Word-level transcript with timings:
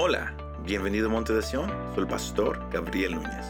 Hola, 0.00 0.32
bienvenido 0.60 1.08
a 1.08 1.10
Monte 1.10 1.32
de 1.32 1.42
Sion, 1.42 1.68
soy 1.92 2.04
el 2.04 2.06
pastor 2.06 2.70
Gabriel 2.70 3.16
Núñez. 3.16 3.48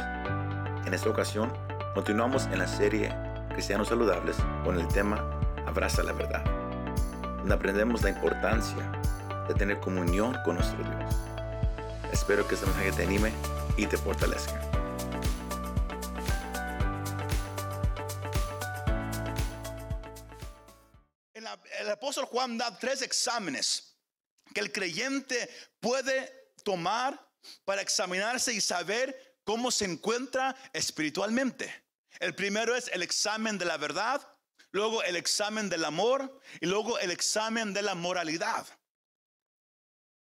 En 0.86 0.94
esta 0.94 1.10
ocasión, 1.10 1.52
continuamos 1.92 2.46
en 2.46 2.58
la 2.58 2.66
serie 2.66 3.14
Cristianos 3.50 3.88
Saludables 3.88 4.34
con 4.64 4.80
el 4.80 4.88
tema 4.88 5.18
Abraza 5.66 6.02
la 6.02 6.14
Verdad, 6.14 6.42
donde 7.40 7.52
aprendemos 7.52 8.00
la 8.00 8.08
importancia 8.08 8.90
de 9.46 9.52
tener 9.56 9.78
comunión 9.80 10.38
con 10.42 10.54
nuestro 10.54 10.78
Dios. 10.78 11.16
Espero 12.14 12.48
que 12.48 12.54
este 12.54 12.64
mensaje 12.64 12.92
te 12.92 13.02
anime 13.02 13.30
y 13.76 13.86
te 13.86 13.98
fortalezca. 13.98 14.58
el 21.80 21.90
apóstol 21.90 22.24
Juan 22.24 22.56
da 22.56 22.78
tres 22.78 23.02
exámenes 23.02 23.98
que 24.54 24.60
el 24.60 24.72
creyente 24.72 25.48
puede 25.80 26.37
tomar 26.68 27.18
para 27.64 27.80
examinarse 27.80 28.52
y 28.52 28.60
saber 28.60 29.38
cómo 29.42 29.70
se 29.70 29.86
encuentra 29.86 30.54
espiritualmente. 30.74 31.72
El 32.20 32.34
primero 32.34 32.76
es 32.76 32.88
el 32.88 33.02
examen 33.02 33.56
de 33.56 33.64
la 33.64 33.78
verdad, 33.78 34.20
luego 34.70 35.02
el 35.02 35.16
examen 35.16 35.70
del 35.70 35.86
amor 35.86 36.42
y 36.60 36.66
luego 36.66 36.98
el 36.98 37.10
examen 37.10 37.72
de 37.72 37.80
la 37.80 37.94
moralidad. 37.94 38.66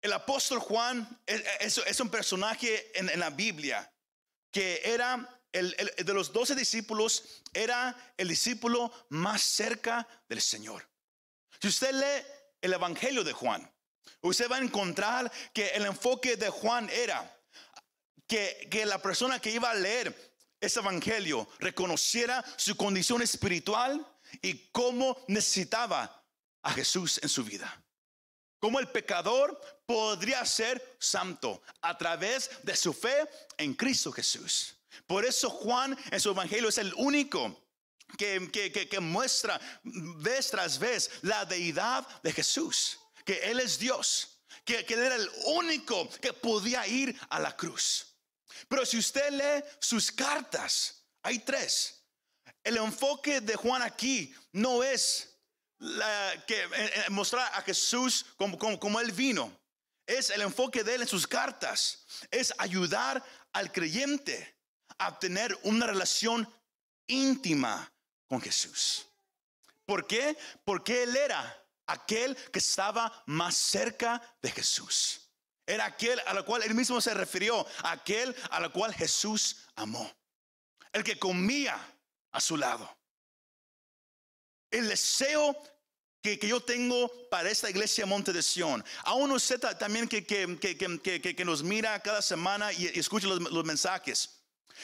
El 0.01 0.15
apóstol 0.15 0.59
Juan 0.59 1.07
es, 1.27 2.01
un 2.01 2.09
personaje 2.09 2.99
en, 2.99 3.21
la 3.21 3.29
Biblia 3.29 3.93
que 4.51 4.81
era 4.85 5.39
el, 5.53 5.77
de 5.99 6.15
los 6.15 6.33
doce 6.33 6.55
discípulos, 6.55 7.43
era 7.53 7.95
el 8.17 8.29
discípulo 8.29 8.91
más 9.11 9.43
cerca 9.43 10.09
del 10.31 10.41
Señor. 10.41 10.89
Si 11.61 11.69
usted 11.69 11.93
lee 11.93 12.27
el 12.63 12.73
Evangelio 12.73 13.23
de 13.23 13.35
Juan, 13.35 13.72
usted 14.21 14.51
va 14.51 14.57
a 14.57 14.63
encontrar 14.63 15.31
que 15.53 15.69
el 15.69 15.87
enfoque 15.87 16.37
de 16.37 16.49
Juan 16.51 16.89
era 16.91 17.39
que, 18.27 18.69
que 18.71 18.87
la 18.87 19.01
persona 19.01 19.41
que 19.41 19.51
iba 19.51 19.71
a 19.71 19.75
leer 19.75 20.33
ese 20.61 20.79
Evangelio 20.79 21.49
reconociera 21.59 22.45
su 22.57 22.77
condición 22.77 23.21
espiritual 23.21 24.07
y 24.41 24.71
cómo 24.71 25.23
necesitaba 25.27 26.25
a 26.63 26.73
Jesús 26.73 27.19
en 27.23 27.29
su 27.29 27.45
vida. 27.45 27.83
Cómo 28.61 28.79
el 28.79 28.89
pecador 28.89 29.61
podría 29.85 30.47
ser 30.47 30.97
santo 31.01 31.61
a 31.81 31.99
través 31.99 32.49
de 32.63 32.77
su 32.77 32.95
fe 32.95 33.29
en 33.59 33.75
Cristo 33.75 34.13
Jesús. 34.13 34.77
Por 35.07 35.25
eso 35.25 35.51
Juan 35.51 35.99
en 36.13 36.21
su 36.21 36.31
Evangelio 36.31 36.69
es 36.69 36.79
el 36.79 36.95
único 36.95 37.61
que, 38.17 38.49
que, 38.53 38.89
que, 38.89 39.01
muestra 39.01 39.61
vez 39.83 40.51
tras 40.51 40.79
vez 40.79 41.11
la 41.23 41.45
deidad 41.45 42.07
de 42.23 42.33
Jesús 42.33 43.01
que 43.25 43.39
Él 43.51 43.61
es 43.61 43.79
Dios, 43.79 44.39
que, 44.65 44.81
Él 44.81 44.99
era 44.99 45.15
el 45.15 45.31
único 45.47 46.09
que 46.21 46.33
podía 46.33 46.87
ir 46.87 47.19
a 47.31 47.39
la 47.39 47.57
cruz. 47.57 48.07
Pero 48.69 48.87
si 48.87 48.99
usted 48.99 49.31
lee 49.31 49.65
sus 49.81 50.11
cartas, 50.13 51.05
hay 51.23 51.41
tres. 51.41 52.05
El 52.63 52.77
enfoque 52.77 53.41
de 53.41 53.57
Juan 53.57 53.83
aquí 53.83 54.35
no 54.53 54.83
es 54.83 55.37
que, 56.47 56.63
eh, 56.63 56.69
eh, 56.75 57.05
mostrar 57.11 57.51
a 57.55 57.63
Jesús 57.63 58.27
como, 58.37 58.59
como, 58.59 58.79
como 58.79 59.01
Él 59.01 59.13
vino. 59.13 59.59
Es 60.07 60.31
el 60.31 60.43
enfoque 60.43 60.85
de 60.85 60.95
Él 60.95 61.03
en 61.03 61.09
sus 61.09 61.27
cartas. 61.27 62.05
Es 62.31 62.53
ayudar 62.59 63.23
al 63.53 63.73
creyente 63.73 64.57
a 64.99 65.19
tener 65.19 65.59
una 65.63 65.87
relación 65.87 66.49
íntima 67.07 67.93
con 68.29 68.41
Jesús. 68.41 69.07
¿Por 69.85 70.07
qué? 70.07 70.37
Porque 70.65 71.03
Él 71.03 71.17
era 71.17 71.62
aquel 71.93 72.37
que 72.51 72.59
estaba 72.59 73.23
más 73.27 73.57
cerca 73.57 74.21
de 74.41 74.51
Jesús. 74.51 75.21
Era 75.67 75.87
aquel 75.87 76.21
a 76.27 76.35
la 76.35 76.43
cual 76.43 76.63
él 76.63 76.75
mismo 76.75 77.01
se 77.01 77.15
refirió, 77.15 77.67
aquel 77.85 78.35
a 78.51 78.61
la 78.61 78.69
cual 78.69 78.93
Jesús 78.95 79.59
amó. 79.77 80.11
El 80.93 81.05
que 81.05 81.19
comía 81.19 81.79
a 82.33 82.41
su 82.41 82.57
lado. 82.57 82.89
El 84.71 84.89
deseo 84.89 85.57
que, 86.23 86.39
yo 86.39 86.61
tengo 86.61 87.11
para 87.29 87.51
esta 87.51 87.69
iglesia 87.69 88.07
Monte 88.07 88.33
de 88.33 88.43
Sion. 88.43 88.85
Aún 89.05 89.31
usted 89.33 89.61
también 89.79 90.09
que, 90.09 90.25
que, 90.25 91.45
nos 91.45 91.63
mira 91.63 91.99
cada 92.01 92.23
semana 92.23 92.73
y, 92.73 92.87
escucha 92.99 93.27
los, 93.27 93.41
los 93.41 93.65
mensajes. 93.65 94.43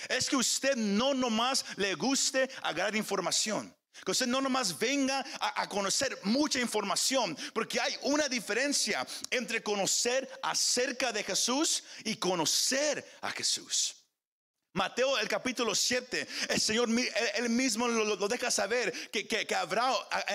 Es 0.09 0.29
que 0.29 0.37
usted 0.37 0.77
no 0.77 1.15
nomás 1.15 1.65
le 1.77 1.95
guste 1.95 2.51
agarrar 2.63 2.97
información. 2.97 3.75
Que 4.05 4.13
usted 4.13 4.27
no 4.27 4.41
nomás 4.41 4.79
venga 4.79 5.25
a, 5.41 5.69
conocer 5.69 6.19
mucha 6.25 6.61
información, 6.61 7.37
porque 7.53 7.81
hay 7.81 7.97
una 8.03 8.29
diferencia 8.29 9.07
entre 9.31 9.63
conocer 9.63 10.29
acerca 10.43 11.13
de 11.13 11.23
Jesús 11.23 11.85
y 12.05 12.17
conocer 12.17 13.05
a 13.21 13.31
Jesús. 13.31 13.98
Mateo 14.79 15.19
el 15.19 15.27
capítulo 15.27 15.75
7, 15.75 16.29
el 16.51 16.61
Señor 16.61 16.89
él 17.35 17.51
mismo 17.51 17.89
lo, 17.89 18.29
deja 18.29 18.49
saber 18.49 19.11
que, 19.11 19.27
que, 19.27 19.55
habrá 19.57 19.93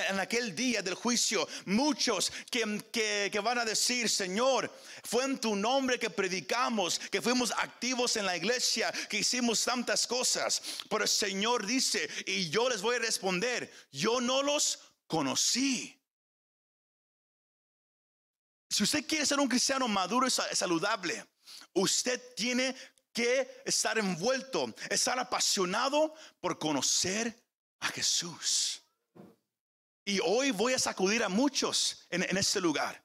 en 0.10 0.20
aquel 0.20 0.54
día 0.54 0.82
del 0.82 0.96
juicio 0.96 1.48
muchos 1.64 2.30
que, 2.52 3.30
que, 3.32 3.40
van 3.40 3.60
a 3.60 3.64
decir, 3.64 4.10
Señor, 4.10 4.70
fue 5.06 5.24
en 5.24 5.40
tu 5.40 5.56
nombre 5.56 5.98
que 5.98 6.10
predicamos, 6.10 7.00
que 7.00 7.22
fuimos 7.22 7.52
activos 7.52 8.18
en 8.18 8.26
la 8.26 8.36
iglesia, 8.36 8.92
que 9.08 9.20
hicimos 9.20 9.64
tantas 9.64 10.06
cosas. 10.06 10.62
Pero 10.90 11.04
el 11.04 11.10
Señor 11.10 11.66
dice, 11.66 12.10
y 12.26 12.50
yo 12.50 12.68
les 12.68 12.82
voy 12.82 12.98
a 12.98 13.00
responder, 13.00 13.72
yo 13.94 14.20
no 14.20 14.44
los 14.44 14.78
conocí. 15.08 15.98
Si 18.70 18.84
usted 18.84 19.08
quiere 19.08 19.26
ser 19.26 19.40
un 19.40 19.48
cristiano 19.48 19.88
maduro 19.88 20.28
y 20.28 20.32
saludable, 20.32 21.26
usted 21.74 22.22
tiene 22.36 22.76
que 23.14 23.62
estar 23.66 23.98
envuelto, 23.98 24.74
estar 24.90 25.18
apasionado 25.20 26.14
por 26.42 26.58
conocer 26.58 27.34
a 27.80 27.88
Jesús. 27.88 28.82
Y 30.06 30.20
hoy 30.20 30.52
voy 30.52 30.74
a 30.74 30.80
sacudir 30.80 31.24
a 31.24 31.30
muchos 31.30 32.06
en, 32.10 32.24
este 32.38 32.60
lugar, 32.60 33.02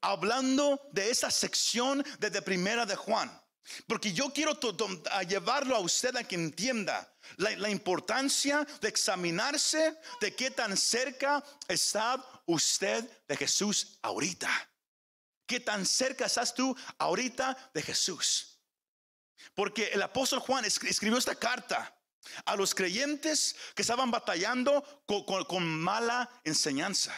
hablando 0.00 0.80
de 0.92 1.10
esta 1.10 1.30
sección 1.30 2.04
desde 2.18 2.40
primera 2.40 2.86
de 2.86 2.96
Juan. 2.96 3.40
Porque 3.86 4.12
yo 4.12 4.30
quiero 4.32 4.58
llevarlo 5.26 5.74
a 5.74 5.80
usted 5.80 6.14
a 6.16 6.24
que 6.24 6.34
entienda 6.34 7.10
la, 7.36 7.50
la, 7.56 7.70
importancia 7.70 8.66
de 8.80 8.88
examinarse 8.88 9.96
de 10.20 10.34
qué 10.34 10.50
tan 10.50 10.76
cerca 10.76 11.42
está 11.66 12.22
usted 12.44 13.08
de 13.26 13.36
Jesús 13.36 13.98
ahorita. 14.02 14.50
¿Qué 15.46 15.60
tan 15.60 15.86
cerca 15.86 16.26
estás 16.26 16.54
tú 16.54 16.76
ahorita 16.98 17.70
de 17.72 17.82
Jesús? 17.82 18.53
Porque 19.54 19.88
el 19.92 20.02
apóstol 20.02 20.40
Juan 20.40 20.64
escribió 20.64 21.18
esta 21.18 21.34
carta 21.34 21.94
a 22.44 22.56
los 22.56 22.74
creyentes 22.74 23.56
que 23.74 23.82
estaban 23.82 24.10
batallando 24.10 24.82
con, 25.06 25.66
mala 25.66 26.30
enseñanza. 26.44 27.14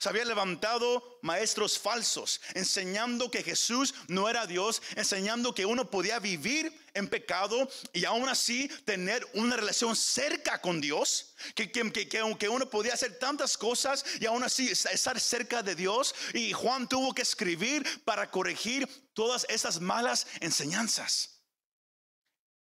Se 0.00 0.08
había 0.08 0.24
levantado 0.24 1.18
maestros 1.22 1.76
falsos, 1.76 2.40
enseñando 2.54 3.32
que 3.32 3.42
Jesús 3.42 3.92
no 4.06 4.28
era 4.28 4.46
Dios, 4.46 4.80
enseñando 4.94 5.52
que 5.52 5.66
uno 5.66 5.90
podía 5.90 6.20
vivir 6.20 6.72
en 6.94 7.08
pecado 7.08 7.68
y 7.92 8.04
aún 8.04 8.28
así 8.28 8.68
tener 8.84 9.26
una 9.34 9.56
relación 9.56 9.96
cerca 9.96 10.60
con 10.60 10.80
Dios, 10.80 11.34
que, 11.56 11.72
que, 11.72 12.08
que, 12.08 12.48
uno 12.48 12.70
podía 12.70 12.94
hacer 12.94 13.18
tantas 13.18 13.58
cosas 13.58 14.04
y 14.20 14.26
aún 14.26 14.44
así 14.44 14.68
estar 14.70 15.18
cerca 15.18 15.64
de 15.64 15.74
Dios. 15.74 16.14
Y 16.32 16.52
Juan 16.52 16.88
tuvo 16.88 17.12
que 17.12 17.22
escribir 17.22 17.84
para 18.04 18.30
corregir 18.30 18.88
todas 19.14 19.46
esas 19.48 19.80
malas 19.80 20.28
enseñanzas. 20.40 21.37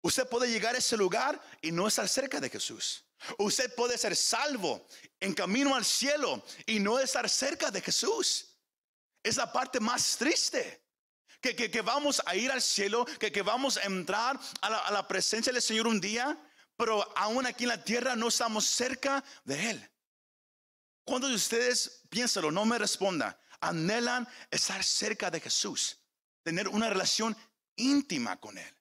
Usted 0.06 0.30
puede 0.30 0.52
llegar 0.52 0.76
a 0.76 0.78
ese 0.78 0.96
lugar 0.96 1.42
y 1.64 1.72
no 1.72 1.88
estar 1.88 2.08
cerca 2.08 2.40
de 2.40 2.48
Jesús. 2.48 3.04
Usted 3.40 3.74
puede 3.74 3.98
ser 3.98 4.16
salvo 4.16 4.86
en 5.20 5.34
camino 5.34 5.76
al 5.76 5.84
cielo 5.84 6.46
y 6.68 6.80
no 6.80 7.00
estar 7.00 7.28
cerca 7.28 7.72
de 7.72 7.82
Jesús. 7.82 8.56
Es 9.24 9.36
la 9.36 9.52
parte 9.52 9.80
más 9.80 10.16
triste. 10.16 10.84
Que, 11.42 11.56
que, 11.56 11.81
vamos 11.81 12.22
a 12.24 12.36
ir 12.36 12.52
al 12.52 12.62
cielo, 12.62 13.04
que, 13.19 13.31
que 13.31 13.42
vamos 13.42 13.78
a 13.78 13.84
entrar 13.86 14.40
a 14.62 14.92
la, 14.92 15.07
presencia 15.07 15.52
del 15.52 15.62
Señor 15.63 15.88
un 15.88 16.00
día, 16.00 16.38
pero 16.78 17.12
aún 17.18 17.48
aquí 17.48 17.63
en 17.63 17.69
la 17.69 17.84
tierra 17.84 18.16
no 18.16 18.28
estamos 18.28 18.66
cerca 18.66 19.24
de 19.44 19.72
Él. 19.72 19.92
¿Cuántos 21.04 21.31
de 21.31 21.36
ustedes, 21.36 22.01
piénsalo, 22.10 22.51
no 22.51 22.63
me 22.63 22.78
responda, 22.78 23.40
anhelan 23.60 24.28
estar 24.51 24.84
cerca 24.84 25.31
de 25.31 25.40
Jesús, 25.40 25.98
tener 26.44 26.68
una 26.68 26.92
relación 26.92 27.36
íntima 27.75 28.40
con 28.40 28.56
Él? 28.60 28.75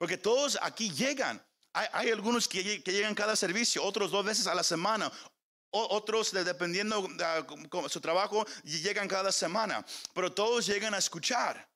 Porque 0.00 0.16
todos 0.16 0.58
aquí 0.62 0.90
llegan. 0.90 1.44
Hay, 1.74 2.10
algunos 2.10 2.48
que, 2.48 2.78
llegan 2.78 3.14
cada 3.14 3.36
servicio, 3.36 3.84
otros 3.84 4.10
dos 4.10 4.24
veces 4.24 4.46
a 4.46 4.54
la 4.54 4.62
semana, 4.62 5.12
otros 5.70 6.32
dependiendo 6.32 7.06
de 7.06 7.88
su 7.90 8.00
trabajo 8.00 8.46
llegan 8.64 9.06
cada 9.06 9.30
semana, 9.30 9.84
pero 10.14 10.32
todos 10.32 10.64
llegan 10.64 10.94
a 10.94 10.98
escuchar. 10.98 11.70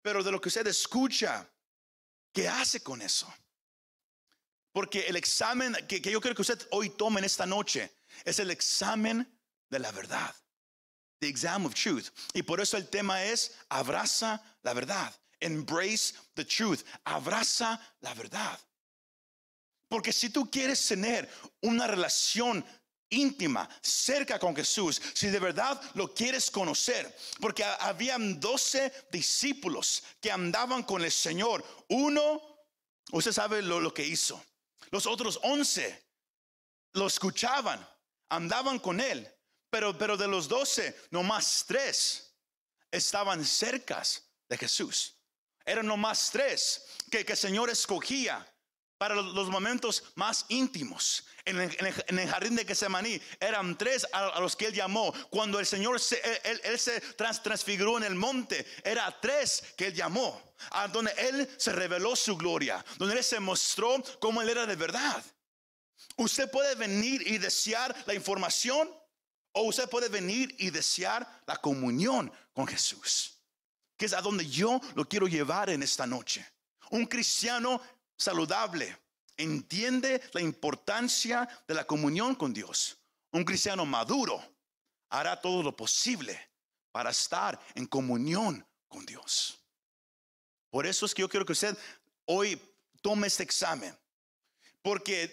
Pero 0.00 0.24
de 0.24 0.32
lo 0.32 0.40
que 0.40 0.48
usted 0.48 0.66
escucha, 0.66 1.46
¿qué 2.32 2.48
hace 2.48 2.82
con 2.82 3.02
eso? 3.02 3.30
Porque 4.72 5.06
el 5.06 5.16
examen 5.16 5.76
que, 5.86 6.00
que 6.00 6.10
yo 6.10 6.20
creo 6.22 6.34
que 6.34 6.42
usted 6.42 6.66
hoy 6.70 6.88
tome 6.88 7.18
en 7.18 7.26
esta 7.26 7.44
noche 7.44 7.94
es 8.24 8.38
el 8.38 8.50
examen 8.50 9.38
de 9.68 9.78
la 9.80 9.92
verdad. 9.92 10.34
The 11.20 11.28
exam 11.28 11.66
of 11.66 11.74
truth. 11.74 12.08
Y 12.32 12.42
por 12.42 12.58
eso 12.58 12.78
el 12.78 12.88
tema 12.88 13.22
es 13.22 13.54
abraza 13.68 14.42
la 14.62 14.72
verdad. 14.72 15.14
Embrace 15.40 16.14
the 16.34 16.44
truth. 16.44 16.82
Abraza 17.04 17.80
la 18.00 18.14
verdad. 18.14 18.58
Porque 19.88 20.12
si 20.12 20.30
tú 20.30 20.50
quieres 20.50 20.86
tener 20.86 21.28
una 21.62 21.86
relación 21.86 22.64
íntima, 23.08 23.68
cerca 23.80 24.38
con 24.38 24.54
Jesús, 24.54 25.00
si 25.14 25.28
de 25.28 25.38
verdad 25.38 25.80
lo 25.94 26.12
quieres 26.12 26.50
conocer, 26.50 27.16
porque 27.40 27.64
habían 27.64 28.40
doce 28.40 28.92
discípulos 29.12 30.02
que 30.20 30.30
andaban 30.30 30.82
con 30.82 31.04
el 31.04 31.12
Señor. 31.12 31.64
Uno, 31.88 32.42
usted 33.12 33.32
sabe 33.32 33.62
lo, 33.62 33.80
lo 33.80 33.94
que 33.94 34.04
hizo. 34.04 34.42
Los 34.90 35.06
otros 35.06 35.38
once 35.42 36.04
lo 36.92 37.06
escuchaban, 37.06 37.86
andaban 38.28 38.78
con 38.78 39.00
él, 39.00 39.30
pero, 39.70 39.96
pero 39.96 40.16
de 40.16 40.26
los 40.26 40.48
doce, 40.48 40.96
nomás 41.10 41.64
tres 41.66 42.34
estaban 42.90 43.44
cercas 43.44 44.24
de 44.48 44.56
Jesús. 44.56 45.15
Eran 45.66 45.86
nomás 45.86 46.30
tres 46.30 46.86
que, 47.10 47.24
que 47.24 47.32
el 47.32 47.38
Señor 47.38 47.68
escogía 47.68 48.46
para 48.98 49.14
los 49.14 49.50
momentos 49.50 50.04
más 50.14 50.46
íntimos. 50.48 51.24
En 51.44 51.60
el, 51.60 52.28
jardín 52.28 52.56
de 52.56 52.64
Getsemaní 52.64 53.20
eran 53.38 53.78
tres 53.78 54.06
a, 54.12 54.40
los 54.40 54.56
que 54.56 54.66
él 54.66 54.72
llamó. 54.72 55.12
Cuando 55.30 55.60
el 55.60 55.66
Señor 55.66 56.00
se, 56.00 56.20
él, 56.44 56.80
transfiguró 57.16 57.98
en 57.98 58.04
el 58.04 58.14
monte, 58.14 58.66
era 58.82 59.14
tres 59.20 59.62
que 59.76 59.88
él 59.88 59.94
llamó. 59.94 60.42
A 60.70 60.88
donde 60.88 61.12
él 61.18 61.48
se 61.58 61.72
reveló 61.72 62.16
su 62.16 62.36
gloria, 62.36 62.84
donde 62.96 63.16
él 63.16 63.22
se 63.22 63.38
mostró 63.38 64.02
cómo 64.18 64.40
él 64.40 64.48
era 64.48 64.66
de 64.66 64.74
verdad. 64.74 65.22
Usted 66.16 66.50
puede 66.50 66.74
venir 66.74 67.22
y 67.26 67.38
desear 67.38 67.94
la 68.06 68.14
información 68.14 68.90
o 69.52 69.62
usted 69.62 69.88
puede 69.88 70.08
venir 70.08 70.54
y 70.58 70.70
desear 70.70 71.26
la 71.46 71.56
comunión 71.56 72.32
con 72.52 72.66
Jesús, 72.66 73.35
que 73.96 74.06
es 74.06 74.12
a 74.12 74.20
donde 74.20 74.46
yo 74.46 74.80
lo 74.94 75.08
quiero 75.08 75.26
llevar 75.26 75.70
en 75.70 75.82
esta 75.82 76.06
noche. 76.06 76.46
Un 76.90 77.06
cristiano 77.06 77.80
saludable 78.16 78.96
entiende 79.36 80.22
la 80.32 80.40
importancia 80.40 81.48
de 81.66 81.74
la 81.74 81.86
comunión 81.86 82.34
con 82.34 82.52
Dios. 82.52 82.98
Un 83.32 83.44
cristiano 83.44 83.84
maduro 83.84 84.42
hará 85.10 85.40
todo 85.40 85.62
lo 85.62 85.76
posible 85.76 86.50
para 86.92 87.10
estar 87.10 87.60
en 87.74 87.86
comunión 87.86 88.66
con 88.88 89.04
Dios. 89.04 89.58
Por 90.70 90.86
eso 90.86 91.06
es 91.06 91.14
que 91.14 91.22
yo 91.22 91.28
quiero 91.28 91.46
que 91.46 91.52
usted 91.52 91.76
hoy 92.26 92.60
tome 93.02 93.26
este 93.26 93.42
examen. 93.42 93.96
Porque 94.82 95.32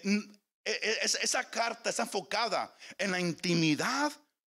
e, 0.64 0.70
e, 0.70 0.98
esa 1.02 1.48
carta 1.48 1.90
está 1.90 2.02
enfocada 2.02 2.74
en 2.98 3.12
la 3.12 3.20
intimidad 3.20 4.12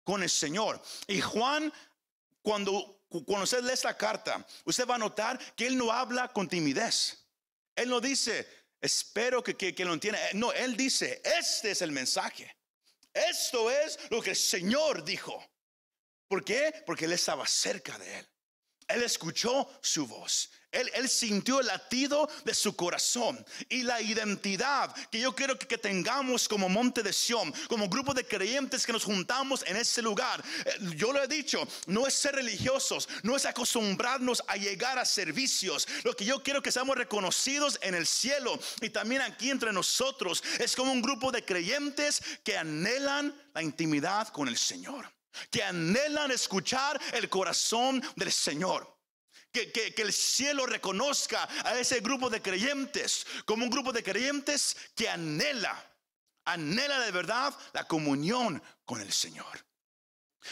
con 0.04 0.22
el 0.22 0.30
Señor. 0.30 0.80
Y 1.06 1.20
Juan, 1.20 1.72
cuando, 2.42 3.03
cuando 3.22 3.44
usted 3.44 3.62
lee 3.62 3.72
esta 3.72 3.96
carta, 3.96 4.44
usted 4.64 4.86
va 4.86 4.96
a 4.96 4.98
notar 4.98 5.38
que 5.54 5.66
él 5.66 5.76
no 5.76 5.92
habla 5.92 6.32
con 6.32 6.48
timidez. 6.48 7.24
Él 7.76 7.88
no 7.88 8.00
dice, 8.00 8.46
espero 8.80 9.42
que, 9.42 9.74
lo 9.84 9.92
entienda. 9.92 10.18
No, 10.32 10.52
él 10.52 10.76
dice, 10.76 11.20
este 11.24 11.70
es 11.70 11.82
el 11.82 11.92
mensaje. 11.92 12.56
Esto 13.12 13.70
es 13.70 13.98
lo 14.10 14.20
que 14.20 14.30
el 14.30 14.36
Señor 14.36 15.04
dijo. 15.04 15.44
¿Por 16.26 16.44
qué? 16.44 16.82
Porque 16.86 17.04
él 17.04 17.12
estaba 17.12 17.46
cerca 17.46 17.96
de 17.98 18.18
él. 18.18 18.28
Él 18.88 19.02
escuchó 19.02 19.68
su 19.80 20.06
voz. 20.06 20.50
Él, 20.74 21.08
sintió 21.08 21.60
el 21.60 21.66
latido 21.66 22.28
de 22.44 22.54
su 22.54 22.74
corazón 22.74 23.44
y 23.68 23.82
la 23.82 24.00
identidad 24.02 24.94
que 25.10 25.20
yo 25.20 25.34
quiero 25.34 25.58
que, 25.58 25.78
tengamos 25.78 26.48
como 26.48 26.68
monte 26.68 27.02
de 27.02 27.12
Sión, 27.12 27.52
como 27.68 27.88
grupo 27.88 28.14
de 28.14 28.26
creyentes 28.26 28.86
que 28.86 28.92
nos 28.92 29.04
juntamos 29.04 29.64
en 29.66 29.76
ese 29.76 30.02
lugar. 30.02 30.42
Eh, 30.64 30.72
yo 30.96 31.12
lo 31.12 31.22
he 31.22 31.28
dicho, 31.28 31.66
no 31.86 32.06
es 32.06 32.14
ser 32.14 32.34
religiosos, 32.36 33.08
no 33.22 33.36
es 33.36 33.46
acostumbrarnos 33.46 34.42
a 34.46 34.56
llegar 34.56 34.98
a 34.98 35.04
servicios. 35.04 35.86
Lo 36.02 36.14
que 36.14 36.24
yo 36.24 36.42
quiero 36.42 36.62
que 36.62 36.72
seamos 36.72 36.96
reconocidos 36.96 37.78
en 37.82 37.94
el 37.94 38.06
cielo 38.06 38.58
y 38.80 38.90
también 38.90 39.22
aquí 39.22 39.50
entre 39.50 39.72
nosotros 39.72 40.42
es 40.58 40.74
como 40.74 40.92
un 40.92 41.02
grupo 41.02 41.30
de 41.30 41.44
creyentes 41.44 42.22
que 42.42 42.56
anhelan 42.56 43.34
la 43.52 43.62
intimidad 43.62 44.28
con 44.28 44.48
el 44.48 44.56
Señor, 44.56 45.12
que 45.50 45.62
anhelan 45.62 46.30
escuchar 46.30 47.00
el 47.12 47.28
corazón 47.28 48.02
del 48.16 48.32
Señor 48.32 48.93
que, 49.54 49.94
el 49.96 50.12
cielo 50.12 50.66
reconozca 50.66 51.48
a 51.64 51.78
ese 51.78 52.00
grupo 52.00 52.28
de 52.28 52.42
creyentes 52.42 53.24
como 53.44 53.64
un 53.64 53.70
grupo 53.70 53.92
de 53.92 54.02
creyentes 54.02 54.76
que 54.96 55.08
anhela, 55.08 55.72
anhela 56.44 56.98
de 57.00 57.12
verdad 57.12 57.54
la 57.72 57.86
comunión 57.86 58.60
con 58.84 59.00
el 59.00 59.12
Señor. 59.12 59.64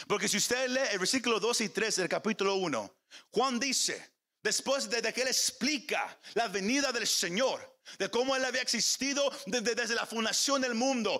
Porque 0.07 0.27
si 0.27 0.37
usted 0.37 0.69
lee 0.69 0.89
el 0.91 0.99
versículo 0.99 1.39
2 1.39 1.61
y 1.61 1.69
3 1.69 1.97
del 1.97 2.09
capítulo 2.09 2.55
1, 2.55 2.95
Juan 3.31 3.59
dice, 3.59 4.13
después 4.41 4.89
de, 4.89 5.13
que 5.13 5.21
él 5.21 5.27
explica 5.27 6.17
la 6.33 6.47
venida 6.47 6.91
del 6.91 7.05
Señor, 7.05 7.77
de 7.99 8.09
cómo 8.09 8.35
él 8.35 8.45
había 8.45 8.61
existido 8.61 9.29
desde, 9.45 9.75
desde 9.75 9.95
la 9.95 10.05
fundación 10.05 10.61
del 10.61 10.73
mundo, 10.73 11.19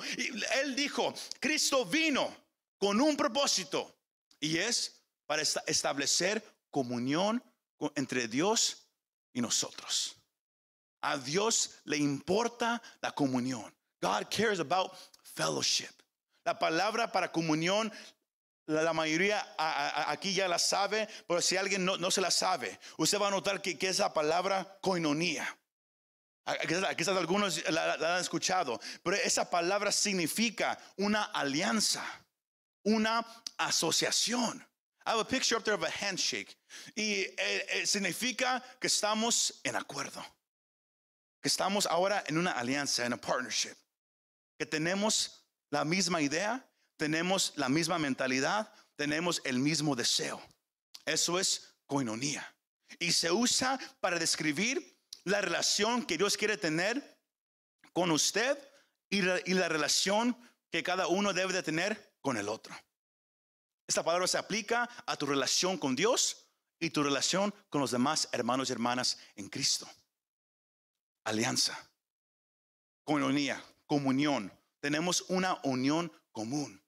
él 0.56 0.76
dijo, 0.76 1.14
Cristo 1.40 1.86
vino 1.86 2.36
con 2.78 3.02
un 3.02 3.18
propósito 3.18 4.00
y 4.40 4.58
es 4.58 5.04
para 5.26 5.42
establecer 5.42 6.42
comunión 6.72 7.44
entre 7.96 8.28
Dios 8.28 8.88
y 9.34 9.42
nosotros. 9.42 10.16
A 11.02 11.18
Dios 11.18 11.82
le 11.86 11.98
importa 11.98 12.82
la 13.02 13.12
comunión. 13.12 13.74
God 14.02 14.30
cares 14.30 14.60
about 14.60 14.94
fellowship. 15.36 15.92
La 16.46 16.58
palabra 16.60 17.12
para 17.12 17.32
comunión, 17.32 17.92
la, 18.66 18.94
mayoría 18.94 19.56
aquí 20.08 20.34
ya 20.34 20.48
la 20.48 20.60
sabe, 20.60 21.08
pero 21.28 21.42
si 21.42 21.58
alguien 21.58 21.86
no, 21.86 22.12
se 22.12 22.22
la 22.22 22.32
sabe, 22.32 22.80
usted 22.98 23.20
va 23.20 23.28
a 23.28 23.32
notar 23.32 23.62
que, 23.62 23.78
que 23.78 23.90
es 23.90 24.00
la 24.00 24.14
palabra 24.14 24.78
koinonia. 24.82 25.58
Quizás 26.98 27.16
algunos 27.16 27.70
la 27.70 28.16
han 28.16 28.22
escuchado, 28.22 28.80
pero 29.02 29.16
esa 29.16 29.50
palabra 29.50 29.94
significa 29.94 30.78
una 30.98 31.24
alianza, 31.24 32.04
una 32.84 33.26
asociación. 33.58 34.66
I 35.06 35.12
have 35.12 35.20
a 35.20 35.26
picture 35.26 35.58
up 35.58 35.64
there 35.64 35.74
of 35.74 35.84
a 35.84 35.90
handshake. 35.90 36.56
Y 36.96 37.26
eh, 37.38 37.66
eh, 37.74 37.86
significa 37.86 38.64
que 38.80 38.88
estamos 38.88 39.60
en 39.64 39.76
acuerdo. 39.76 40.24
Que 41.42 41.50
estamos 41.50 41.86
ahora 41.86 42.24
en 42.28 42.38
una 42.38 42.52
alianza, 42.52 43.06
en 43.06 43.14
a 43.14 43.18
partnership. 43.18 43.76
Que 44.58 44.66
tenemos 44.66 45.44
la 45.72 45.84
misma 45.84 46.22
idea, 46.22 46.66
tenemos 46.98 47.54
la 47.58 47.68
misma 47.68 48.00
mentalidad, 48.00 48.72
tenemos 48.96 49.42
el 49.44 49.60
mismo 49.60 49.96
deseo. 49.96 50.42
Eso 51.06 51.38
es 51.38 51.76
koinonia. 51.86 52.48
Y 53.00 53.12
se 53.12 53.32
usa 53.32 53.78
para 54.00 54.18
describir 54.18 54.98
la 55.26 55.42
relación 55.42 56.06
que 56.06 56.18
Dios 56.18 56.38
quiere 56.38 56.58
tener 56.58 57.18
con 57.92 58.12
usted 58.12 58.58
y 59.10 59.22
la 59.22 59.70
relación 59.70 60.38
que 60.72 60.82
cada 60.82 61.08
uno 61.08 61.34
debe 61.34 61.54
de 61.54 61.62
tener 61.62 62.16
con 62.22 62.38
el 62.38 62.48
otro. 62.48 62.74
Esta 63.88 64.04
palabra 64.04 64.28
se 64.28 64.38
aplica 64.38 64.90
a 65.06 65.18
tu 65.18 65.26
relación 65.26 65.78
con 65.78 65.96
Dios 65.96 66.48
y 66.80 66.90
tu 66.90 67.04
relación 67.04 67.54
con 67.70 67.82
los 67.82 67.92
demás 67.92 68.30
hermanos 68.32 68.70
y 68.70 68.74
hermanas 68.74 69.18
en 69.36 69.50
Cristo. 69.50 69.90
Alianza, 71.26 71.78
comunidad, 73.04 73.64
comunión. 73.86 74.52
Tenemos 74.80 75.22
una 75.30 75.60
unión 75.64 76.12
común. 76.32 76.82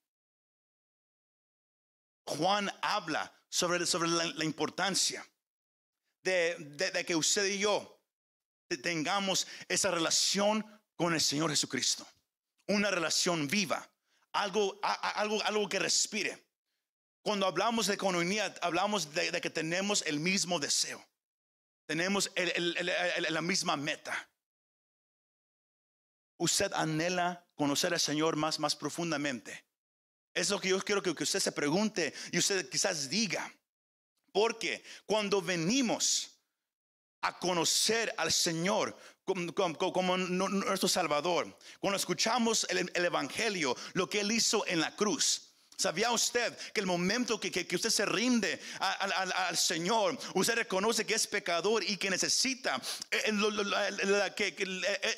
Juan 2.25 2.71
habla 2.81 3.33
sobre, 3.49 3.85
sobre 3.85 4.09
la, 4.09 4.43
importancia 4.43 5.25
de, 6.23 6.55
de, 6.57 7.05
que 7.05 7.15
usted 7.15 7.45
y 7.45 7.59
yo 7.59 8.01
tengamos 8.81 9.47
esa 9.69 9.91
relación 9.91 10.65
con 10.95 11.13
el 11.13 11.21
Señor 11.21 11.51
Jesucristo. 11.51 12.05
Una 12.67 12.89
relación 12.89 13.47
viva, 13.47 13.87
algo, 14.33 14.79
algo, 14.81 15.41
algo 15.43 15.69
que 15.69 15.79
respire. 15.79 16.44
Cuando 17.25 17.48
hablamos 17.48 17.88
de 17.88 17.96
economía, 17.96 18.53
hablamos 18.62 19.12
de, 19.15 19.41
que 19.41 19.50
tenemos 19.50 20.03
el 20.05 20.20
mismo 20.20 20.60
deseo. 20.60 21.03
Tenemos 21.88 22.29
la 22.36 23.41
misma 23.41 23.75
meta. 23.75 24.29
Usted 26.38 26.72
anhela 26.74 27.44
conocer 27.55 27.94
al 27.94 28.00
Señor 28.00 28.36
más, 28.36 28.60
más 28.60 28.75
profundamente. 28.75 29.65
Es 30.36 30.51
lo 30.51 30.60
que 30.60 30.70
yo 30.70 30.79
quiero 30.82 31.01
que, 31.01 31.10
usted 31.10 31.39
se 31.39 31.51
pregunte 31.51 32.13
y 32.32 32.38
usted 32.38 32.70
quizás 32.70 33.10
diga. 33.10 33.51
Porque 34.32 34.84
cuando 35.08 35.41
venimos 35.41 36.29
a 37.22 37.39
conocer 37.39 38.13
al 38.20 38.32
Señor 38.32 38.96
como, 39.24 40.15
nuestro 40.15 40.88
Salvador, 40.88 41.58
cuando 41.79 41.98
escuchamos 41.98 42.67
el, 42.70 43.03
Evangelio, 43.03 43.75
lo 43.94 44.08
que 44.08 44.20
Él 44.20 44.32
hizo 44.32 44.63
en 44.67 44.79
la 44.79 44.96
cruz, 44.96 45.54
¿Sabía 45.77 46.12
usted 46.12 46.58
que 46.74 46.79
el 46.79 46.86
momento 46.86 47.39
que, 47.39 47.67
usted 47.74 47.89
se 47.89 48.05
rinde 48.05 48.60
al 48.79 49.58
Señor, 49.58 50.17
usted 50.34 50.55
reconoce 50.55 51.05
que 51.05 51.15
es 51.15 51.27
pecador 51.27 51.84
y 51.84 51.98
que 51.98 52.10
necesita 52.10 52.82
lo, 53.34 53.65
que, 54.36 54.55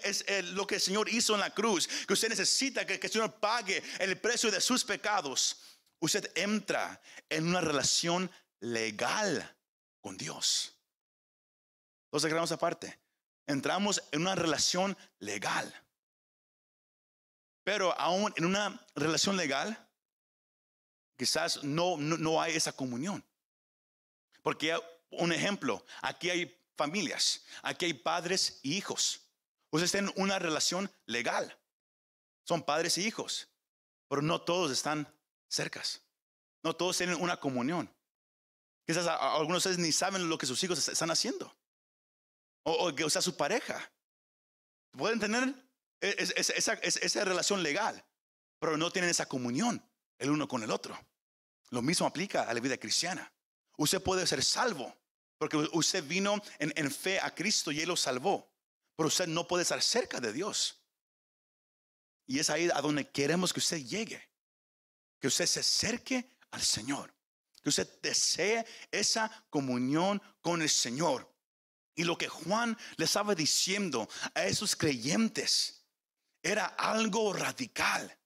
es 0.04 0.26
lo 0.52 0.66
que 0.66 0.76
el 0.76 0.82
Señor 0.82 1.10
hizo 1.10 1.36
en 1.36 1.42
la 1.42 1.54
cruz, 1.54 1.88
que 2.08 2.14
usted 2.14 2.30
necesita 2.30 2.86
que, 2.86 3.00
que 3.00 3.08
el 3.08 3.14
Señor 3.14 3.34
pague 3.36 3.84
el 4.00 4.18
precio 4.18 4.50
de 4.50 4.60
sus 4.62 4.84
pecados? 4.84 5.58
Usted 6.00 6.32
entra 6.36 7.02
en 7.30 7.48
una 7.48 7.62
relación 7.62 8.30
legal 8.60 9.56
con 10.02 10.18
Dios. 10.18 10.74
Los 12.12 12.24
dejamos 12.24 12.52
aparte. 12.52 13.00
Entramos 13.46 14.04
en 14.12 14.22
una 14.22 14.36
relación 14.36 14.98
legal. 15.20 15.74
Pero 17.64 17.98
aún 18.00 18.34
en 18.38 18.46
una 18.46 18.86
relación 18.96 19.38
legal, 19.38 19.87
quizás 21.18 21.64
no, 21.64 21.98
no, 21.98 22.18
no 22.18 22.42
hay 22.42 22.56
esa 22.56 22.72
comunión. 22.72 23.26
Porque 24.42 24.78
un 25.10 25.34
ejemplo, 25.34 25.84
aquí 26.02 26.30
hay 26.30 26.58
familias, 26.78 27.44
aquí 27.64 27.86
hay 27.86 27.94
padres 27.94 28.60
y 28.62 28.78
hijos. 28.78 29.22
Ustedes 29.72 29.92
tienen 29.92 30.14
una 30.16 30.40
relación 30.40 30.90
legal. 31.06 31.58
Son 32.46 32.64
padres 32.64 32.98
y 32.98 33.06
hijos, 33.06 33.50
pero 34.08 34.22
no 34.22 34.40
todos 34.42 34.72
están 34.72 35.14
cercas. 35.50 36.02
No 36.64 36.76
todos 36.76 36.98
tienen 36.98 37.22
una 37.22 37.38
comunión. 37.38 37.94
Quizás 38.86 39.08
algunos 39.08 39.66
ni 39.78 39.92
saben 39.92 40.30
lo 40.30 40.38
que 40.38 40.46
sus 40.46 40.64
hijos 40.64 40.88
están 40.88 41.12
haciendo. 41.12 41.54
O, 42.64 42.94
que 42.96 43.10
sea 43.10 43.22
su 43.22 43.36
pareja. 43.36 43.92
Pueden 44.92 45.20
tener 45.20 45.54
e, 46.02 46.16
esa, 46.18 46.74
esa 46.74 47.26
relación 47.26 47.64
legal, 47.64 48.04
pero 48.60 48.78
no 48.78 48.92
tienen 48.92 49.10
esa 49.10 49.28
comunión 49.28 49.84
el 50.18 50.30
uno 50.30 50.48
con 50.48 50.64
el 50.64 50.72
otro. 50.72 50.98
Lo 51.70 51.82
mismo 51.82 52.08
aplica 52.08 52.44
a 52.44 52.54
la 52.54 52.60
vida 52.60 52.78
cristiana. 52.78 53.32
Usted 53.78 54.02
puede 54.02 54.26
ser 54.26 54.44
salvo 54.44 54.96
porque 55.38 55.58
usted 55.74 56.04
vino 56.04 56.42
en, 56.58 56.92
fe 56.92 57.20
a 57.20 57.34
Cristo 57.34 57.72
y 57.72 57.80
Él 57.80 57.90
lo 57.90 57.96
salvó. 57.96 58.52
Pero 58.96 59.08
usted 59.08 59.28
no 59.28 59.48
puede 59.48 59.64
estar 59.64 59.82
cerca 59.82 60.20
de 60.20 60.34
Dios. 60.34 60.82
Y 62.26 62.40
es 62.40 62.50
ahí 62.50 62.70
a 62.74 62.82
donde 62.82 63.10
queremos 63.10 63.54
que 63.54 63.60
usted 63.60 63.78
llegue. 63.78 64.22
Que 65.20 65.28
usted 65.28 65.46
se 65.46 65.60
acerque 65.60 66.38
al 66.52 66.62
Señor. 66.62 67.14
Que 67.62 67.70
usted 67.70 67.88
desee 68.02 68.66
esa 68.92 69.46
comunión 69.50 70.22
con 70.42 70.62
el 70.62 70.70
Señor. 70.70 71.32
Y 71.94 72.04
lo 72.04 72.18
que 72.18 72.28
Juan 72.28 72.78
le 72.96 73.06
estaba 73.06 73.36
diciendo 73.36 74.10
a 74.34 74.46
esos 74.46 74.76
creyentes 74.76 75.86
era 76.42 76.66
algo 76.66 77.34
radical. 77.34 78.18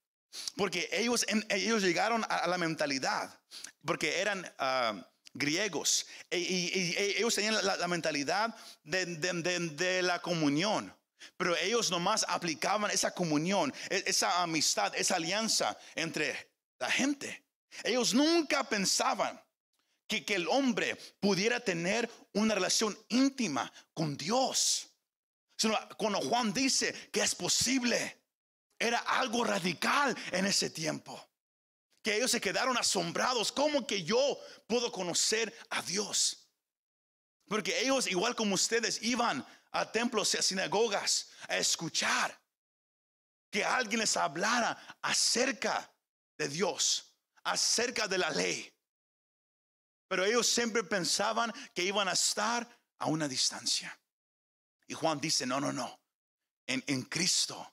Porque 0.56 0.88
ellos, 0.92 1.26
ellos 1.48 1.82
llegaron 1.82 2.24
a, 2.28 2.46
la 2.46 2.58
mentalidad, 2.58 3.38
porque 3.84 4.20
eran 4.20 4.50
ah, 4.58 5.06
griegos, 5.34 6.06
e, 6.30 6.38
y, 6.38 6.94
ellos 6.96 7.34
tenían 7.34 7.56
la, 7.64 7.88
mentalidad 7.88 8.54
de, 8.84 10.00
la 10.02 10.20
comunión. 10.20 10.94
Pero 11.36 11.56
ellos 11.56 11.90
nomás 11.90 12.24
aplicaban 12.28 12.90
esa 12.90 13.14
comunión, 13.14 13.72
e, 13.90 14.04
esa 14.06 14.42
amistad, 14.42 14.94
esa 14.94 15.16
alianza 15.16 15.76
entre 15.94 16.50
la 16.78 16.90
gente. 16.90 17.44
Ellos 17.84 18.14
nunca 18.14 18.64
pensaban 18.64 19.40
que, 20.06 20.24
que 20.24 20.34
el 20.34 20.48
hombre 20.48 20.96
pudiera 21.20 21.60
tener 21.60 22.10
una 22.32 22.54
relación 22.54 22.98
íntima 23.08 23.72
con 23.94 24.16
Dios. 24.16 24.88
Sino 25.56 25.78
cuando 25.96 26.20
Juan 26.20 26.52
dice 26.52 26.92
que 27.12 27.20
es 27.20 27.34
posible, 27.34 28.21
era 28.82 28.98
algo 28.98 29.44
radical 29.44 30.16
en 30.32 30.46
ese 30.46 30.68
tiempo. 30.68 31.28
Que 32.02 32.16
ellos 32.16 32.32
se 32.32 32.40
quedaron 32.40 32.76
asombrados. 32.76 33.52
¿Cómo 33.52 33.86
que 33.86 34.02
yo 34.02 34.38
puedo 34.66 34.90
conocer 34.90 35.56
a 35.70 35.80
Dios? 35.82 36.48
Porque 37.46 37.80
ellos, 37.80 38.08
igual 38.08 38.34
como 38.34 38.56
ustedes, 38.56 39.00
iban 39.02 39.46
a 39.70 39.90
templos 39.90 40.34
y 40.34 40.38
a 40.38 40.42
sinagogas 40.42 41.28
a 41.48 41.58
escuchar 41.58 42.36
que 43.50 43.64
alguien 43.64 44.00
les 44.00 44.16
hablara 44.16 44.98
acerca 45.00 45.88
de 46.36 46.48
Dios, 46.48 47.14
acerca 47.44 48.08
de 48.08 48.18
la 48.18 48.30
ley. 48.30 48.68
Pero 50.08 50.24
ellos 50.24 50.48
siempre 50.48 50.82
pensaban 50.82 51.52
que 51.72 51.84
iban 51.84 52.08
a 52.08 52.12
estar 52.12 52.68
a 52.98 53.06
una 53.06 53.28
distancia. 53.28 53.96
Y 54.88 54.94
Juan 54.94 55.20
dice, 55.20 55.46
no, 55.46 55.60
no, 55.60 55.72
no. 55.72 56.00
En, 56.66 56.82
en 56.86 57.02
Cristo, 57.02 57.72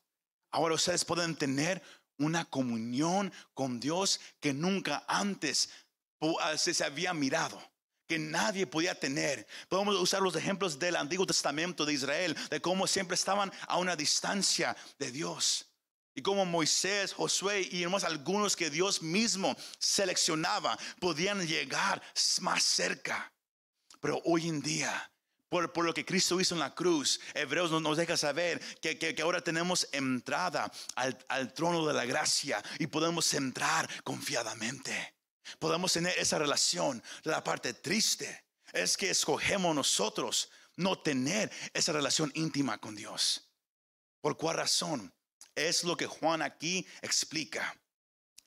ahora 0.51 0.75
ustedes 0.75 1.05
pueden 1.05 1.35
tener 1.35 1.81
una 2.17 2.45
comunión 2.45 3.31
con 3.53 3.79
Dios 3.79 4.19
que 4.39 4.53
nunca 4.53 5.03
antes 5.07 5.69
se 6.57 6.83
había 6.83 7.13
mirado 7.13 7.61
que 8.09 8.17
nadie 8.17 8.65
podía 8.65 8.99
tener. 8.99 9.45
Podemos 9.69 9.95
usar 9.95 10.23
los 10.23 10.35
ejemplos 10.35 10.79
del 10.79 10.95
Antiguo 10.95 11.27
Testamento 11.27 11.85
de 11.85 11.93
Israel, 11.93 12.35
de 12.49 12.59
cómo 12.59 12.87
siempre 12.87 13.13
estaban 13.13 13.51
a 13.67 13.77
una 13.77 13.95
distancia 13.95 14.75
de 14.97 15.11
Dios. 15.11 15.67
Y 16.15 16.23
como 16.23 16.43
Moisés, 16.43 17.13
Josué 17.13 17.69
y 17.71 17.85
más 17.85 18.03
algunos 18.03 18.55
que 18.55 18.71
Dios 18.71 19.03
mismo 19.03 19.55
seleccionaba 19.77 20.77
podían 20.99 21.45
llegar 21.45 22.01
más 22.41 22.63
cerca. 22.63 23.31
Pero 24.01 24.19
hoy 24.25 24.49
en 24.49 24.59
día, 24.59 25.08
por, 25.49 25.83
lo 25.83 25.93
que 25.93 26.05
Cristo 26.05 26.39
hizo 26.39 26.53
en 26.53 26.59
la 26.59 26.75
cruz, 26.75 27.19
Hebreos 27.33 27.71
nos, 27.71 27.97
deja 27.97 28.15
saber 28.15 28.59
que, 28.81 29.15
ahora 29.21 29.41
tenemos 29.41 29.87
entrada 29.91 30.71
al, 30.95 31.17
al 31.27 31.53
trono 31.53 31.85
de 31.85 31.93
la 31.93 32.05
gracia 32.05 32.63
y 32.77 32.87
podemos 32.87 33.33
entrar 33.33 33.89
confiadamente. 34.03 35.15
Podemos 35.57 35.91
tener 35.91 36.17
esa 36.17 36.37
relación. 36.37 37.01
La 37.23 37.43
parte 37.43 37.73
triste 37.73 38.45
es 38.71 38.95
que 38.95 39.09
escogemos 39.09 39.75
nosotros 39.75 40.49
no 40.75 40.99
tener 40.99 41.51
esa 41.73 41.91
relación 41.91 42.31
íntima 42.35 42.77
con 42.77 42.95
Dios. 42.95 43.49
¿Por 44.21 44.37
cuál 44.37 44.57
razón? 44.57 45.13
Es 45.55 45.83
lo 45.83 45.97
que 45.97 46.05
Juan 46.05 46.41
aquí 46.41 46.85
explica. 47.01 47.75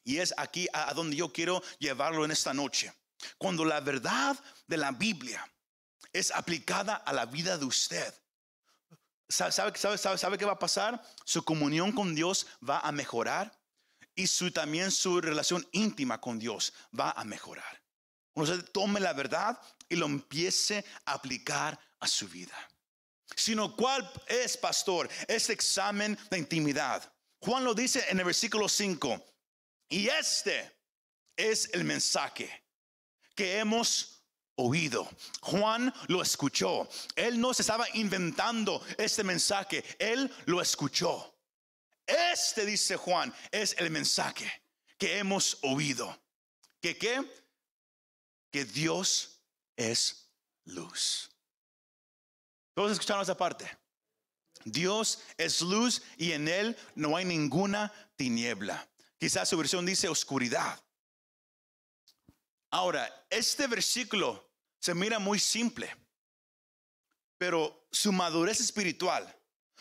Y 0.04 0.18
es 0.18 0.32
aquí 0.37 0.68
a 0.73 0.94
donde 0.94 1.16
yo 1.16 1.32
quiero 1.32 1.62
llevarlo 1.78 2.25
en 2.25 2.30
esta 2.30 2.54
noche. 2.54 2.92
Cuando 3.38 3.64
la 3.64 3.80
verdad 3.80 4.38
de 4.66 4.76
la 4.76 4.92
Biblia 4.92 5.51
es 6.12 6.31
aplicada 6.31 6.95
a 6.95 7.12
la 7.12 7.26
vida 7.26 7.59
de 7.59 7.64
usted, 7.64 8.14
¿sabe, 9.28 9.52
sabe, 9.52 9.99
sabe, 9.99 10.19
sabe 10.19 10.38
qué 10.38 10.45
va 10.45 10.52
a 10.52 10.59
pasar? 10.59 11.02
Su 11.25 11.45
comunión 11.45 11.92
con 11.92 12.14
Dios 12.14 12.47
va 12.69 12.81
a 12.81 12.92
mejorar 12.92 13.59
y 14.14 14.26
su, 14.26 14.50
también 14.50 14.90
su 14.90 15.21
relación 15.21 15.66
íntima 15.73 16.21
con 16.21 16.38
Dios 16.38 16.73
va 16.99 17.12
a 17.12 17.25
mejorar. 17.25 17.83
Usted 18.35 18.64
tome 18.73 19.00
la 19.00 19.12
verdad 19.12 19.59
y 19.88 19.97
lo 19.97 20.07
empiece 20.07 20.85
a 21.04 21.12
aplicar 21.12 21.78
a 22.00 22.07
su 22.07 22.28
vida. 22.28 22.57
Sino, 23.37 23.75
¿cuál 23.76 24.11
es, 24.26 24.57
pastor, 24.57 25.09
este 25.26 25.52
examen 25.52 26.19
de 26.31 26.38
intimidad? 26.38 27.11
Juan 27.40 27.64
lo 27.64 27.75
dice 27.75 28.04
en 28.09 28.19
el 28.19 28.25
versículo 28.25 28.69
5. 28.69 29.25
Y 29.88 30.09
este 30.09 30.78
es 31.37 31.71
el 31.73 31.85
mensaje 31.85 32.64
que 33.35 33.59
hemos 33.59 34.21
oído. 34.56 35.09
Juan 35.40 35.92
lo 36.09 36.23
escuchó. 36.23 36.88
Él 37.16 37.40
no 37.40 37.54
se 37.54 37.62
estaba 37.62 37.87
inventando 37.94 38.85
este 38.99 39.25
mensaje, 39.25 39.85
él 39.99 40.32
lo 40.47 40.61
escuchó. 40.61 41.35
Este, 42.06 42.66
dice 42.66 42.97
Juan, 42.97 43.32
es 43.50 43.75
el 43.78 43.90
mensaje 43.90 44.50
que 44.99 45.18
hemos 45.18 45.59
oído. 45.62 46.16
¿Que 46.80 46.97
qué? 46.97 47.23
Que 48.50 48.64
Dios 48.64 49.40
es 49.76 50.28
luz. 50.64 51.30
Todos 52.75 52.92
escucharon 52.92 53.23
esa 53.23 53.37
parte. 53.37 53.71
Dios 54.64 55.21
es 55.37 55.61
luz 55.61 56.02
y 56.16 56.32
en 56.32 56.49
él 56.49 56.76
no 56.94 57.16
hay 57.16 57.25
ninguna 57.25 57.92
tiniebla. 58.16 58.88
Quizás 59.18 59.49
su 59.49 59.56
versión 59.56 59.87
dice 59.87 60.09
oscuridad. 60.09 60.80
Ahora, 62.72 63.26
este 63.28 63.66
versículo 63.66 64.50
se 64.80 64.94
mira 64.94 65.18
muy 65.18 65.38
simple, 65.38 65.94
pero 67.36 67.86
su 67.92 68.12
madurez 68.12 68.60
espiritual, 68.60 69.30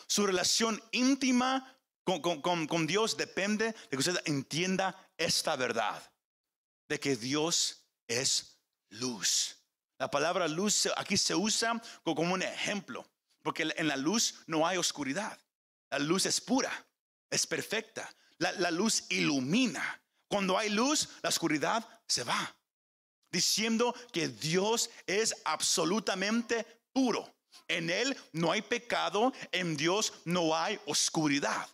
su 0.06 0.26
relación 0.26 0.80
íntima 0.92 1.74
con, 2.04 2.86
Dios 2.86 3.16
depende 3.16 3.72
de 3.72 3.88
que 3.88 3.96
usted 3.96 4.20
entienda 4.26 5.10
esta 5.16 5.56
verdad, 5.56 6.02
de 6.86 7.00
que 7.00 7.16
Dios 7.16 7.86
es 8.06 8.58
luz. 8.90 9.56
La 9.98 10.10
palabra 10.10 10.46
luz 10.46 10.86
aquí 10.98 11.16
se 11.16 11.34
usa 11.34 11.80
como 12.04 12.34
un 12.34 12.42
ejemplo, 12.42 13.10
porque 13.42 13.72
en 13.74 13.88
la 13.88 13.96
luz 13.96 14.34
no 14.46 14.66
hay 14.66 14.76
oscuridad. 14.76 15.38
La 15.88 15.98
luz 15.98 16.26
es 16.26 16.42
pura, 16.42 16.70
es 17.30 17.46
perfecta. 17.46 18.14
La, 18.36 18.52
la 18.52 18.70
luz 18.70 19.04
ilumina. 19.08 20.02
Cuando 20.28 20.58
hay 20.58 20.68
luz, 20.68 21.08
la 21.22 21.30
oscuridad 21.30 21.88
se 22.06 22.24
va. 22.24 22.54
Diciendo 23.32 23.94
que 24.12 24.28
Dios 24.28 24.90
es 25.06 25.34
absolutamente 25.44 26.64
puro. 26.92 27.34
En 27.66 27.90
Él 27.90 28.16
no 28.32 28.52
hay 28.52 28.62
pecado, 28.62 29.32
en 29.50 29.76
Dios 29.76 30.12
no 30.24 30.54
hay 30.54 30.78
oscuridad. 30.86 31.68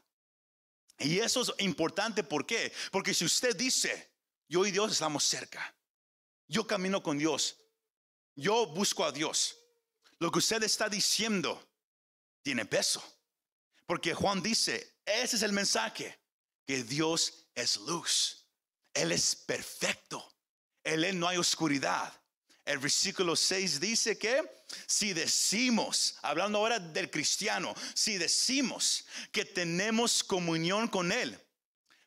Y 0.98 1.18
eso 1.18 1.42
es 1.42 1.52
importante, 1.58 2.24
¿por 2.24 2.46
qué? 2.46 2.72
Porque 2.90 3.12
si 3.12 3.24
usted 3.24 3.56
dice, 3.56 4.10
yo 4.48 4.64
y 4.64 4.70
Dios 4.70 4.92
estamos 4.92 5.24
cerca, 5.24 5.74
yo 6.48 6.66
camino 6.66 7.02
con 7.02 7.18
Dios, 7.18 7.56
yo 8.34 8.66
busco 8.66 9.04
a 9.04 9.12
Dios, 9.12 9.56
lo 10.18 10.30
que 10.30 10.38
usted 10.38 10.62
está 10.62 10.88
diciendo 10.88 11.60
tiene 12.42 12.64
peso. 12.64 13.02
Porque 13.86 14.14
Juan 14.14 14.42
dice, 14.42 14.96
ese 15.04 15.36
es 15.36 15.42
el 15.42 15.52
mensaje, 15.52 16.20
que 16.66 16.82
Dios 16.82 17.46
es 17.54 17.76
luz, 17.78 18.46
Él 18.92 19.12
es 19.12 19.34
perfecto, 19.34 20.37
en 20.88 21.04
Él 21.04 21.18
no 21.18 21.28
hay 21.28 21.36
oscuridad, 21.36 22.12
El 22.64 22.78
versículo 22.78 23.34
6 23.34 23.80
dice 23.80 24.18
que 24.18 24.42
si 24.86 25.14
decimos, 25.14 26.16
hablando 26.20 26.58
ahora 26.58 26.78
del 26.78 27.10
cristiano, 27.10 27.74
si 27.94 28.18
decimos 28.18 29.06
que 29.32 29.46
tenemos 29.46 30.22
comunión 30.22 30.88
con 30.88 31.10
Él, 31.10 31.38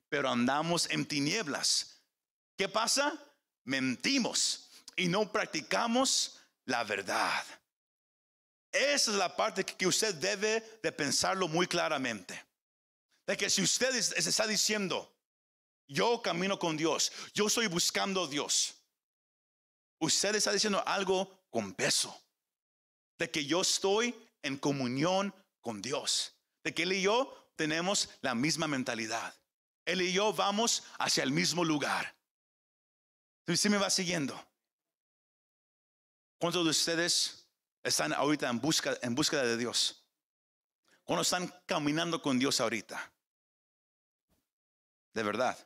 pero 0.07 0.29
andamos 0.29 0.87
en 0.91 1.05
tinieblas, 1.05 2.01
¿qué 2.55 2.69
pasa? 2.69 3.11
Mentimos 3.63 4.69
y 4.95 5.07
no 5.07 5.31
practicamos 5.31 6.39
la 6.65 6.83
verdad. 6.83 7.43
Esa 8.71 9.11
es 9.11 9.17
la 9.17 9.35
parte 9.35 9.63
que 9.63 9.87
usted 9.87 10.13
debe 10.15 10.79
de 10.83 10.91
pensarlo 10.91 11.47
muy 11.47 11.65
claramente. 11.65 12.39
De 13.25 13.35
que 13.35 13.49
si 13.49 13.63
usted 13.63 13.95
está 13.95 14.45
diciendo, 14.45 15.11
yo 15.87 16.21
camino 16.21 16.57
con 16.57 16.77
Dios, 16.77 17.11
yo 17.33 17.47
estoy 17.47 17.67
buscando 17.67 18.23
a 18.23 18.27
Dios, 18.27 18.75
usted 19.99 20.35
está 20.35 20.51
diciendo 20.51 20.83
algo 20.85 21.45
con 21.49 21.73
peso. 21.73 22.17
De 23.17 23.29
que 23.29 23.45
yo 23.45 23.61
estoy 23.61 24.15
en 24.41 24.57
comunión 24.57 25.33
con 25.61 25.81
Dios. 25.81 26.33
De 26.63 26.73
que 26.73 26.83
Él 26.83 26.93
y 26.93 27.03
yo 27.03 27.51
tenemos 27.55 28.09
la 28.21 28.33
misma 28.33 28.67
mentalidad. 28.67 29.35
Él 29.85 30.01
y 30.01 30.11
yo 30.11 30.33
vamos 30.33 30.83
hacia 30.97 31.23
el 31.23 31.31
mismo 31.31 31.63
lugar. 31.63 32.15
¿Sí 33.55 33.69
me 33.69 33.77
va 33.77 33.89
siguiendo? 33.89 34.39
¿Cuántos 36.39 36.63
de 36.63 36.71
ustedes 36.71 37.45
están 37.83 38.13
ahorita 38.13 38.49
en, 38.49 38.59
busca, 38.59 38.97
en 39.01 39.13
búsqueda 39.13 39.43
de 39.43 39.57
Dios? 39.57 40.03
Cuando 41.03 41.21
están 41.21 41.47
caminando 41.65 42.21
con 42.21 42.39
Dios 42.39 42.59
ahorita? 42.61 43.11
De 45.13 45.23
verdad. 45.23 45.57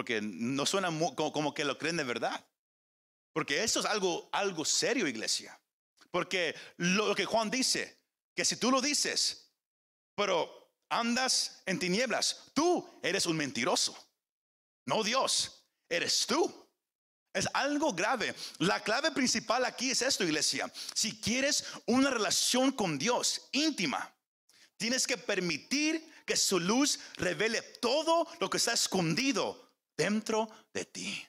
Porque 0.00 0.22
no 0.22 0.64
suena 0.64 0.88
como, 1.14 1.52
que 1.52 1.62
lo 1.62 1.76
creen 1.76 1.98
de 1.98 2.04
verdad. 2.04 2.42
Porque 3.34 3.62
esto 3.62 3.80
es 3.80 3.84
algo, 3.84 4.30
algo 4.32 4.64
serio, 4.64 5.06
iglesia. 5.06 5.60
Porque 6.10 6.54
lo, 6.78 7.14
que 7.14 7.26
Juan 7.26 7.50
dice, 7.50 7.98
que 8.34 8.46
si 8.46 8.56
tú 8.56 8.70
lo 8.70 8.80
dices, 8.80 9.52
pero 10.14 10.72
andas 10.88 11.60
en 11.66 11.78
tinieblas, 11.78 12.44
tú 12.54 12.88
eres 13.02 13.26
un 13.26 13.36
mentiroso. 13.36 13.94
No 14.86 15.04
Dios, 15.04 15.66
eres 15.86 16.24
tú. 16.26 16.66
Es 17.34 17.46
algo 17.52 17.92
grave. 17.92 18.34
La 18.56 18.82
clave 18.82 19.10
principal 19.10 19.66
aquí 19.66 19.90
es 19.90 20.00
esto, 20.00 20.24
iglesia. 20.24 20.72
Si 20.94 21.20
quieres 21.20 21.62
una 21.84 22.08
relación 22.08 22.72
con 22.72 22.98
Dios 22.98 23.50
íntima, 23.52 24.10
tienes 24.78 25.06
que 25.06 25.18
permitir 25.18 26.10
que 26.24 26.38
su 26.38 26.58
luz 26.58 27.00
revele 27.16 27.60
todo 27.60 28.26
lo 28.40 28.48
que 28.48 28.56
está 28.56 28.72
escondido 28.72 29.69
dentro 30.00 30.48
de 30.72 30.84
ti. 30.86 31.26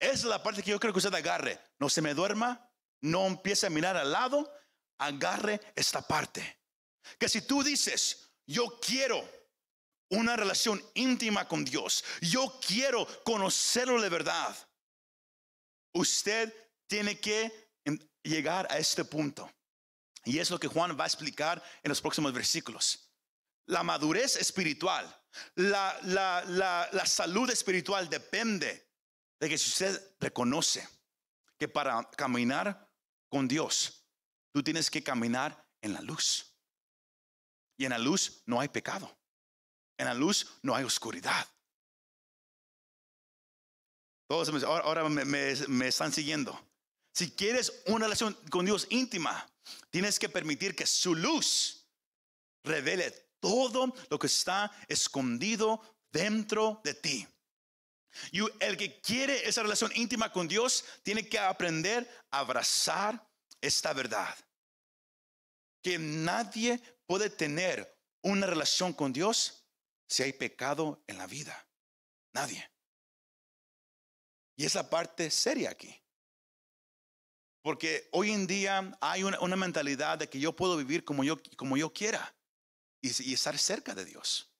Esa 0.00 0.12
es 0.12 0.24
la 0.24 0.42
parte 0.42 0.62
que 0.62 0.70
yo 0.70 0.80
creo 0.80 0.92
que 0.92 0.98
usted 0.98 1.14
agarre. 1.14 1.60
No 1.78 1.88
se 1.88 2.02
me 2.02 2.14
duerma, 2.14 2.68
no 3.00 3.26
empiece 3.26 3.66
a 3.66 3.70
mirar 3.70 3.96
al 3.96 4.10
lado, 4.10 4.50
agarre 4.98 5.60
esta 5.76 6.02
parte. 6.02 6.58
Que 7.18 7.28
si 7.28 7.42
tú 7.42 7.62
dices, 7.62 8.30
yo 8.46 8.80
quiero 8.80 9.22
una 10.10 10.36
relación 10.36 10.82
íntima 10.94 11.46
con 11.46 11.64
Dios, 11.64 12.02
yo 12.20 12.58
quiero 12.66 13.06
conocerlo 13.22 14.00
de 14.00 14.08
verdad, 14.08 14.56
Usted 15.92 16.54
tiene 16.86 17.18
que 17.18 17.72
llegar 18.22 18.68
a 18.70 18.78
este 18.78 19.04
punto. 19.04 19.50
Y 20.24 20.38
es 20.38 20.50
lo 20.50 20.60
que 20.60 20.68
Juan 20.68 20.98
va 20.98 21.04
a 21.04 21.06
explicar 21.06 21.62
en 21.82 21.88
los 21.88 22.00
próximos 22.00 22.32
versículos. 22.32 23.09
La 23.70 23.84
madurez 23.84 24.34
espiritual, 24.34 25.06
la, 25.54 25.96
la, 26.02 27.06
salud 27.06 27.48
espiritual 27.50 28.08
depende 28.10 28.88
de 29.38 29.48
que 29.48 29.56
si 29.56 29.70
usted 29.70 30.16
reconoce 30.18 30.86
que 31.56 31.68
para 31.68 32.02
caminar 32.16 32.90
con 33.28 33.46
Dios, 33.46 34.04
tú 34.52 34.60
tienes 34.64 34.90
que 34.90 35.04
caminar 35.04 35.64
en 35.82 35.92
la 35.92 36.00
luz. 36.00 36.52
Y 37.78 37.84
en 37.84 37.90
la 37.90 37.98
luz 37.98 38.42
no 38.46 38.60
hay 38.60 38.68
pecado. 38.68 39.16
En 39.96 40.06
la 40.06 40.14
luz 40.14 40.58
no 40.62 40.74
hay 40.74 40.82
oscuridad. 40.82 41.46
Todos 44.26 44.64
ahora, 44.64 45.08
me, 45.08 45.86
están 45.86 46.12
siguiendo. 46.12 46.60
Si 47.12 47.30
quieres 47.30 47.82
una 47.86 48.06
relación 48.06 48.34
con 48.50 48.66
Dios 48.66 48.88
íntima, 48.90 49.48
tienes 49.90 50.18
que 50.18 50.28
permitir 50.28 50.74
que 50.74 50.86
su 50.86 51.14
luz 51.14 51.86
revele 52.64 53.29
todo 53.40 53.92
lo 54.08 54.18
que 54.18 54.26
está 54.26 54.70
escondido 54.88 55.80
dentro 56.12 56.80
de 56.84 56.94
ti. 56.94 57.26
Y 58.32 58.40
el 58.60 58.76
que 58.76 59.00
quiere 59.00 59.48
esa 59.48 59.62
relación 59.62 59.90
íntima 59.94 60.32
con 60.32 60.48
Dios 60.48 60.84
tiene 61.02 61.28
que 61.28 61.38
aprender 61.38 62.08
a 62.30 62.40
abrazar 62.40 63.26
esta 63.60 63.92
verdad. 63.92 64.36
Que 65.82 65.98
nadie 65.98 66.80
puede 67.06 67.30
tener 67.30 67.98
una 68.22 68.46
relación 68.46 68.92
con 68.92 69.12
Dios 69.12 69.64
si 70.08 70.22
hay 70.22 70.32
pecado 70.32 71.02
en 71.06 71.18
la 71.18 71.26
vida. 71.26 71.66
Nadie. 72.32 72.68
Y 74.56 74.64
esa 74.64 74.90
parte 74.90 75.30
seria 75.30 75.70
aquí. 75.70 75.96
Porque 77.62 78.08
hoy 78.12 78.30
en 78.30 78.46
día 78.46 78.96
hay 79.00 79.22
una, 79.22 79.56
mentalidad 79.56 80.18
de 80.18 80.28
que 80.28 80.40
yo 80.40 80.54
puedo 80.54 80.76
vivir 80.76 81.04
como 81.04 81.24
yo, 81.24 81.38
como 81.56 81.76
yo 81.76 81.92
quiera 81.92 82.34
y, 83.00 83.32
estar 83.32 83.56
cerca 83.58 83.94
de 83.94 84.04
Dios. 84.04 84.50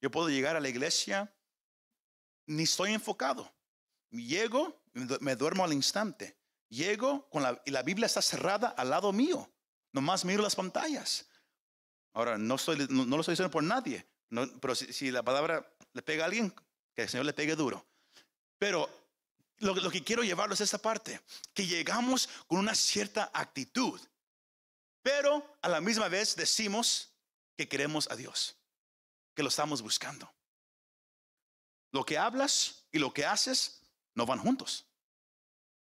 Yo 0.00 0.10
puedo 0.10 0.28
llegar 0.28 0.56
a 0.56 0.60
la 0.60 0.68
iglesia, 0.68 1.34
ni 2.46 2.64
estoy 2.64 2.92
enfocado. 2.92 3.52
Llego, 4.10 4.80
me 5.20 5.36
duermo 5.36 5.64
al 5.64 5.72
instante. 5.72 6.38
Llego 6.68 7.28
con 7.30 7.42
la, 7.42 7.60
y 7.64 7.70
la 7.70 7.82
Biblia 7.82 8.06
está 8.06 8.22
cerrada 8.22 8.68
al 8.68 8.90
lado 8.90 9.12
mío. 9.12 9.50
Nomás 9.92 10.24
miro 10.24 10.42
las 10.42 10.54
pantallas. 10.54 11.28
Ahora, 12.12 12.36
no, 12.38 12.56
estoy, 12.56 12.86
no, 12.90 13.04
lo 13.04 13.20
estoy 13.20 13.32
diciendo 13.32 13.50
por 13.50 13.62
nadie. 13.62 14.06
pero 14.60 14.74
si, 14.74 15.10
la 15.10 15.22
palabra 15.22 15.72
le 15.92 16.02
pega 16.02 16.24
a 16.24 16.26
alguien, 16.26 16.54
que 16.94 17.02
el 17.02 17.08
Señor 17.08 17.26
le 17.26 17.32
pegue 17.32 17.56
duro. 17.56 17.86
Pero 18.58 18.88
lo, 19.58 19.90
que 19.90 20.04
quiero 20.04 20.22
llevarlos 20.22 20.60
a 20.60 20.64
esta 20.64 20.78
parte, 20.78 21.20
que 21.54 21.66
llegamos 21.66 22.28
con 22.46 22.58
una 22.58 22.74
cierta 22.74 23.30
actitud, 23.32 24.00
pero 25.02 25.56
a 25.62 25.68
la 25.68 25.80
misma 25.80 26.08
vez 26.08 26.36
decimos 26.36 27.07
que 27.58 27.68
queremos 27.68 28.08
a 28.08 28.14
Dios, 28.14 28.56
que 29.34 29.42
lo 29.42 29.48
estamos 29.48 29.82
buscando. 29.82 30.32
Lo 31.90 32.04
que 32.04 32.16
hablas 32.16 32.84
y 32.92 33.00
lo 33.00 33.12
que 33.12 33.26
haces 33.26 33.82
no 34.14 34.26
van 34.26 34.38
juntos. 34.38 34.86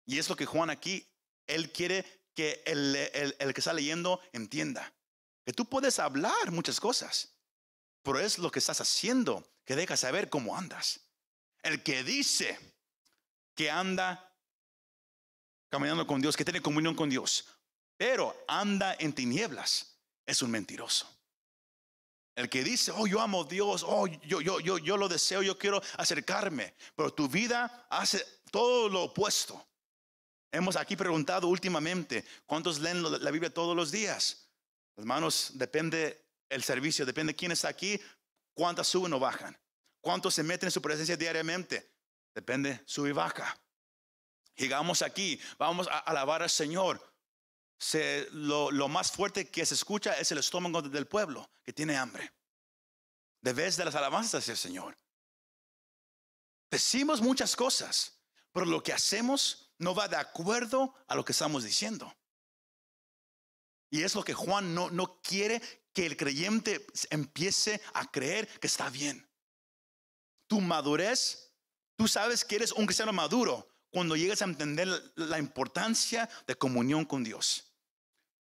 Y 0.06 0.18
es 0.18 0.30
lo 0.30 0.36
que 0.36 0.46
Juan 0.46 0.70
aquí, 0.70 1.06
él 1.46 1.70
quiere 1.70 2.06
que 2.34 2.62
el, 2.64 2.96
el 2.96 3.52
que 3.52 3.60
está 3.60 3.74
leyendo 3.74 4.18
entienda. 4.32 4.94
Que 5.44 5.52
tú 5.52 5.66
puedes 5.66 5.98
hablar 5.98 6.50
muchas 6.52 6.80
cosas, 6.80 7.34
pero 8.02 8.18
es 8.18 8.38
lo 8.38 8.50
que 8.50 8.60
estás 8.60 8.80
haciendo 8.80 9.46
que 9.66 9.76
deja 9.76 9.98
saber 9.98 10.30
cómo 10.30 10.56
andas. 10.56 11.00
El 11.62 11.82
que 11.82 12.02
dice, 12.02 12.58
que 13.54 13.70
anda 13.70 14.34
caminando 15.68 16.06
con 16.06 16.22
Dios, 16.22 16.34
que 16.34 16.46
tiene 16.46 16.62
comunión 16.62 16.94
con 16.94 17.10
Dios, 17.10 17.44
pero 17.98 18.34
anda 18.48 18.96
en 18.98 19.12
tinieblas, 19.12 19.98
es 20.24 20.40
un 20.40 20.50
mentiroso. 20.50 21.17
El 22.38 22.48
que 22.48 22.62
dice, 22.62 22.92
oh, 22.94 23.08
yo 23.08 23.20
amo 23.20 23.42
a 23.42 23.44
Dios, 23.48 23.84
oh, 23.84 24.06
yo, 24.06 24.40
yo, 24.40 24.60
yo, 24.60 24.78
yo 24.78 24.96
lo 24.96 25.08
deseo, 25.08 25.42
yo 25.42 25.58
quiero 25.58 25.82
acercarme, 25.96 26.72
pero 26.94 27.12
tu 27.12 27.28
vida 27.28 27.88
hace 27.90 28.24
todo 28.52 28.88
lo 28.88 29.02
opuesto. 29.02 29.66
Hemos 30.52 30.76
aquí 30.76 30.94
preguntado 30.94 31.48
últimamente, 31.48 32.24
¿cuántos 32.46 32.78
leen 32.78 33.02
la 33.02 33.30
Biblia 33.32 33.52
todos 33.52 33.74
los 33.74 33.90
días? 33.90 34.48
Hermanos, 34.96 35.50
depende 35.54 36.24
el 36.48 36.62
servicio, 36.62 37.04
depende 37.04 37.34
quién 37.34 37.50
está 37.50 37.66
aquí, 37.70 38.00
cuántas 38.54 38.86
suben 38.86 39.12
o 39.14 39.18
bajan, 39.18 39.58
cuántos 40.00 40.32
se 40.32 40.44
meten 40.44 40.68
en 40.68 40.70
su 40.70 40.80
presencia 40.80 41.16
diariamente. 41.16 41.90
Depende, 42.36 42.80
sube 42.86 43.08
y 43.08 43.12
baja. 43.14 43.58
Llegamos 44.54 45.02
aquí, 45.02 45.40
vamos 45.58 45.88
a 45.88 45.98
alabar 45.98 46.44
al 46.44 46.50
Señor. 46.50 47.02
Lo, 48.32 48.88
más 48.88 49.12
fuerte 49.12 49.50
que 49.50 49.64
se 49.64 49.74
escucha 49.74 50.14
es 50.14 50.30
el 50.32 50.38
estómago 50.38 50.82
del 50.82 51.06
pueblo 51.06 51.50
que 51.64 51.72
tiene 51.72 51.96
hambre. 51.96 52.32
De 53.40 53.52
vez 53.52 53.76
de 53.76 53.84
las 53.84 53.94
alabanzas 53.94 54.46
del 54.46 54.56
Señor. 54.56 54.98
Decimos 56.70 57.20
muchas 57.20 57.56
cosas, 57.56 58.20
pero 58.52 58.66
lo 58.66 58.82
que 58.82 58.92
hacemos 58.92 59.72
no 59.78 59.94
va 59.94 60.08
de 60.08 60.16
acuerdo 60.16 60.94
a 61.06 61.14
lo 61.14 61.24
que 61.24 61.32
estamos 61.32 61.64
diciendo. 61.64 62.14
Y 63.90 64.02
es 64.02 64.14
lo 64.14 64.22
que 64.22 64.34
Juan 64.34 64.74
no, 64.74 64.90
no 64.90 65.20
quiere 65.22 65.62
que 65.94 66.04
el 66.04 66.16
creyente 66.16 66.86
empiece 67.10 67.80
a 67.94 68.10
creer 68.10 68.46
que 68.60 68.66
está 68.66 68.90
bien. 68.90 69.26
Tu 70.46 70.60
madurez 70.60 71.48
Tú 71.98 72.06
sabes 72.06 72.44
que 72.44 72.54
eres 72.54 72.70
un 72.70 72.86
cristiano 72.86 73.12
maduro 73.12 73.68
cuando 73.90 74.14
llegas 74.14 74.40
a 74.40 74.44
entender 74.44 74.86
la 75.16 75.40
importancia 75.40 76.28
de 76.46 76.54
comunión 76.54 77.04
con 77.04 77.24
Dios. 77.24 77.67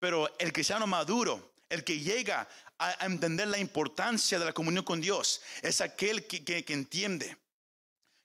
Pero 0.03 0.37
el 0.37 0.53
cristiano 0.53 0.85
maduro, 0.88 1.55
el 1.69 1.85
que 1.85 2.01
llega 2.01 2.49
a 2.77 3.07
entender 3.07 3.47
la 3.47 3.59
importancia 3.59 4.37
de 4.37 4.45
la 4.45 4.53
comunión 4.53 4.85
con 4.85 5.01
Dios, 5.01 5.41
es 5.62 5.81
aquel 5.81 6.27
que, 6.27 6.65
entiende 6.67 7.37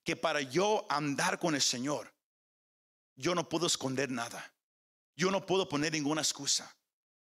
que 0.04 0.16
para 0.16 0.42
yo 0.42 0.88
andar 0.90 1.38
con 1.38 1.54
el 1.54 1.62
Señor, 1.62 2.12
yo 3.16 3.36
no 3.36 3.48
puedo 3.48 3.68
esconder 3.68 4.10
nada. 4.10 4.52
Yo 5.16 5.30
no 5.30 5.46
puedo 5.46 5.70
poner 5.70 5.92
ninguna 5.92 6.22
excusa. 6.22 6.76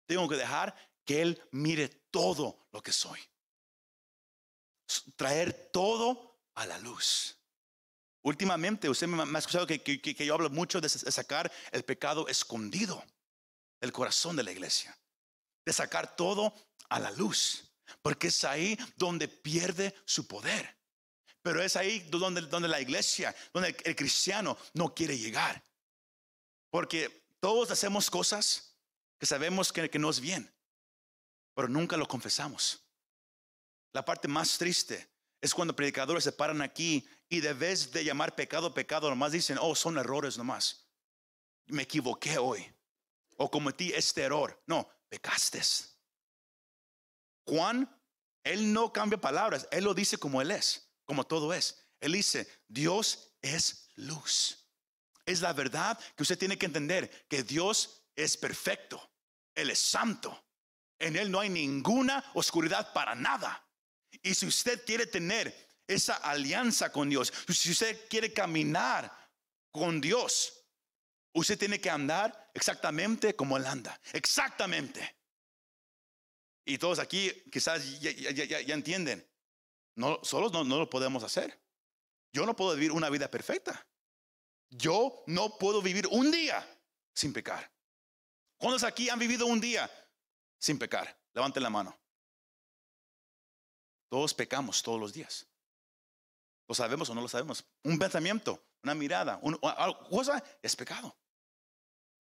Tengo 0.05 0.29
que 0.29 0.37
dejar 0.37 0.77
que 1.07 1.23
Él 1.23 1.43
mire 1.53 1.89
todo 2.11 2.67
lo 2.73 2.83
que 2.83 2.93
soy. 2.93 3.21
Traer 5.17 5.71
todo 5.73 6.43
a 6.57 6.67
la 6.67 6.77
luz. 6.77 7.39
Últimamente, 8.21 8.91
usted 8.91 9.07
me 9.07 9.23
ha 9.23 9.39
escuchado 9.39 9.67
que, 9.67 10.15
yo 10.27 10.35
hablo 10.35 10.51
mucho 10.51 10.79
de 10.79 10.91
sacar 10.91 11.51
el 11.71 11.85
pecado 11.87 12.29
escondido 12.29 13.03
del 13.83 13.93
corazón 13.93 14.37
de 14.37 14.45
la 14.45 14.53
iglesia. 14.53 14.97
De 15.67 15.73
sacar 15.73 16.15
todo 16.15 16.55
a 16.89 17.01
la 17.01 17.11
luz. 17.11 17.65
Porque 18.01 18.29
es 18.29 18.45
ahí 18.45 18.79
donde 18.97 19.27
pierde 19.27 19.93
su 20.07 20.27
poder. 20.29 20.79
Pero 21.43 21.61
es 21.61 21.75
ahí 21.75 21.99
donde, 22.09 22.43
donde 22.43 22.69
la 22.69 22.81
iglesia, 22.81 23.35
donde 23.53 23.77
el, 23.85 23.97
cristiano 23.97 24.57
no 24.73 24.95
quiere 24.95 25.19
llegar. 25.19 25.61
Porque 26.71 27.27
todos 27.41 27.73
hacemos 27.73 28.09
cosas 28.09 28.77
que 29.19 29.27
sabemos 29.27 29.73
que, 29.73 29.91
que 29.91 29.99
no 29.99 30.11
es 30.11 30.21
bien, 30.21 30.55
pero 31.55 31.67
nunca 31.67 31.97
lo 31.97 32.07
confesamos. 32.07 32.85
La 33.93 34.05
parte 34.05 34.29
más 34.29 34.57
triste 34.59 35.11
es 35.41 35.53
cuando 35.53 35.75
predicadores 35.75 36.23
se 36.23 36.31
paran 36.31 36.63
aquí 36.63 37.05
y 37.29 37.41
de 37.41 37.53
vez 37.53 37.91
de 37.91 38.05
llamar 38.05 38.37
pecado, 38.37 38.73
pecado, 38.73 39.11
nomás 39.11 39.33
dicen, 39.33 39.59
oh, 39.61 39.75
son 39.75 39.99
errores 39.99 40.39
nomás. 40.39 40.87
Me 41.67 41.83
equivoqué 41.83 42.39
hoy. 42.39 42.73
O 43.43 43.51
cometí 43.51 43.93
este 43.93 44.23
error. 44.23 44.63
No, 44.67 44.89
pecaste. 45.09 45.61
Juan, 47.45 47.91
él 48.45 48.73
no 48.73 48.93
cambia 48.93 49.21
palabras, 49.21 49.67
él 49.73 49.83
lo 49.83 49.95
dice 49.95 50.17
como 50.17 50.41
él 50.41 50.53
es, 50.53 50.89
como 51.05 51.25
todo 51.25 51.53
es. 51.53 51.85
Él 52.01 52.13
dice, 52.13 52.47
Dios 52.69 53.35
es 53.43 53.89
luz. 53.97 54.69
Es 55.27 55.41
la 55.41 55.53
verdad 55.53 55.99
que 56.17 56.23
usted 56.23 56.39
tiene 56.39 56.57
que 56.57 56.67
entender, 56.67 57.27
que 57.29 57.43
Dios 57.43 58.05
es 58.15 58.37
perfecto, 58.37 59.11
Él 59.57 59.71
es 59.71 59.81
santo. 59.81 60.47
En 61.01 61.17
Él 61.17 61.29
no 61.29 61.41
hay 61.41 61.49
ninguna 61.49 62.25
oscuridad 62.35 62.93
para 62.93 63.17
nada. 63.17 63.69
Y 64.23 64.35
si 64.35 64.47
usted 64.47 64.85
quiere 64.85 65.07
tener 65.07 65.69
esa 65.89 66.15
alianza 66.15 66.93
con 66.93 67.09
Dios, 67.09 67.33
si 67.49 67.73
usted 67.73 68.09
quiere 68.09 68.33
caminar 68.33 69.11
con 69.73 70.01
Dios, 70.01 70.62
usted 71.33 71.59
tiene 71.59 71.81
que 71.81 71.91
andar 71.91 72.51
exactamente 72.55 73.35
como 73.35 73.57
Él 73.57 73.67
anda. 73.67 73.99
Exactamente. 74.13 75.17
Y 76.65 76.79
todos 76.79 76.99
aquí 76.99 77.31
quizás 77.51 78.01
ya, 78.01 78.75
entienden. 78.75 79.29
No, 79.97 80.21
solos 80.23 80.53
no, 80.53 80.65
no 80.65 80.79
lo 80.79 80.89
podemos 80.89 81.23
hacer. 81.23 81.61
Yo 82.33 82.47
no 82.47 82.57
puedo 82.57 82.75
vivir 82.75 82.93
una 82.93 83.11
vida 83.11 83.31
perfecta. 83.31 83.87
Yo 84.71 85.23
no 85.27 85.59
puedo 85.59 85.83
vivir 85.83 86.07
un 86.11 86.31
día 86.31 86.67
sin 87.15 87.33
pecar. 87.33 87.71
¿Cuántos 88.57 88.85
aquí 88.85 89.11
han 89.11 89.19
vivido 89.19 89.47
un 89.47 89.61
día 89.61 89.91
sin 90.59 90.79
pecar? 90.79 91.19
Levanten 91.35 91.63
la 91.63 91.71
mano. 91.71 91.99
Todos 94.09 94.33
pecamos 94.33 94.83
todos 94.83 95.01
los 95.01 95.13
días. 95.13 95.47
¿Lo 96.69 96.75
sabemos 96.75 97.11
o 97.11 97.15
no 97.15 97.21
lo 97.21 97.29
sabemos? 97.29 97.65
Un 97.83 97.99
pensamiento, 97.99 98.65
una 98.83 98.95
mirada, 98.95 99.39
una 99.43 99.59
cosa 100.09 100.43
es 100.63 100.77
pecado. 100.77 101.15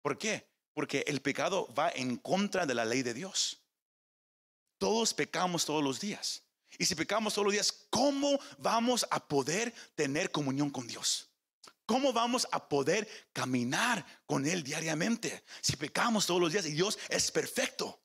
¿Por 0.02 0.18
qué? 0.18 0.48
Porque 0.74 1.04
el 1.06 1.20
pecado 1.20 1.72
va 1.74 1.90
en 1.90 2.16
contra 2.16 2.66
de 2.66 2.74
la 2.74 2.84
ley 2.84 3.02
de 3.02 3.14
Dios. 3.14 3.62
Todos 4.78 5.12
pecamos 5.12 5.64
todos 5.64 5.82
los 5.82 6.00
días. 6.00 6.42
Y 6.78 6.86
si 6.86 6.94
pecamos 6.94 7.34
todos 7.34 7.46
los 7.46 7.52
días, 7.52 7.86
¿cómo 7.90 8.38
vamos 8.58 9.06
a 9.10 9.26
poder 9.26 9.74
tener 9.94 10.30
comunión 10.30 10.70
con 10.70 10.86
Dios? 10.86 11.28
¿Cómo 11.84 12.12
vamos 12.12 12.46
a 12.52 12.68
poder 12.68 13.08
caminar 13.32 14.06
con 14.24 14.46
Él 14.46 14.62
diariamente? 14.62 15.44
Si 15.60 15.76
pecamos 15.76 16.24
todos 16.24 16.40
los 16.40 16.52
días 16.52 16.64
y 16.66 16.72
Dios 16.72 16.98
es 17.08 17.30
perfecto. 17.30 18.00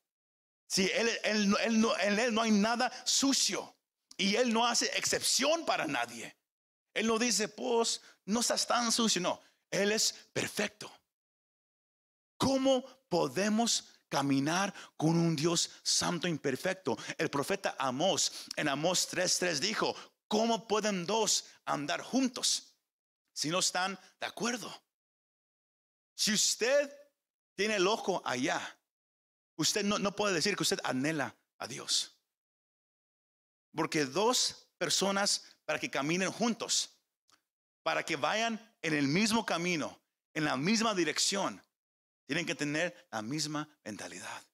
Si 0.66 0.90
él, 0.92 1.48
no, 1.48 1.96
en 1.98 2.18
Él 2.18 2.34
no 2.34 2.42
hay 2.42 2.50
nada 2.50 2.92
sucio 3.04 3.76
y 4.16 4.34
Él 4.34 4.52
no 4.52 4.66
hace 4.66 4.86
excepción 4.96 5.64
para 5.64 5.86
nadie. 5.86 6.36
Él 6.94 7.06
no 7.06 7.18
dice, 7.18 7.48
pues, 7.48 8.00
no 8.24 8.40
estás 8.40 8.66
tan 8.66 8.90
sucio. 8.90 9.20
No, 9.20 9.40
Él 9.70 9.92
es 9.92 10.12
perfecto. 10.32 10.90
¿Cómo 12.36 12.84
podemos 13.08 13.96
caminar 14.08 14.72
con 14.96 15.16
un 15.16 15.36
Dios 15.36 15.70
santo 15.82 16.28
imperfecto. 16.28 16.96
El 17.18 17.30
profeta 17.30 17.76
Amós 17.78 18.46
en 18.56 18.68
Amós 18.68 19.08
3:3 19.10 19.60
dijo, 19.60 19.94
¿cómo 20.28 20.66
pueden 20.66 21.06
dos 21.06 21.44
andar 21.64 22.02
juntos 22.02 22.74
si 23.32 23.48
no 23.50 23.58
están 23.58 23.98
de 24.20 24.26
acuerdo? 24.26 24.72
Si 26.14 26.32
usted 26.32 26.90
tiene 27.54 27.76
el 27.76 27.86
ojo 27.86 28.22
allá, 28.24 28.60
usted 29.56 29.84
no, 29.84 29.98
no 29.98 30.12
puede 30.12 30.34
decir 30.34 30.56
que 30.56 30.62
usted 30.62 30.80
anhela 30.84 31.36
a 31.58 31.66
Dios. 31.66 32.12
Porque 33.74 34.06
dos 34.06 34.68
personas 34.78 35.42
para 35.64 35.78
que 35.78 35.90
caminen 35.90 36.32
juntos, 36.32 36.90
para 37.82 38.02
que 38.02 38.16
vayan 38.16 38.74
en 38.80 38.94
el 38.94 39.08
mismo 39.08 39.44
camino, 39.44 40.00
en 40.32 40.44
la 40.44 40.56
misma 40.56 40.94
dirección, 40.94 41.62
tienen 42.26 42.44
que 42.44 42.54
tener 42.54 43.08
la 43.10 43.22
misma 43.22 43.68
mentalidad. 43.84 44.44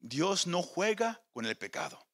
Dios 0.00 0.46
no 0.46 0.62
juega 0.62 1.24
con 1.32 1.46
el 1.46 1.56
pecado. 1.56 2.04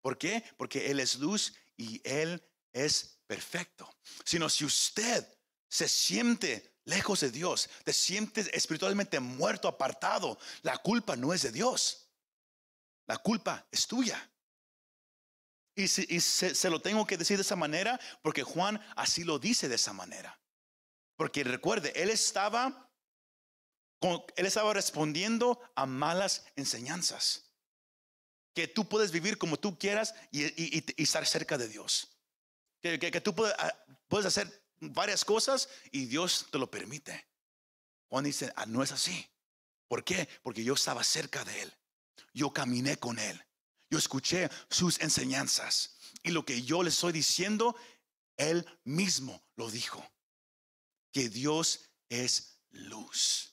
¿Por 0.00 0.18
qué? 0.18 0.44
Porque 0.56 0.90
Él 0.90 1.00
es 1.00 1.16
luz 1.16 1.54
y 1.76 2.00
Él 2.04 2.42
es 2.72 3.20
perfecto. 3.26 3.88
Sino 4.24 4.48
si 4.48 4.64
usted 4.64 5.26
se 5.68 5.88
siente 5.88 6.74
lejos 6.84 7.20
de 7.20 7.30
Dios, 7.30 7.70
te 7.84 7.92
sientes 7.92 8.50
espiritualmente 8.52 9.20
muerto, 9.20 9.68
apartado, 9.68 10.38
la 10.62 10.76
culpa 10.78 11.14
no 11.14 11.32
es 11.32 11.42
de 11.42 11.52
Dios. 11.52 12.08
La 13.06 13.16
culpa 13.18 13.66
es 13.70 13.86
tuya. 13.86 14.28
Y, 15.76 15.86
se, 15.86 16.54
se, 16.54 16.70
lo 16.70 16.82
tengo 16.82 17.06
que 17.06 17.16
decir 17.16 17.36
de 17.36 17.42
esa 17.42 17.56
manera 17.56 17.98
porque 18.22 18.42
Juan 18.42 18.80
así 18.96 19.24
lo 19.24 19.38
dice 19.38 19.68
de 19.68 19.76
esa 19.76 19.92
manera. 19.92 20.38
Porque 21.16 21.44
recuerde, 21.44 21.92
él 21.94 22.10
estaba 22.10 22.89
él 24.00 24.46
estaba 24.46 24.72
respondiendo 24.72 25.60
a 25.74 25.86
malas 25.86 26.44
enseñanzas. 26.56 27.44
Que 28.54 28.66
tú 28.66 28.88
puedes 28.88 29.12
vivir 29.12 29.38
como 29.38 29.58
tú 29.58 29.78
quieras 29.78 30.14
y, 30.30 31.02
estar 31.02 31.26
cerca 31.26 31.58
de 31.58 31.68
Dios. 31.68 32.08
Que, 32.80 32.98
tú 33.20 33.34
ah, 33.58 33.74
puedes, 34.08 34.26
hacer 34.26 34.64
varias 34.80 35.24
cosas 35.24 35.68
y 35.92 36.06
Dios 36.06 36.46
te 36.50 36.58
lo 36.58 36.70
permite. 36.70 37.26
Juan 38.08 38.24
dice, 38.24 38.52
ah, 38.56 38.66
no 38.66 38.82
es 38.82 38.90
así. 38.90 39.28
¿Por 39.86 40.02
qué? 40.02 40.28
Porque 40.42 40.64
yo 40.64 40.74
estaba 40.74 41.04
cerca 41.04 41.44
de 41.44 41.62
Él. 41.62 41.72
Yo 42.32 42.52
caminé 42.52 42.96
con 42.96 43.18
Él. 43.18 43.44
Yo 43.90 43.98
escuché 43.98 44.48
sus 44.70 45.00
enseñanzas. 45.00 45.96
Y 46.22 46.30
lo 46.30 46.44
que 46.44 46.62
yo 46.62 46.82
le 46.82 46.88
estoy 46.88 47.12
diciendo, 47.12 47.76
Él 48.36 48.66
mismo 48.84 49.44
lo 49.56 49.70
dijo. 49.70 50.04
Que 51.12 51.28
Dios 51.28 51.90
es 52.08 52.60
luz 52.70 53.49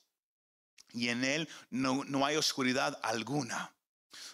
y 0.92 1.08
en 1.08 1.24
él 1.24 1.48
no, 1.70 2.24
hay 2.24 2.36
oscuridad 2.36 2.98
alguna. 3.02 3.74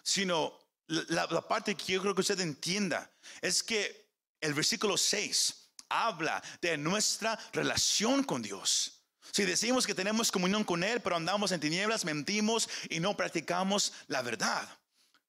Sino 0.03 0.59
la, 0.87 1.27
parte 1.49 1.75
que 1.75 1.95
yo 1.95 2.03
creo 2.03 2.15
que 2.15 2.21
usted 2.21 2.41
entienda 2.41 3.11
es 3.41 3.63
que 3.63 4.11
el 4.41 4.55
versículo 4.55 4.97
6 4.97 5.71
habla 5.89 6.43
de 6.61 6.77
nuestra 6.77 7.39
relación 7.53 8.25
con 8.25 8.43
Dios. 8.43 9.03
Si 9.31 9.45
decimos 9.45 9.87
que 9.87 9.95
tenemos 9.95 10.31
comunión 10.31 10.65
con 10.65 10.85
Él, 10.85 11.01
pero 11.01 11.17
andamos 11.17 11.51
en 11.53 11.61
tinieblas, 11.61 12.05
mentimos 12.05 12.69
y 12.89 13.01
no 13.01 13.17
practicamos 13.17 13.93
la 14.07 14.23
verdad. 14.23 14.69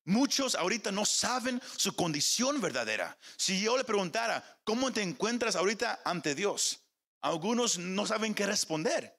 Muchos 0.03 0.53
ahorita 0.53 0.91
no 0.91 1.05
saben 1.05 1.59
su 1.75 1.95
condición 1.95 2.61
verdadera. 2.61 3.17
Si 3.37 3.59
yo 3.59 3.75
le 3.75 3.83
preguntara, 3.83 4.59
¿cómo 4.63 4.93
te 4.93 5.01
encuentras 5.01 5.55
ahorita 5.55 6.01
ante 6.05 6.35
Dios? 6.35 6.81
Algunos 7.21 7.79
no 7.79 8.05
saben 8.05 8.35
qué 8.35 8.45
responder. 8.45 9.14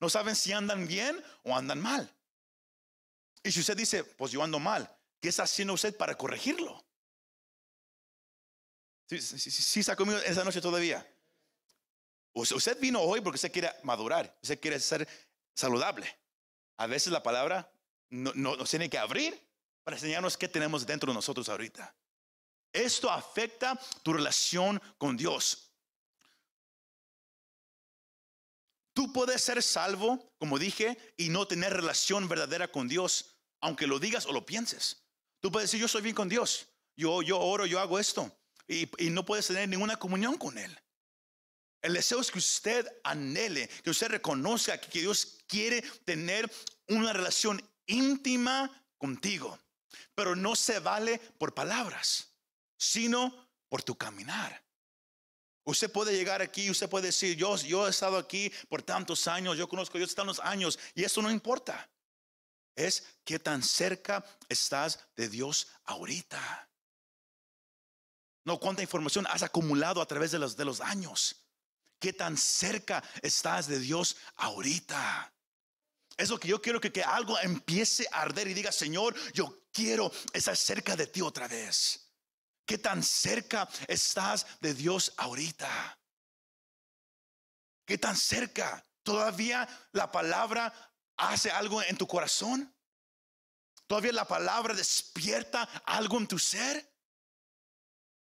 No 0.00 0.10
saben 0.10 0.36
si 0.36 0.52
andan 0.52 0.86
bien 0.86 1.22
o 1.42 1.56
andan 1.56 1.80
mal. 1.80 2.12
Y 3.42 3.52
si 3.52 3.60
usted 3.60 3.76
dice, 3.76 4.04
pues 4.04 4.32
yo 4.32 4.42
ando 4.42 4.58
mal, 4.58 4.90
¿qué 5.20 5.28
está 5.28 5.44
haciendo 5.44 5.74
usted 5.74 5.96
para 5.96 6.16
corregirlo? 6.16 6.84
Si 9.08 9.20
¿Sí, 9.20 9.80
está 9.80 9.94
conmigo 9.94 10.18
esa 10.18 10.42
noche 10.42 10.60
todavía? 10.60 11.06
Usted 12.34 12.78
vino 12.80 13.00
hoy 13.00 13.20
porque 13.20 13.36
usted 13.36 13.52
quiere 13.52 13.72
madurar, 13.82 14.36
usted 14.42 14.60
quiere 14.60 14.80
ser 14.80 15.08
saludable. 15.54 16.06
A 16.76 16.86
veces 16.86 17.12
la 17.12 17.22
palabra 17.22 17.70
no, 18.10 18.32
nos 18.34 18.68
tiene 18.68 18.90
que 18.90 18.98
abrir 18.98 19.40
para 19.84 19.96
enseñarnos 19.96 20.36
qué 20.36 20.48
tenemos 20.48 20.84
dentro 20.84 21.12
de 21.12 21.14
nosotros 21.14 21.48
ahorita. 21.48 21.94
Esto 22.72 23.10
afecta 23.10 23.80
tu 24.02 24.12
relación 24.12 24.82
con 24.98 25.16
Dios. 25.16 25.65
Tú 28.96 29.12
puedes 29.12 29.42
ser 29.42 29.62
salvo, 29.62 30.32
como 30.38 30.58
dije, 30.58 30.96
y 31.18 31.28
no 31.28 31.46
tener 31.46 31.70
relación 31.74 32.28
verdadera 32.28 32.72
con 32.72 32.88
Dios, 32.88 33.36
aunque 33.60 33.86
lo 33.86 33.98
digas 33.98 34.24
o 34.24 34.32
lo 34.32 34.46
pienses. 34.46 35.04
Tú 35.40 35.52
puedes 35.52 35.68
decir, 35.68 35.82
yo 35.82 35.86
soy 35.86 36.00
bien 36.00 36.14
con 36.14 36.30
Dios, 36.30 36.68
yo, 36.96 37.20
yo 37.20 37.38
oro, 37.38 37.66
yo 37.66 37.78
hago 37.78 37.98
esto, 37.98 38.34
y, 38.66 38.88
no 39.10 39.26
puedes 39.26 39.48
tener 39.48 39.68
ninguna 39.68 39.98
comunión 39.98 40.38
con 40.38 40.56
Él. 40.56 40.74
El 41.82 41.92
deseo 41.92 42.22
es 42.22 42.30
que 42.30 42.38
usted 42.38 42.88
anhele, 43.04 43.68
que 43.84 43.90
usted 43.90 44.08
reconozca 44.08 44.80
que 44.80 45.00
Dios 45.00 45.40
quiere 45.46 45.82
tener 46.06 46.50
una 46.88 47.12
relación 47.12 47.62
íntima 47.84 48.82
contigo. 48.96 49.58
Pero 50.14 50.34
no 50.34 50.56
se 50.56 50.78
vale 50.78 51.18
por 51.36 51.52
palabras, 51.52 52.32
sino 52.78 53.46
por 53.68 53.82
tu 53.82 53.94
caminar. 53.94 54.65
Usted 55.66 55.90
puede 55.90 56.16
llegar 56.16 56.42
aquí, 56.42 56.70
usted 56.70 56.88
puede 56.88 57.08
decir, 57.08 57.36
yo, 57.36 57.56
yo 57.56 57.88
he 57.88 57.90
estado 57.90 58.16
aquí 58.18 58.52
por 58.68 58.82
tantos 58.82 59.26
años, 59.26 59.58
yo 59.58 59.68
conozco 59.68 59.96
a 59.96 59.98
Dios 59.98 60.14
tantos 60.14 60.38
años, 60.38 60.78
y 60.94 61.02
eso 61.02 61.20
no 61.20 61.28
importa. 61.28 61.90
Es 62.76 63.02
qué 63.24 63.40
tan 63.40 63.64
cerca 63.64 64.24
estás 64.48 65.00
de 65.16 65.28
Dios 65.28 65.66
ahorita. 65.84 66.70
No, 68.44 68.60
cuánta 68.60 68.82
información 68.82 69.26
has 69.28 69.42
acumulado 69.42 70.00
a 70.00 70.06
través 70.06 70.30
de 70.30 70.38
los, 70.38 70.56
de 70.56 70.64
los 70.64 70.80
años. 70.80 71.34
Qué 71.98 72.12
tan 72.12 72.36
cerca 72.36 73.02
estás 73.20 73.66
de 73.66 73.80
Dios 73.80 74.16
ahorita. 74.36 75.34
Es 76.16 76.30
lo 76.30 76.38
que 76.38 76.46
yo 76.46 76.62
quiero 76.62 76.80
que, 76.80 76.92
que 76.92 77.02
algo 77.02 77.36
empiece 77.40 78.06
a 78.12 78.22
arder 78.22 78.46
y 78.46 78.54
diga, 78.54 78.70
Señor, 78.70 79.16
yo 79.32 79.64
quiero 79.72 80.12
estar 80.32 80.56
cerca 80.56 80.94
de 80.94 81.08
ti 81.08 81.22
otra 81.22 81.48
vez. 81.48 82.05
¿Qué 82.66 82.78
tan 82.78 83.02
cerca 83.02 83.68
estás 83.86 84.44
de 84.60 84.74
Dios 84.74 85.12
ahorita? 85.16 85.98
¿Qué 87.86 87.96
tan 87.96 88.16
cerca? 88.16 88.84
¿Todavía 89.04 89.68
la 89.92 90.10
palabra 90.10 90.74
hace 91.16 91.50
algo 91.52 91.80
en 91.82 91.96
tu 91.96 92.08
corazón? 92.08 92.74
¿Todavía 93.86 94.12
la 94.12 94.26
palabra 94.26 94.74
despierta 94.74 95.62
algo 95.84 96.18
en 96.18 96.26
tu 96.26 96.40
ser? 96.40 96.92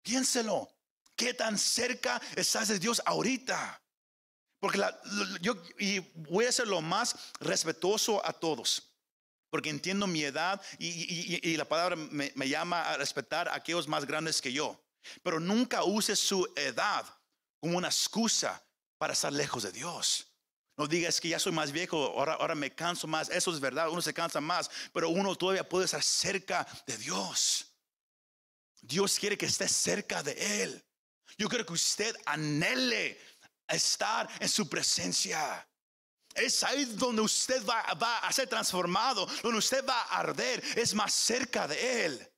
Piénselo. 0.04 0.70
¿Qué 1.16 1.34
tan 1.34 1.58
cerca 1.58 2.22
estás 2.36 2.68
de 2.68 2.78
Dios 2.78 3.02
ahorita? 3.06 3.82
Porque 4.60 4.80
yo 5.42 5.56
y 5.80 6.00
voy 6.14 6.46
a 6.46 6.52
ser 6.52 6.68
lo 6.68 6.82
más 6.82 7.16
respetuoso 7.40 8.24
a 8.26 8.32
todos. 8.32 8.89
Porque 9.50 9.70
entiendo 9.70 10.06
mi 10.08 10.24
edad 10.24 10.62
y, 10.78 11.58
la 11.58 11.66
palabra 11.66 11.96
me, 11.96 12.50
llama 12.50 12.82
a 12.84 12.98
respetar 12.98 13.48
a 13.48 13.56
aquellos 13.56 13.88
más 13.88 14.06
grandes 14.06 14.42
que 14.42 14.54
yo. 14.54 14.80
Pero 15.24 15.40
nunca 15.40 15.84
use 15.84 16.16
su 16.16 16.48
edad 16.56 17.06
como 17.60 17.78
una 17.78 17.88
excusa 17.88 18.64
para 18.98 19.14
estar 19.14 19.34
lejos 19.34 19.64
de 19.64 19.72
Dios. 19.72 20.28
No 20.78 20.88
digas 20.88 21.20
que 21.20 21.30
ya 21.30 21.40
soy 21.40 21.52
más 21.52 21.72
viejo, 21.72 21.98
ahora, 21.98 22.36
ahora 22.36 22.56
me 22.56 22.74
canso 22.74 23.08
más. 23.08 23.30
Eso 23.30 23.52
es 23.54 23.60
verdad, 23.60 23.90
uno 23.90 24.02
se 24.02 24.14
cansa 24.14 24.40
más, 24.40 24.70
pero 24.94 25.10
uno 25.10 25.36
todavía 25.36 25.68
puede 25.68 25.86
estar 25.86 26.04
cerca 26.04 26.66
de 26.86 26.98
Dios. 26.98 27.66
Dios 28.82 29.20
quiere 29.20 29.38
que 29.38 29.46
esté 29.46 29.68
cerca 29.68 30.24
de 30.24 30.64
Él. 30.64 30.86
Yo 31.38 31.50
quiero 31.50 31.66
que 31.66 31.74
usted 31.74 32.16
anhele 32.26 33.20
estar 33.68 34.30
en 34.40 34.50
su 34.50 34.68
presencia. 34.68 35.69
Es 36.34 36.64
ahí 36.64 36.86
donde 36.86 37.22
usted 37.22 37.66
va, 37.66 37.80
a 38.20 38.34
ser 38.34 38.48
transformado, 38.48 39.26
donde 39.42 39.60
usted 39.60 39.86
va 39.86 40.02
a 40.02 40.20
arder, 40.20 40.64
es 40.76 40.94
más 40.94 41.14
cerca 41.14 41.68
de 41.68 42.06
Él. 42.06 42.32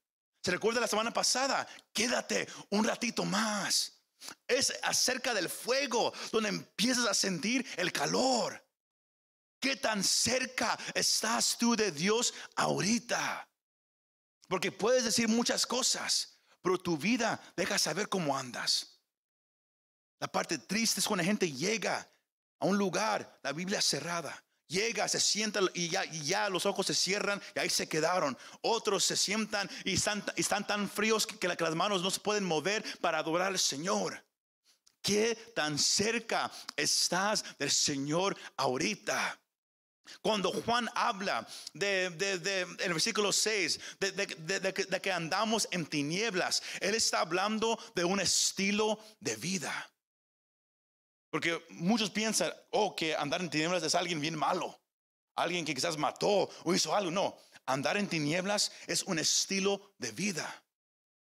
¿Se 0.44 0.52
recuerda 0.52 0.82
la 0.82 0.88
semana 0.88 1.12
pasada? 1.12 1.68
Quédate 1.94 2.48
un 2.70 2.84
ratito 2.84 3.26
más. 3.26 4.02
Es 4.48 4.74
acerca 4.84 5.34
del 5.34 5.50
fuego 5.50 6.14
donde 6.32 6.50
empiezas 6.50 7.06
a 7.06 7.14
sentir 7.14 7.66
el 7.78 7.92
calor. 7.92 8.64
¿Qué 9.60 9.76
tan 9.76 10.04
cerca 10.04 10.78
estás 10.96 11.58
tú 11.58 11.76
de 11.76 11.92
Dios 11.92 12.34
ahorita? 12.56 13.48
Porque 14.48 14.72
puedes 14.72 15.04
decir 15.04 15.28
muchas 15.28 15.68
cosas, 15.68 16.40
pero 16.62 16.80
tu 16.80 16.98
vida 16.98 17.40
deja 17.56 17.78
saber 17.78 18.10
cómo 18.10 18.36
andas. 18.36 19.00
La 20.20 20.28
parte 20.28 20.58
triste 20.58 21.00
es 21.00 21.08
cuando 21.08 21.22
la 21.22 21.28
gente 21.28 21.52
llega 21.52 22.11
a 22.62 22.66
un 22.66 22.78
lugar, 22.78 23.40
la 23.44 23.52
Biblia 23.52 23.82
cerrada. 23.82 24.44
Llega, 24.68 25.10
se 25.10 25.20
sienta 25.20 25.60
y 25.74 25.90
ya, 25.90 26.06
ya 26.06 26.48
los 26.48 26.66
ojos 26.66 26.86
se 26.86 26.94
cierran 26.94 27.42
y 27.56 27.60
ahí 27.60 27.70
se 27.70 27.90
quedaron. 27.90 28.38
Otros 28.62 29.04
se 29.04 29.18
sientan 29.18 29.70
y 29.84 29.96
están, 29.96 30.24
están 30.38 30.66
tan 30.66 30.90
fríos 30.90 31.28
que, 31.28 31.48
las 31.48 31.76
manos 31.76 32.02
no 32.02 32.10
se 32.10 32.22
pueden 32.22 32.46
mover 32.46 32.84
para 33.02 33.18
adorar 33.18 33.48
al 33.48 33.60
Señor. 33.60 34.24
¿Qué 35.02 35.36
tan 35.56 35.78
cerca 35.78 36.50
estás 36.78 37.44
del 37.58 37.72
Señor 37.72 38.38
ahorita? 38.56 39.38
Cuando 40.22 40.52
Juan 40.52 40.90
habla 40.96 41.46
de, 41.74 42.10
de, 42.12 42.62
el 42.80 42.94
versículo 42.94 43.34
6, 43.34 43.80
de, 44.00 45.00
que 45.02 45.12
andamos 45.12 45.68
en 45.72 45.86
tinieblas, 45.86 46.62
él 46.80 46.96
está 46.96 47.22
hablando 47.22 47.78
de 47.96 48.06
un 48.06 48.20
estilo 48.20 49.00
de 49.20 49.36
vida. 49.36 49.91
Porque 51.32 51.66
muchos 51.70 52.12
piensan, 52.12 52.54
oh, 52.72 52.94
que 52.94 53.16
andar 53.16 53.42
en 53.42 53.50
tinieblas 53.50 53.82
es 53.82 53.96
alguien 53.96 54.20
bien 54.20 54.36
malo, 54.36 54.80
alguien 55.36 55.66
que 55.66 55.74
quizás 55.74 55.98
mató 55.98 56.50
o 56.66 56.76
hizo 56.76 56.94
algo. 56.94 57.10
No, 57.10 57.38
andar 57.66 57.96
en 57.96 58.10
tinieblas 58.10 58.72
es 58.86 59.04
un 59.04 59.18
estilo 59.18 59.94
de 59.98 60.12
vida 60.12 60.64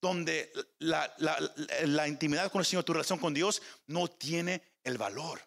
donde 0.01 0.51
la, 0.79 2.07
intimidad 2.07 2.51
con 2.51 2.59
el 2.59 2.65
Señor, 2.65 2.83
tu 2.83 2.93
relación 2.93 3.19
con 3.19 3.35
Dios, 3.35 3.61
no 3.85 4.07
tiene 4.07 4.63
el 4.83 4.97
valor 4.97 5.41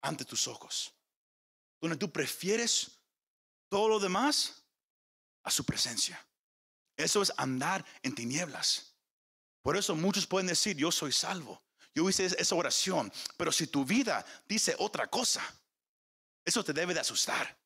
ante 0.00 0.24
tus 0.24 0.46
ojos. 0.46 0.94
Donde 1.80 1.96
tú 1.96 2.12
prefieres 2.12 3.00
todo 3.68 3.88
lo 3.88 3.98
demás 3.98 4.62
a 5.42 5.50
su 5.50 5.64
presencia. 5.64 6.24
Eso 6.96 7.20
es 7.20 7.32
andar 7.36 7.84
en 8.02 8.14
tinieblas. 8.14 8.94
Por 9.62 9.76
eso 9.76 9.96
muchos 9.96 10.26
pueden 10.26 10.46
decir, 10.46 10.76
yo 10.76 10.92
soy 10.92 11.10
salvo. 11.10 11.60
Yo 11.94 12.08
hice 12.08 12.26
esa 12.26 12.54
oración, 12.54 13.12
pero 13.36 13.52
si 13.52 13.66
tu 13.66 13.84
vida 13.84 14.24
dice 14.48 14.74
otra 14.78 15.08
cosa, 15.08 15.42
eso 16.44 16.64
te 16.64 16.72
debe 16.72 16.94
de 16.94 17.00
asustar. 17.00 17.56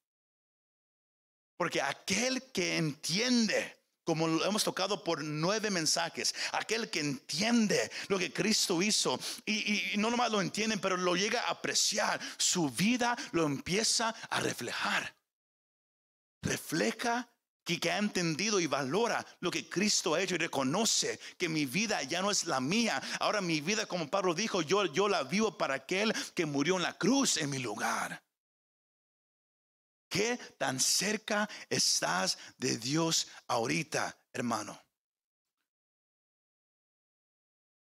Porque 1.56 1.80
aquel 1.80 2.42
que 2.52 2.76
entiende, 2.76 3.78
como 4.04 4.26
lo 4.26 4.44
hemos 4.44 4.64
tocado 4.64 5.02
por 5.02 5.22
nueve 5.22 5.70
mensajes, 5.70 6.34
aquel 6.52 6.90
que 6.90 7.00
entiende 7.00 7.90
lo 8.08 8.18
que 8.18 8.32
Cristo 8.32 8.82
hizo 8.82 9.18
y, 9.46 9.92
no 9.96 10.10
nomás 10.10 10.30
lo 10.30 10.40
entiende, 10.40 10.76
pero 10.76 10.96
lo 10.96 11.16
llega 11.16 11.42
a 11.42 11.50
apreciar, 11.50 12.20
su 12.36 12.68
vida 12.70 13.16
lo 13.32 13.46
empieza 13.46 14.10
a 14.28 14.40
reflejar. 14.40 15.16
Refleja 16.42 17.28
que, 17.66 17.90
ha 17.90 17.98
entendido 17.98 18.61
y 18.61 18.68
valora 18.68 19.26
lo 19.40 19.50
que 19.50 19.68
Cristo 19.68 20.14
ha 20.14 20.20
hecho 20.20 20.37
y 20.37 20.38
reconoce 20.38 21.18
que 21.37 21.48
mi 21.48 21.66
vida 21.66 22.00
ya 22.05 22.22
no 22.22 22.31
es 22.31 22.44
la 22.44 22.61
mía. 22.61 23.02
Ahora 23.18 23.40
mi 23.40 23.61
vida, 23.61 23.87
como 23.87 24.09
Pablo 24.09 24.35
dijo, 24.35 24.62
yo, 24.62 24.85
yo 24.87 25.09
la 25.09 25.24
vivo 25.24 25.59
para 25.59 25.74
aquel 25.74 26.14
que 26.35 26.46
murió 26.46 26.76
en 26.76 26.83
la 26.83 26.96
cruz 26.96 27.37
en 27.38 27.50
mi 27.50 27.59
lugar. 27.59 28.22
¿Qué 30.09 30.38
tan 30.57 30.79
cerca 30.79 31.48
estás 31.68 32.38
de 32.57 32.79
Dios 32.79 33.26
ahorita, 33.48 34.16
hermano? 34.33 34.81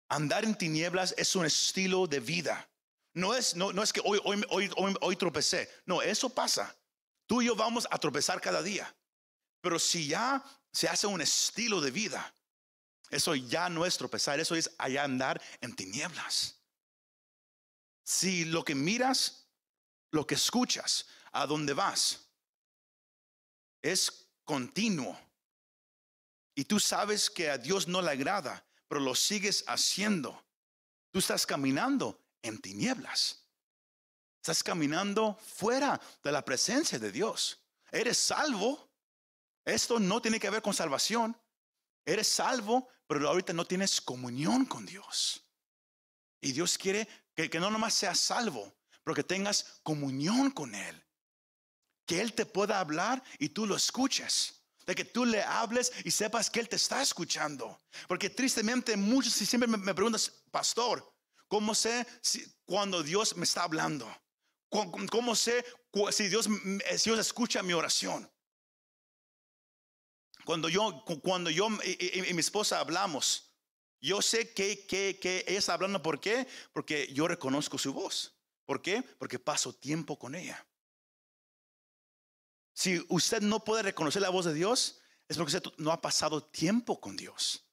Andar 0.09 0.45
en 0.45 0.57
tinieblas 0.57 1.15
es 1.19 1.37
un 1.37 1.45
estilo 1.45 2.07
de 2.07 2.21
vida. 2.21 2.71
No 3.13 3.35
es, 3.35 3.55
no, 3.55 3.73
no 3.73 3.83
es 3.83 3.93
que 3.93 4.01
hoy, 4.03 4.19
hoy, 4.25 4.43
hoy, 4.49 4.97
hoy 5.01 5.17
tropecé. 5.17 5.71
No, 5.85 6.01
eso 6.01 6.31
pasa. 6.31 6.75
Tú 7.27 7.43
y 7.43 7.47
yo 7.47 7.55
vamos 7.55 7.87
a 7.91 7.99
tropezar 7.99 8.41
cada 8.41 8.63
día. 8.63 8.95
Pero 9.65 9.79
si 9.79 10.09
ya 10.09 10.45
se 10.71 10.89
hace 10.89 11.07
un 11.07 11.23
estilo 11.23 11.81
de 11.81 11.91
vida, 11.91 12.35
eso 13.09 13.35
ya 13.35 13.71
no 13.71 13.87
es 13.87 13.97
tropezar, 13.97 14.39
eso 14.39 14.55
es 14.55 14.71
allá 14.77 15.05
andar 15.05 15.41
en 15.63 15.75
tinieblas. 15.75 16.61
Si 18.03 18.45
lo 18.45 18.63
que 18.63 18.75
miras, 18.75 19.49
lo 20.11 20.27
que 20.27 20.35
escuchas, 20.35 21.07
a 21.33 21.47
dónde 21.47 21.73
vas, 21.73 22.29
es 23.81 24.29
continuo, 24.45 25.19
y 26.55 26.67
tú 26.67 26.79
sabes 26.79 27.31
que 27.31 27.49
a 27.49 27.57
Dios 27.57 27.89
no 27.89 28.03
le 28.03 28.11
agrada, 28.11 28.67
pero 28.87 29.01
lo 29.01 29.15
sigues 29.15 29.65
haciendo, 29.67 30.45
tú 31.11 31.21
estás 31.21 31.47
caminando 31.47 32.23
en 32.43 32.61
tinieblas. 32.61 33.47
Estás 34.43 34.63
caminando 34.63 35.37
fuera 35.37 35.99
de 36.23 36.33
la 36.33 36.45
presencia 36.45 36.99
de 36.99 37.11
Dios. 37.11 37.65
Eres 37.91 38.19
salvo, 38.19 38.94
esto 39.65 39.99
no 39.99 40.21
tiene 40.21 40.39
que 40.39 40.51
ver 40.51 40.63
con 40.63 40.75
salvación. 40.75 41.37
Eres 42.05 42.29
salvo, 42.29 42.89
pero 43.07 43.29
ahorita 43.29 43.53
no 43.53 43.67
tienes 43.67 44.01
comunión 44.01 44.67
con 44.67 44.85
Dios. 44.85 45.43
Y 46.41 46.53
Dios 46.53 46.77
quiere 46.77 47.09
que, 47.35 47.49
no 47.59 47.71
nomás 47.71 47.95
seas 47.95 48.21
salvo, 48.21 48.75
pero 49.03 49.15
que 49.15 49.25
tengas 49.25 49.81
comunión 49.83 50.51
con 50.51 50.75
Él. 50.75 51.03
Que 52.07 52.21
Él 52.21 52.35
te 52.35 52.45
pueda 52.45 52.79
hablar 52.81 53.23
y 53.39 53.49
tú 53.49 53.67
lo 53.67 53.77
escuches. 53.77 54.61
De 54.85 54.95
que 54.95 55.07
tú 55.07 55.25
le 55.25 55.43
hables 55.43 55.91
y 56.05 56.11
sepas 56.11 56.51
que 56.51 56.61
Él 56.61 56.69
te 56.69 56.77
está 56.77 57.01
escuchando. 57.01 57.81
Porque 58.07 58.29
tristemente 58.29 58.95
muchos 58.99 59.33
siempre 59.33 59.67
me, 59.67 59.95
preguntan, 59.95 60.21
pastor, 60.51 61.11
¿cómo 61.49 61.75
sé 61.75 62.07
si, 62.21 62.45
cuando 62.67 63.03
Dios 63.03 63.35
me 63.37 63.45
está 63.45 63.63
hablando? 63.63 64.07
¿Cómo, 64.69 65.35
sé 65.35 65.65
si 66.11 66.25
si 66.25 66.29
Dios 66.29 67.19
escucha 67.19 67.63
mi 67.63 67.73
oración? 67.73 68.31
Cuando 70.45 70.69
yo, 70.69 71.05
cuando 71.23 71.51
yo 71.51 71.69
y, 71.85 72.33
mi 72.33 72.41
esposa 72.41 72.81
hablamos, 72.81 73.51
Yo 74.01 74.21
sé 74.21 74.53
que, 74.53 74.87
que, 74.87 75.19
que 75.19 75.45
ella 75.49 75.59
está 75.59 75.73
hablando, 75.73 76.03
¿por 76.03 76.21
qué? 76.21 76.47
Porque 76.75 77.11
yo 77.15 77.27
reconozco 77.27 77.79
su 77.79 77.95
voz. 77.95 78.35
¿Por 78.67 78.83
qué? 78.83 79.03
Porque 79.03 79.39
paso 79.39 79.73
tiempo 79.73 80.19
con 80.19 80.35
ella. 80.35 80.67
Si 82.75 83.03
usted 83.09 83.41
no 83.41 83.65
puede 83.65 83.83
reconocer 83.83 84.21
la 84.21 84.29
voz 84.29 84.45
de 84.45 84.53
Dios, 84.53 85.01
es 85.27 85.39
porque 85.39 85.57
usted 85.57 85.73
no 85.79 85.91
ha 85.91 86.03
pasado 86.03 86.43
tiempo 86.43 87.01
con 87.01 87.17
Dios. 87.17 87.65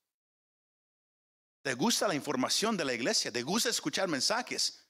Te 1.61 1.73
gusta 1.73 2.07
la 2.07 2.15
información 2.15 2.77
de 2.77 2.85
la 2.85 2.93
iglesia, 2.93 3.31
te 3.31 3.43
gusta 3.43 3.69
escuchar 3.69 4.07
mensajes, 4.07 4.87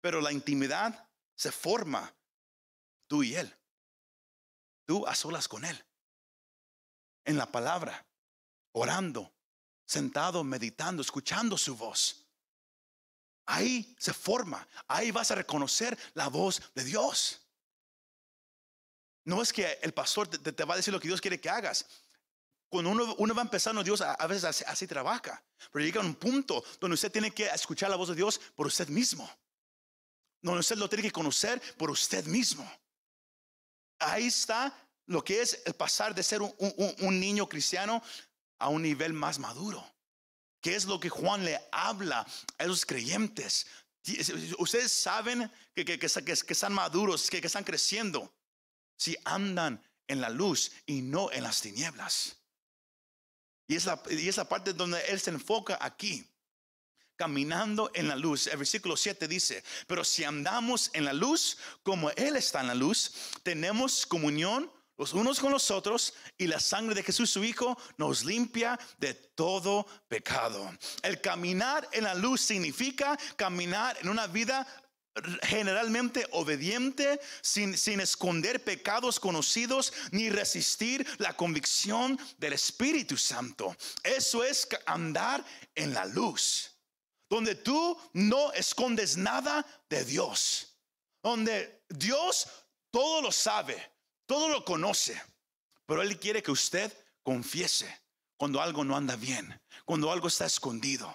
pero 0.00 0.20
la 0.20 0.32
intimidad 0.32 1.08
se 1.34 1.52
forma 1.52 2.14
tú 3.06 3.22
y 3.22 3.36
Él. 3.36 3.54
Tú 4.86 5.06
a 5.06 5.14
solas 5.14 5.46
con 5.46 5.64
Él. 5.64 5.84
En 7.24 7.36
la 7.36 7.50
palabra, 7.50 8.04
orando, 8.72 9.32
sentado, 9.84 10.42
meditando, 10.42 11.02
escuchando 11.02 11.56
su 11.56 11.76
voz. 11.76 12.26
Ahí 13.46 13.94
se 13.98 14.12
forma, 14.12 14.66
ahí 14.86 15.10
vas 15.10 15.30
a 15.30 15.34
reconocer 15.34 15.98
la 16.14 16.28
voz 16.28 16.62
de 16.74 16.84
Dios. 16.84 17.40
No 19.24 19.42
es 19.42 19.52
que 19.52 19.78
el 19.82 19.92
pastor 19.92 20.28
te, 20.28 20.64
va 20.64 20.74
a 20.74 20.76
decir 20.76 20.92
lo 20.92 21.00
que 21.00 21.08
Dios 21.08 21.20
quiere 21.20 21.40
que 21.40 21.50
hagas. 21.50 21.86
Cuando 22.68 22.90
uno, 22.90 23.34
va 23.34 23.42
empezando, 23.42 23.84
Dios 23.84 24.00
a, 24.00 24.26
veces 24.26 24.64
así, 24.66 24.86
trabaja. 24.86 25.42
Pero 25.70 25.84
llega 25.84 26.00
un 26.00 26.14
punto 26.14 26.64
donde 26.80 26.94
usted 26.94 27.12
tiene 27.12 27.30
que 27.30 27.46
escuchar 27.46 27.90
la 27.90 27.96
voz 27.96 28.08
de 28.08 28.14
Dios 28.14 28.40
por 28.56 28.66
usted 28.66 28.88
mismo. 28.88 29.30
Donde 30.40 30.60
usted 30.60 30.76
lo 30.76 30.88
tiene 30.88 31.02
que 31.02 31.12
conocer 31.12 31.60
por 31.76 31.90
usted 31.90 32.24
mismo. 32.24 32.68
Ahí 33.98 34.28
está 34.28 34.74
lo 35.06 35.24
que 35.24 35.40
es 35.42 35.56
pasar 35.76 36.14
de 36.14 36.22
ser 36.22 36.40
un, 36.42 37.20
niño 37.20 37.48
cristiano 37.48 38.02
a 38.58 38.68
un 38.68 38.82
nivel 38.82 39.12
más 39.12 39.38
maduro. 39.38 39.84
¿Qué 40.60 40.76
es 40.76 40.84
lo 40.84 41.00
que 41.00 41.08
Juan 41.08 41.44
le 41.44 41.60
habla 41.72 42.26
a 42.58 42.64
los 42.64 42.86
creyentes? 42.86 43.66
Ustedes 44.58 44.92
saben 44.92 45.50
que 45.74 45.98
están 46.48 46.72
maduros, 46.72 47.28
que, 47.28 47.38
están 47.38 47.64
creciendo 47.64 48.32
si 48.96 49.16
andan 49.24 49.82
en 50.06 50.20
la 50.20 50.30
luz 50.30 50.70
y 50.86 51.02
no 51.02 51.32
en 51.32 51.42
las 51.42 51.60
tinieblas. 51.60 52.36
Y 53.66 53.76
es, 53.76 53.86
la, 53.86 54.00
y 54.10 54.28
es 54.28 54.36
la 54.36 54.48
parte 54.48 54.72
donde 54.72 55.00
Él 55.06 55.20
se 55.20 55.30
enfoca 55.30 55.78
aquí, 55.80 56.24
caminando 57.16 57.90
en 57.94 58.06
la 58.06 58.16
luz. 58.16 58.46
El 58.46 58.58
versículo 58.58 58.96
7 58.96 59.26
dice, 59.26 59.64
pero 59.86 60.04
si 60.04 60.24
andamos 60.24 60.90
en 60.92 61.04
la 61.04 61.12
luz 61.12 61.56
como 61.82 62.10
Él 62.10 62.36
está 62.36 62.60
en 62.60 62.68
la 62.68 62.74
luz, 62.74 63.12
tenemos 63.42 64.06
comunión 64.06 64.70
los 65.02 65.14
unos 65.14 65.40
con 65.40 65.50
los 65.50 65.72
otros 65.72 66.14
y 66.38 66.46
la 66.46 66.60
sangre 66.60 66.94
de 66.94 67.02
Jesús 67.02 67.28
su 67.28 67.42
Hijo 67.42 67.76
nos 67.96 68.24
limpia 68.24 68.78
de 68.98 69.14
todo 69.14 69.84
pecado. 70.06 70.72
El 71.02 71.20
caminar 71.20 71.88
en 71.90 72.04
la 72.04 72.14
luz 72.14 72.40
significa 72.40 73.18
caminar 73.34 73.98
en 74.00 74.08
una 74.08 74.28
vida 74.28 74.64
generalmente 75.42 76.24
obediente, 76.30 77.20
sin, 77.40 77.76
sin, 77.76 77.98
esconder 77.98 78.62
pecados 78.62 79.18
conocidos, 79.18 79.92
ni 80.12 80.30
resistir 80.30 81.04
la 81.18 81.36
convicción 81.36 82.16
del 82.38 82.52
Espíritu 82.52 83.16
Santo. 83.16 83.76
Eso 84.04 84.44
es 84.44 84.68
andar 84.86 85.44
en 85.74 85.92
la 85.92 86.06
luz, 86.06 86.70
donde 87.28 87.56
tú 87.56 87.98
no 88.12 88.52
escondes 88.52 89.16
nada 89.16 89.66
de 89.90 90.04
Dios, 90.04 90.76
donde 91.24 91.82
Dios 91.88 92.46
todo 92.92 93.20
lo 93.20 93.32
sabe, 93.32 93.92
todo 94.26 94.48
lo 94.48 94.64
conoce, 94.64 95.20
pero 95.86 96.02
Él 96.02 96.18
quiere 96.18 96.42
que 96.42 96.50
usted 96.50 96.92
confiese 97.22 98.02
cuando 98.36 98.60
algo 98.60 98.84
no 98.84 98.96
anda 98.96 99.16
bien, 99.16 99.60
cuando 99.84 100.10
algo 100.10 100.28
está 100.28 100.46
escondido. 100.46 101.14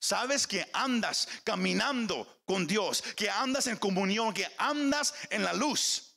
Sabes 0.00 0.46
que 0.46 0.68
andas 0.72 1.28
caminando 1.42 2.40
con 2.44 2.66
Dios, 2.66 3.02
que 3.16 3.28
andas 3.28 3.66
en 3.66 3.76
comunión, 3.76 4.32
que 4.32 4.48
andas 4.56 5.14
en 5.30 5.42
la 5.42 5.52
luz. 5.52 6.16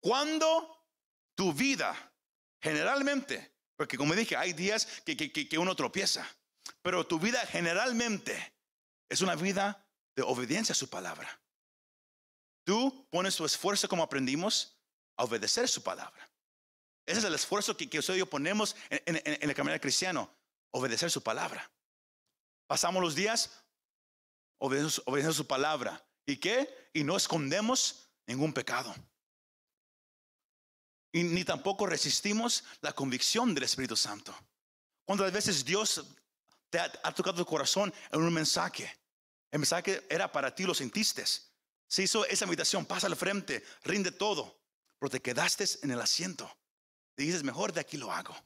Cuando 0.00 0.86
tu 1.34 1.52
vida, 1.52 1.94
generalmente, 2.60 3.54
porque 3.76 3.98
como 3.98 4.14
dije, 4.14 4.36
hay 4.36 4.54
días 4.54 4.86
que, 5.04 5.16
que, 5.16 5.58
uno 5.58 5.76
tropieza, 5.76 6.26
pero 6.80 7.06
tu 7.06 7.18
vida 7.18 7.44
generalmente 7.46 8.54
es 9.08 9.20
una 9.20 9.34
vida 9.34 9.86
de 10.14 10.22
obediencia 10.22 10.72
a 10.72 10.76
su 10.76 10.88
palabra. 10.88 11.40
Tú 12.64 13.06
pones 13.10 13.36
tu 13.36 13.44
esfuerzo 13.44 13.88
como 13.88 14.02
aprendimos 14.02 14.75
a 15.16 15.24
obedecer 15.24 15.68
su 15.68 15.82
palabra. 15.82 16.28
Ese 17.06 17.20
es 17.20 17.24
el 17.24 17.34
esfuerzo 17.34 17.76
que, 17.76 17.88
que 17.88 18.26
ponemos 18.26 18.76
en, 18.90 19.22
en 19.24 19.48
el 19.48 19.54
camino 19.54 19.78
cristiano, 19.80 20.30
obedecer 20.72 21.10
su 21.10 21.22
palabra. 21.22 21.70
Pasamos 22.66 23.02
los 23.02 23.14
días 23.14 23.64
obedeciendo, 24.58 25.32
su 25.32 25.46
palabra. 25.46 26.04
¿Y 26.24 26.36
qué? 26.36 26.90
Y 26.92 27.04
no 27.04 27.16
escondemos 27.16 28.08
ningún 28.26 28.52
pecado. 28.52 28.94
Y 31.12 31.22
ni 31.22 31.44
tampoco 31.44 31.86
resistimos 31.86 32.64
la 32.80 32.92
convicción 32.92 33.54
del 33.54 33.64
Espíritu 33.64 33.96
Santo. 33.96 34.34
Cuando 35.04 35.30
veces 35.30 35.64
Dios 35.64 36.04
te 36.68 36.78
ha, 36.80 36.90
tocado 37.14 37.36
tu 37.36 37.46
corazón 37.46 37.94
en 38.10 38.20
un 38.20 38.34
mensaje, 38.34 38.92
el 39.50 39.60
mensaje 39.60 40.04
era 40.10 40.30
para 40.30 40.54
ti, 40.54 40.64
lo 40.64 40.74
sentiste. 40.74 41.24
Se 41.86 42.02
hizo 42.02 42.26
esa 42.26 42.44
invitación, 42.44 42.84
pasa 42.84 43.06
al 43.06 43.16
frente, 43.16 43.64
rinde 43.84 44.10
todo, 44.10 44.58
pero 44.98 45.10
te 45.10 45.20
quedaste 45.20 45.64
en 45.82 45.90
el 45.90 46.00
asiento. 46.00 46.50
Y 47.16 47.24
dices, 47.24 47.42
mejor 47.42 47.72
de 47.72 47.80
aquí 47.80 47.96
lo 47.96 48.12
hago. 48.12 48.36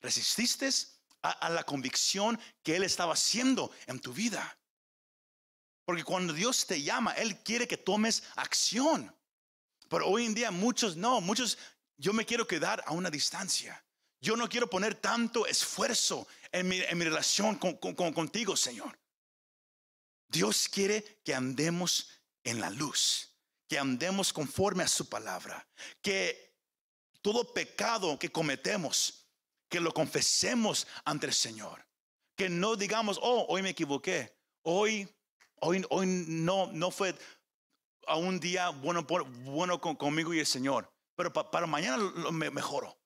Resististe 0.00 0.70
a, 1.22 1.50
la 1.50 1.64
convicción 1.64 2.38
que 2.62 2.76
Él 2.76 2.82
estaba 2.82 3.14
haciendo 3.14 3.70
en 3.86 4.00
tu 4.00 4.12
vida. 4.12 4.58
Porque 5.84 6.04
cuando 6.04 6.32
Dios 6.32 6.66
te 6.66 6.82
llama, 6.82 7.12
Él 7.12 7.42
quiere 7.42 7.66
que 7.66 7.76
tomes 7.76 8.22
acción. 8.36 9.14
Pero 9.88 10.06
hoy 10.06 10.26
en 10.26 10.34
día 10.34 10.50
muchos 10.50 10.96
no, 10.96 11.20
muchos 11.20 11.58
yo 11.96 12.12
me 12.12 12.26
quiero 12.26 12.46
quedar 12.46 12.82
a 12.86 12.92
una 12.92 13.10
distancia. 13.10 13.82
Yo 14.20 14.36
no 14.36 14.48
quiero 14.48 14.68
poner 14.68 14.96
tanto 14.96 15.46
esfuerzo 15.46 16.26
en 16.50 16.68
mi, 16.68 16.80
relación 16.80 17.56
con, 17.56 17.76
contigo, 17.94 18.56
Señor. 18.56 18.98
Dios 20.28 20.68
quiere 20.68 21.20
que 21.24 21.34
andemos 21.34 22.08
en 22.42 22.60
la 22.60 22.70
luz, 22.70 23.27
que 23.68 23.78
andemos 23.78 24.32
conforme 24.32 24.82
a 24.82 24.88
su 24.88 25.08
palabra, 25.08 25.68
que 26.02 26.56
todo 27.20 27.52
pecado 27.52 28.18
que 28.18 28.32
cometemos 28.32 29.28
que 29.68 29.80
lo 29.80 29.92
confesemos 29.92 30.86
ante 31.04 31.26
el 31.26 31.34
Señor. 31.34 31.86
Que 32.36 32.48
no 32.48 32.76
digamos, 32.76 33.18
oh, 33.22 33.46
hoy 33.48 33.62
me 33.62 33.70
equivoqué. 33.70 34.36
Hoy, 34.62 35.08
hoy, 35.60 35.84
hoy 35.90 36.06
no, 36.06 36.70
no 36.72 36.90
fue 36.90 37.14
a 38.06 38.16
un 38.16 38.40
día 38.40 38.70
bueno, 38.70 39.04
bueno 39.04 39.80
conmigo 39.80 40.32
y 40.32 40.40
el 40.40 40.46
Señor. 40.46 40.92
Pero 41.16 41.32
para 41.32 41.66
mañana 41.66 41.96
lo, 41.96 42.32
me 42.32 42.50
mejoro. 42.50 42.98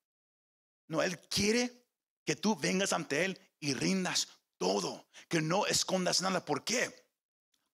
No, 0.87 1.01
Él 1.01 1.19
quiere 1.27 1.85
que 2.25 2.35
tú 2.35 2.55
vengas 2.55 2.93
ante 2.93 3.25
Él 3.25 3.39
y 3.59 3.73
rindas 3.73 4.27
todo. 4.57 5.07
Que 5.27 5.41
no 5.41 5.65
escondas 5.65 6.21
nada. 6.21 6.45
¿Por 6.45 6.63
qué? 6.63 7.02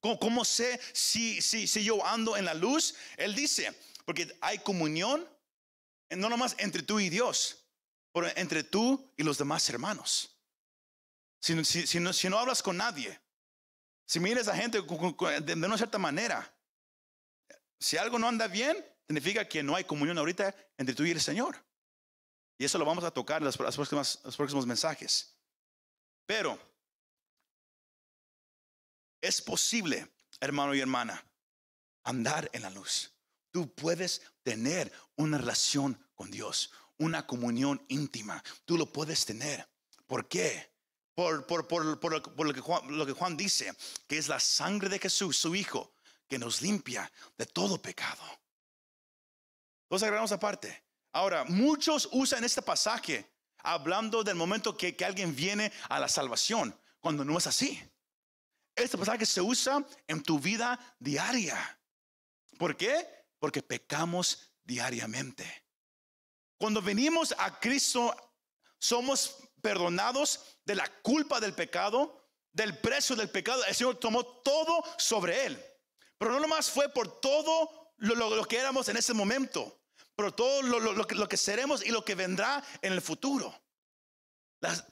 ¿Cómo, 0.02 0.46
sé 0.46 0.80
si, 0.94 1.42
si, 1.42 1.68
si 1.68 1.84
yo 1.84 2.06
ando 2.06 2.38
en 2.38 2.46
la 2.46 2.54
luz? 2.54 2.96
Él 3.18 3.36
dice, 3.36 3.74
porque 4.06 4.34
hay 4.42 4.60
comunión, 4.60 5.28
no 6.10 6.30
nomás 6.30 6.56
entre 6.58 6.84
tú 6.84 7.00
y 7.00 7.10
Dios, 7.10 7.66
entre 8.36 8.64
tú 8.64 9.12
y 9.18 9.24
los 9.24 9.38
demás 9.38 9.70
hermanos. 9.70 10.36
Si, 11.42 11.54
no, 12.30 12.40
hablas 12.40 12.62
con 12.62 12.78
nadie, 12.78 13.20
si 14.06 14.20
miras 14.20 14.48
a 14.48 14.56
gente 14.56 14.82
de, 14.82 15.54
una 15.54 15.78
cierta 15.78 15.98
manera, 15.98 16.54
si 17.80 17.98
algo 17.98 18.20
no 18.20 18.28
anda 18.28 18.48
bien, 18.48 18.78
significa 19.08 19.48
que 19.48 19.64
no 19.64 19.76
hay 19.76 19.84
comunión 19.84 20.18
ahorita 20.18 20.56
entre 20.78 20.96
tú 20.96 21.04
y 21.04 21.12
el 21.12 21.22
Señor. 21.22 21.64
Y 22.58 22.66
eso 22.66 22.78
lo 22.78 22.86
vamos 22.86 23.04
a 23.04 23.12
tocar 23.12 23.42
en 23.42 23.46
los, 23.46 23.58
los 23.58 24.36
próximos 24.36 24.66
mensajes. 24.66 25.34
Pero 26.26 26.60
es 29.22 29.42
posible, 29.42 30.12
hermano 30.40 30.74
y 30.74 30.80
hermana, 30.80 31.24
andar 32.04 32.50
en 32.54 32.64
la 32.64 32.70
luz. 32.70 33.12
Tú 33.52 33.74
puedes 33.74 34.22
tener 34.44 34.92
una 35.16 35.38
relación 35.38 36.00
con 36.16 36.32
Dios, 36.32 36.72
una 36.98 37.26
comunión 37.26 37.84
íntima. 37.88 38.44
Tú 38.66 38.78
lo 38.78 38.92
puedes 38.92 39.26
tener. 39.26 39.68
¿Por 40.06 40.28
qué? 40.28 40.72
Por, 41.16 41.46
por, 41.46 41.68
por, 41.68 42.00
por 42.00 42.46
lo, 42.46 42.54
que 43.06 43.14
Juan, 43.14 43.36
dice, 43.36 43.74
que 44.08 44.18
es 44.18 44.28
la 44.28 44.40
sangre 44.40 44.90
de 44.90 45.00
Jesús, 45.00 45.38
su 45.38 45.56
Hijo, 45.56 45.94
que 46.28 46.40
nos 46.40 46.62
limpia 46.62 47.12
de 47.38 47.46
todo 47.46 47.82
pecado. 47.82 48.22
Entonces 49.84 50.08
agarramos 50.08 50.32
aparte. 50.32 50.84
Ahora, 51.12 51.44
muchos 51.46 52.08
usan 52.12 52.44
este 52.44 52.62
pasaje 52.62 53.30
hablando 53.58 54.24
del 54.24 54.36
momento 54.36 54.78
que, 54.78 54.96
que 54.96 55.04
alguien 55.04 55.36
viene 55.36 55.74
a 55.90 56.00
la 56.00 56.08
salvación, 56.08 56.78
cuando 57.02 57.26
no 57.26 57.38
es 57.38 57.48
así. 57.48 57.82
Este 58.80 58.98
pasaje 58.98 59.26
se 59.26 59.42
usa 59.42 59.86
en 60.08 60.24
tu 60.24 60.40
vida 60.40 60.80
diaria. 61.00 61.80
¿Por 62.58 62.78
qué? 62.78 63.08
Porque 63.38 63.62
pecamos 63.62 64.52
diariamente. 64.64 65.66
Cuando 66.58 66.82
venimos 66.82 67.36
a 67.38 67.60
Cristo, 67.60 68.16
somos 68.78 69.38
perdonados 69.62 70.60
de 70.66 70.76
la 70.76 70.88
culpa 71.02 71.40
del 71.40 71.54
pecado, 71.54 72.30
del 72.52 72.78
precio 72.78 73.16
del 73.16 73.30
pecado. 73.30 73.64
El 73.66 73.76
Señor 73.76 74.00
tomó 74.00 74.26
todo 74.26 74.84
sobre 74.98 75.46
él. 75.46 75.66
Pero 76.18 76.32
no 76.32 76.40
nomás 76.40 76.70
fue 76.70 76.90
por 76.90 77.20
todo 77.20 77.94
lo, 77.98 78.46
que 78.46 78.58
éramos 78.58 78.88
en 78.88 78.98
ese 78.98 79.14
momento, 79.14 79.82
pero 80.16 80.34
todo 80.34 80.62
lo, 80.62 81.28
que, 81.28 81.38
seremos 81.38 81.86
y 81.86 81.90
lo 81.90 82.04
que 82.04 82.16
vendrá 82.16 82.64
en 82.82 82.94
el 82.94 83.02
futuro. 83.02 83.54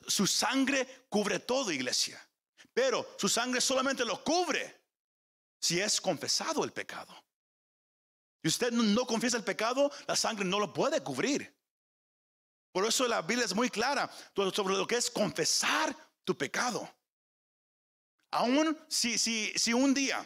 su 0.07 0.27
sangre 0.27 1.05
cubre 1.09 1.39
todo, 1.39 1.71
iglesia. 1.71 2.26
Pero 2.78 3.15
su 3.17 3.28
sangre 3.28 3.59
solamente 3.59 4.05
lo 4.05 4.23
cubre 4.23 4.84
si 5.59 5.82
es 5.82 5.99
confesado 5.99 6.63
el 6.63 6.71
pecado. 6.71 7.11
Si 8.43 8.49
usted 8.49 8.71
no 8.71 9.03
confiesa 9.07 9.36
el 9.36 9.43
pecado, 9.43 9.91
la 10.05 10.15
sangre 10.15 10.45
no 10.45 10.59
lo 10.59 10.71
puede 10.71 11.01
cubrir. 11.01 11.51
Por 12.71 12.86
eso 12.86 13.07
la 13.07 13.23
Biblia 13.23 13.45
es 13.45 13.55
muy 13.55 13.71
clara 13.71 14.07
sobre 14.53 14.75
lo 14.75 14.86
que 14.86 14.95
es 14.95 15.09
confesar 15.09 15.95
tu 16.23 16.38
pecado. 16.38 16.88
Aún 18.30 18.78
si, 18.88 19.17
si, 19.17 19.51
si 19.55 19.73
un 19.73 19.91
día 19.95 20.23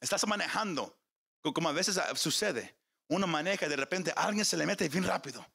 estás 0.00 0.26
manejando, 0.26 0.98
como 1.54 1.68
a 1.68 1.72
veces 1.72 1.96
sucede, 2.16 2.76
uno 3.06 3.28
maneja 3.28 3.66
y 3.66 3.68
de 3.68 3.76
repente 3.76 4.12
alguien 4.16 4.44
se 4.44 4.56
le 4.56 4.66
mete 4.66 4.88
bien 4.88 5.04
rápido 5.04 5.46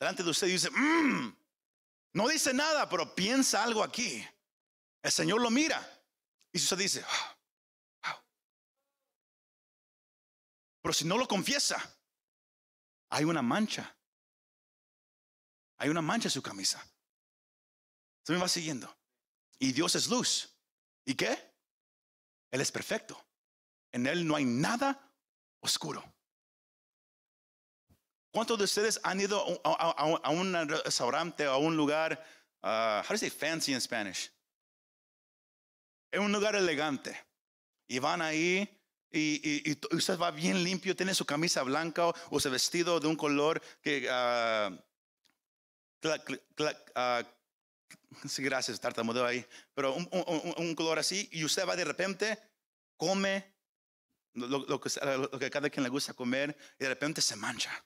delante 0.00 0.24
de 0.24 0.30
usted 0.30 0.48
y 0.48 0.52
dice, 0.52 0.68
mm, 0.68 1.32
no 2.14 2.26
dice 2.26 2.52
nada, 2.52 2.88
pero 2.88 3.14
piensa 3.14 3.62
algo 3.62 3.84
aquí. 3.84 4.26
El 5.02 5.12
Señor 5.12 5.40
lo 5.40 5.50
mira 5.50 5.80
y 6.52 6.58
usted 6.58 6.76
dice, 6.76 7.04
ah, 7.06 7.38
ah". 8.04 8.24
pero 10.82 10.92
si 10.92 11.04
no 11.04 11.16
lo 11.16 11.26
confiesa, 11.26 11.78
hay 13.10 13.24
una 13.24 13.42
mancha 13.42 13.96
hay 15.80 15.88
una 15.88 16.02
mancha 16.02 16.28
en 16.28 16.32
su 16.32 16.42
camisa. 16.42 16.86
Se 18.22 18.32
me 18.32 18.38
va 18.38 18.48
siguiendo. 18.48 18.94
Y 19.58 19.72
Dios 19.72 19.94
es 19.94 20.08
luz. 20.08 20.54
¿Y 21.06 21.14
qué? 21.14 21.36
Él 22.50 22.60
es 22.60 22.70
perfecto. 22.70 23.18
En 23.90 24.06
Él 24.06 24.26
no 24.26 24.36
hay 24.36 24.44
nada 24.44 25.10
oscuro. 25.60 26.04
¿Cuántos 28.30 28.58
de 28.58 28.64
ustedes 28.64 29.00
han 29.02 29.20
ido 29.20 29.42
a, 29.64 30.30
un 30.30 30.68
restaurante 30.68 31.48
o 31.48 31.52
a 31.52 31.56
un 31.56 31.76
lugar, 31.76 32.22
uh, 32.62 33.00
how 33.02 33.08
do 33.08 33.14
you 33.14 33.18
say 33.18 33.30
fancy 33.30 33.72
in 33.72 33.80
Spanish? 33.80 34.30
En 36.10 36.22
un 36.22 36.32
lugar 36.32 36.56
elegante. 36.56 37.18
Y 37.86 37.98
van 37.98 38.22
ahí 38.22 38.80
y, 39.12 39.76
usted 39.94 40.18
va 40.18 40.30
bien 40.30 40.62
limpio, 40.62 40.94
tiene 40.94 41.14
su 41.14 41.24
camisa 41.24 41.62
blanca 41.62 42.06
o, 42.06 42.14
o 42.30 42.40
su 42.40 42.50
vestido 42.50 43.00
de 43.00 43.08
un 43.08 43.16
color 43.16 43.60
que, 43.82 44.08
uh, 44.08 44.72
uh, 46.06 47.24
sí, 48.28 48.42
gracias, 48.42 48.80
tartamudeo 48.80 49.26
ahí, 49.26 49.44
pero 49.74 49.94
un, 49.94 50.74
color 50.74 50.98
así, 50.98 51.28
y 51.32 51.44
usted 51.44 51.66
va 51.66 51.76
de 51.76 51.84
repente, 51.84 52.38
come 52.96 53.54
lo, 54.34 54.80
que, 54.80 54.90
lo, 55.16 55.30
cada 55.50 55.70
quien 55.70 55.82
le 55.82 55.88
gusta 55.88 56.14
comer, 56.14 56.56
y 56.78 56.84
de 56.84 56.88
repente 56.88 57.20
se 57.20 57.36
mancha. 57.36 57.84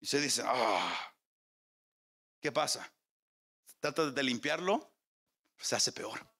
Y 0.00 0.04
usted 0.04 0.22
dice, 0.22 0.42
ah, 0.44 1.14
¿qué 2.40 2.52
pasa? 2.52 2.92
Trata 3.80 4.10
de 4.10 4.22
limpiarlo, 4.22 4.92
se 5.56 5.76
hace 5.76 5.92
peor. 5.92 6.33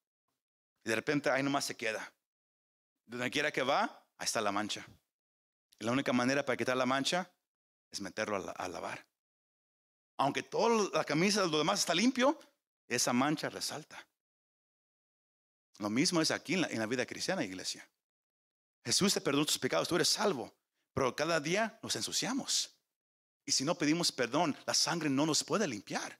Y 0.84 0.88
de 0.88 0.94
repente 0.94 1.30
ahí 1.30 1.42
nomás 1.42 1.64
se 1.64 1.76
queda. 1.76 2.12
Donde 3.06 3.30
quiera 3.30 3.50
que 3.50 3.62
va, 3.62 4.06
ahí 4.18 4.24
está 4.24 4.40
la 4.40 4.52
mancha. 4.52 4.86
Y 5.78 5.84
la 5.84 5.92
única 5.92 6.12
manera 6.12 6.44
para 6.44 6.56
quitar 6.56 6.76
la 6.76 6.86
mancha 6.86 7.30
es 7.90 8.00
meterlo 8.00 8.52
a 8.56 8.68
lavar 8.68 9.04
aunque 10.16 10.42
toda 10.42 10.90
la 10.92 11.04
camisa, 11.04 11.44
lo 11.46 11.58
demás 11.58 11.80
está 11.80 11.94
limpio, 11.94 12.38
esa 12.86 13.12
mancha 13.12 13.48
resalta. 13.48 14.06
Lo 15.78 15.90
mismo 15.90 16.20
es 16.20 16.30
aquí 16.30 16.54
en 16.54 16.78
la, 16.78 16.86
vida 16.86 17.04
cristiana, 17.04 17.42
iglesia. 17.42 17.88
Jesús 18.84 19.14
te 19.14 19.20
perdonó 19.20 19.44
tus 19.44 19.58
pecados, 19.58 19.88
tú 19.88 19.96
eres 19.96 20.08
salvo, 20.08 20.54
pero 20.92 21.16
cada 21.16 21.40
día 21.40 21.78
nos 21.82 21.96
ensuciamos. 21.96 22.70
Y 23.44 23.52
si 23.52 23.64
no 23.64 23.74
pedimos 23.74 24.12
perdón, 24.12 24.56
la 24.66 24.74
sangre 24.74 25.10
no 25.10 25.26
nos 25.26 25.42
puede 25.42 25.66
limpiar. 25.66 26.18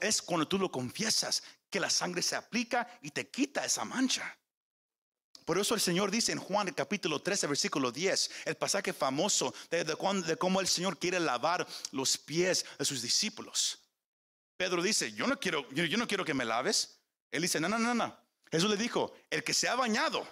Es 0.00 0.22
cuando 0.22 0.48
tú 0.48 0.58
lo 0.58 0.70
confiesas 0.70 1.42
que 1.70 1.80
la 1.80 1.88
sangre 1.88 2.22
se 2.22 2.36
aplica 2.36 2.86
y 3.00 3.10
te 3.10 3.30
quita 3.30 3.64
esa 3.64 3.84
mancha. 3.84 4.36
Por 5.44 5.58
eso 5.58 5.74
el 5.74 5.80
Señor 5.80 6.10
dice 6.10 6.32
en 6.32 6.38
Juan 6.38 6.72
capítulo 6.72 7.22
13, 7.22 7.46
versículo 7.46 7.90
10, 7.90 8.30
el 8.44 8.56
pasaje 8.56 8.92
famoso 8.92 9.54
de, 9.70 10.36
cómo 10.38 10.60
el 10.60 10.68
Señor 10.68 10.98
quiere 10.98 11.18
lavar 11.18 11.66
los 11.92 12.18
pies 12.18 12.64
de 12.78 12.84
sus 12.84 13.02
discípulos. 13.02 13.78
Pedro 14.56 14.82
dice, 14.82 15.12
yo 15.12 15.26
no 15.26 15.40
quiero, 15.40 15.68
yo, 15.70 15.96
no 15.96 16.06
quiero 16.06 16.24
que 16.24 16.34
me 16.34 16.44
laves. 16.44 17.00
Él 17.30 17.42
dice, 17.42 17.58
no, 17.60 17.68
no, 17.68 17.78
no, 17.78 17.94
no. 17.94 18.16
Jesús 18.50 18.68
le 18.70 18.76
dijo, 18.76 19.14
el 19.30 19.42
que 19.42 19.54
se 19.54 19.68
ha 19.68 19.74
bañado 19.74 20.26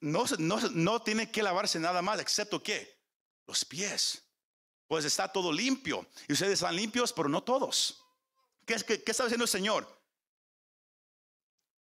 no, 0.00 0.24
no, 0.38 0.60
no 0.60 1.02
tiene 1.02 1.30
que 1.30 1.42
lavarse 1.42 1.78
nada 1.80 2.02
más, 2.02 2.20
excepto 2.20 2.62
que 2.62 3.00
los 3.46 3.64
pies. 3.64 4.22
Pues 4.86 5.04
está 5.04 5.26
todo 5.26 5.52
limpio. 5.52 6.06
Y 6.28 6.34
ustedes 6.34 6.54
están 6.54 6.76
limpios, 6.76 7.12
pero 7.12 7.28
no 7.28 7.42
todos. 7.42 8.01
¿Qué, 8.72 8.84
qué, 8.84 9.02
qué 9.02 9.10
está 9.10 9.24
diciendo 9.24 9.44
el 9.44 9.50
Señor? 9.50 9.86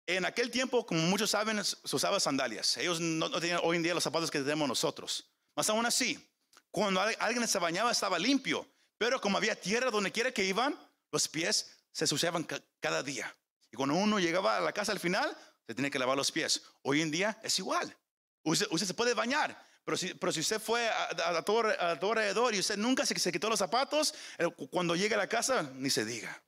En 0.07 0.25
aquel 0.25 0.53
tiempo, 0.53 0.87
como 0.87 1.01
muchos 1.03 1.31
saben, 1.31 1.63
se 1.65 1.97
usaba 1.97 2.21
sandalias. 2.21 2.77
Ellos 2.77 3.01
no, 3.01 3.29
tenían 3.41 3.61
hoy 3.65 3.77
en 3.77 3.83
día 3.83 3.93
los 3.93 4.05
zapatos 4.05 4.31
que 4.31 4.39
tenemos 4.39 4.69
nosotros. 4.69 5.29
Más 5.57 5.69
aún 5.69 5.85
así, 5.85 6.25
cuando 6.71 7.01
alguien 7.01 7.49
se 7.49 7.59
bañaba 7.59 7.91
estaba 7.91 8.19
limpio, 8.19 8.69
pero 8.99 9.21
como 9.21 9.37
había 9.37 9.61
tierra 9.61 9.91
donde 9.91 10.13
quiera 10.13 10.31
que 10.31 10.45
iban, 10.45 10.79
los 11.11 11.27
pies 11.27 11.73
se 11.91 12.05
ensuciaban 12.05 12.47
cada 12.79 13.03
día. 13.03 13.35
Y 13.73 13.77
cuando 13.77 13.97
uno 13.97 14.21
llegaba 14.21 14.59
a 14.59 14.61
la 14.61 14.73
casa 14.73 14.93
al 14.93 15.01
final, 15.01 15.37
se 15.67 15.75
tenía 15.75 15.91
que 15.91 15.99
lavar 15.99 16.17
los 16.17 16.31
pies. 16.31 16.63
Hoy 16.83 17.03
en 17.03 17.11
día 17.11 17.37
es 17.43 17.59
igual. 17.59 17.97
Usted, 18.45 18.69
se 18.69 18.95
puede 18.95 19.13
bañar, 19.13 19.61
pero 19.85 19.97
si, 19.97 20.15
pero 20.15 20.31
si 20.31 20.39
usted 20.39 20.61
fue 20.61 20.89
a, 20.89 21.43
todo, 21.43 21.65
alrededor 21.81 22.55
y 22.55 22.61
usted 22.61 22.77
nunca 22.77 23.05
se, 23.05 23.19
se 23.19 23.33
quitó 23.33 23.49
los 23.49 23.59
zapatos, 23.59 24.15
eh, 24.39 24.47
cuando 24.71 24.95
llega 24.95 25.17
a 25.17 25.19
la 25.19 25.29
casa, 25.29 25.69
ni 25.75 25.91
se 25.91 26.05
diga. 26.05 26.41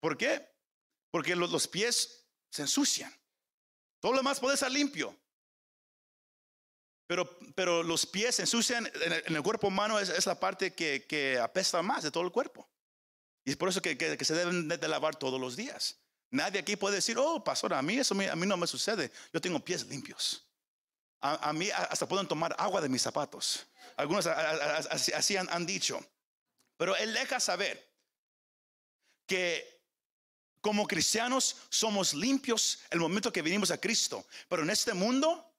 ¿Por 0.00 0.16
qué? 0.16 0.46
Porque 1.10 1.34
los 1.34 1.68
pies 1.68 2.26
se 2.50 2.62
ensucian. 2.62 3.12
Todo 4.00 4.12
lo 4.12 4.18
demás 4.18 4.40
puede 4.40 4.54
estar 4.54 4.70
limpio. 4.70 5.16
Pero, 7.06 7.38
pero 7.54 7.82
los 7.82 8.04
pies 8.04 8.36
se 8.36 8.42
ensucian 8.42 8.90
en 9.26 9.36
el, 9.36 9.42
cuerpo 9.42 9.68
humano, 9.68 9.98
es, 9.98 10.26
la 10.26 10.38
parte 10.38 10.74
que, 10.74 11.38
apesta 11.40 11.80
más 11.82 12.02
de 12.02 12.10
todo 12.10 12.24
el 12.24 12.32
cuerpo. 12.32 12.68
Y 13.44 13.50
es 13.50 13.56
por 13.56 13.68
eso 13.68 13.80
que, 13.80 14.24
se 14.24 14.34
deben 14.34 14.68
de, 14.68 14.88
lavar 14.88 15.16
todos 15.16 15.40
los 15.40 15.54
días. 15.56 15.98
Nadie 16.30 16.60
aquí 16.60 16.74
puede 16.74 16.96
decir, 16.96 17.16
oh, 17.18 17.42
pastor, 17.44 17.74
a 17.74 17.82
mí 17.82 17.98
eso 17.98 18.14
a 18.14 18.36
mí 18.36 18.46
no 18.46 18.56
me 18.56 18.66
sucede. 18.66 19.12
Yo 19.32 19.40
tengo 19.40 19.60
pies 19.60 19.86
limpios. 19.86 20.44
A, 21.20 21.52
mí 21.52 21.70
hasta 21.70 22.06
pueden 22.06 22.26
tomar 22.28 22.54
agua 22.58 22.80
de 22.80 22.88
mis 22.88 23.02
zapatos. 23.02 23.66
Algunos 23.96 24.26
así, 24.26 25.36
han, 25.36 25.48
han 25.50 25.64
dicho. 25.64 26.04
Pero 26.76 26.94
él 26.96 27.14
deja 27.14 27.40
saber 27.40 27.92
que 29.26 29.75
como 30.66 30.84
cristianos 30.84 31.58
somos 31.68 32.12
limpios 32.12 32.80
el 32.90 32.98
momento 32.98 33.32
que 33.32 33.40
vinimos 33.40 33.70
a 33.70 33.80
Cristo, 33.80 34.26
pero 34.48 34.64
en 34.64 34.70
este 34.70 34.94
mundo 34.94 35.54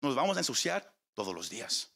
nos 0.00 0.16
vamos 0.16 0.36
a 0.36 0.40
ensuciar 0.40 0.92
todos 1.14 1.32
los 1.32 1.48
días. 1.48 1.92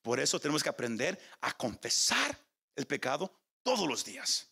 Por 0.00 0.20
eso 0.20 0.38
tenemos 0.38 0.62
que 0.62 0.68
aprender 0.68 1.20
a 1.40 1.52
confesar 1.56 2.38
el 2.76 2.86
pecado 2.86 3.34
todos 3.64 3.88
los 3.88 4.04
días. 4.04 4.48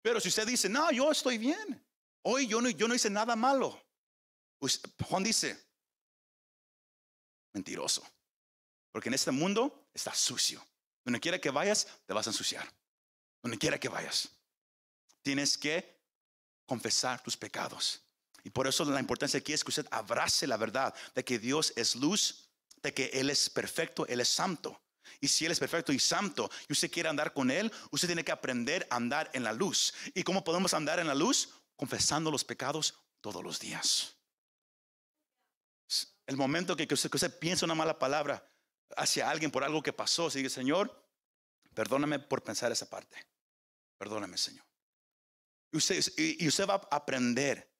Pero 0.00 0.18
si 0.18 0.28
usted 0.28 0.46
dice, 0.46 0.70
no, 0.70 0.90
yo 0.90 1.12
estoy 1.12 1.36
bien, 1.36 1.86
hoy 2.22 2.46
yo 2.46 2.62
no, 2.62 2.70
yo 2.70 2.88
no 2.88 2.94
hice 2.94 3.10
nada 3.10 3.36
malo, 3.36 3.78
Juan 5.10 5.22
dice, 5.22 5.62
mentiroso, 7.52 8.02
porque 8.92 9.10
en 9.10 9.14
este 9.14 9.30
mundo 9.30 9.90
está 9.92 10.14
sucio. 10.14 10.66
Donde 11.04 11.20
quiera 11.20 11.38
que 11.38 11.50
vayas, 11.50 11.86
te 12.06 12.14
vas 12.14 12.26
a 12.26 12.30
ensuciar. 12.30 12.66
Donde 13.42 13.58
quiera 13.58 13.78
que 13.78 13.90
vayas, 13.90 14.30
tienes 15.22 15.58
que 15.58 15.99
confesar 16.70 17.20
tus 17.20 17.36
pecados. 17.36 18.00
Y 18.44 18.50
por 18.50 18.68
eso 18.68 18.84
la 18.84 19.00
importancia 19.00 19.40
aquí 19.40 19.52
es 19.52 19.64
que 19.64 19.70
usted 19.70 19.88
abrace 19.90 20.46
la 20.46 20.56
verdad 20.56 20.94
de 21.16 21.24
que 21.24 21.40
Dios 21.40 21.72
es 21.74 21.96
luz, 21.96 22.48
de 22.80 22.94
que 22.94 23.06
Él 23.06 23.28
es 23.28 23.50
perfecto, 23.50 24.06
Él 24.06 24.20
es 24.20 24.28
santo. 24.28 24.80
Y 25.20 25.26
si 25.26 25.44
Él 25.44 25.50
es 25.50 25.58
perfecto 25.58 25.92
y 25.92 25.98
santo 25.98 26.48
y 26.68 26.72
usted 26.72 26.88
quiere 26.88 27.08
andar 27.08 27.32
con 27.32 27.50
Él, 27.50 27.72
usted 27.90 28.06
tiene 28.06 28.22
que 28.22 28.30
aprender 28.30 28.86
a 28.88 28.94
andar 28.94 29.28
en 29.32 29.42
la 29.42 29.52
luz. 29.52 29.92
¿Y 30.14 30.22
cómo 30.22 30.44
podemos 30.44 30.72
andar 30.72 31.00
en 31.00 31.08
la 31.08 31.14
luz? 31.16 31.48
Confesando 31.74 32.30
los 32.30 32.44
pecados 32.44 32.94
todos 33.20 33.42
los 33.42 33.58
días. 33.58 34.14
El 36.28 36.36
momento 36.36 36.76
que 36.76 36.86
usted, 36.94 37.36
piensa 37.40 37.66
una 37.66 37.74
mala 37.74 37.98
palabra 37.98 38.48
hacia 38.96 39.28
alguien 39.28 39.50
por 39.50 39.64
algo 39.64 39.82
que 39.82 39.92
pasó, 39.92 40.30
sigue, 40.30 40.48
Señor, 40.48 41.04
perdóname 41.74 42.20
por 42.20 42.44
pensar 42.44 42.70
esa 42.70 42.88
parte. 42.88 43.26
Perdóname, 43.98 44.38
Señor. 44.38 44.69
Usted, 45.72 46.04
y 46.16 46.48
usted 46.48 46.66
va 46.66 46.74
a 46.74 46.96
aprender 46.96 47.70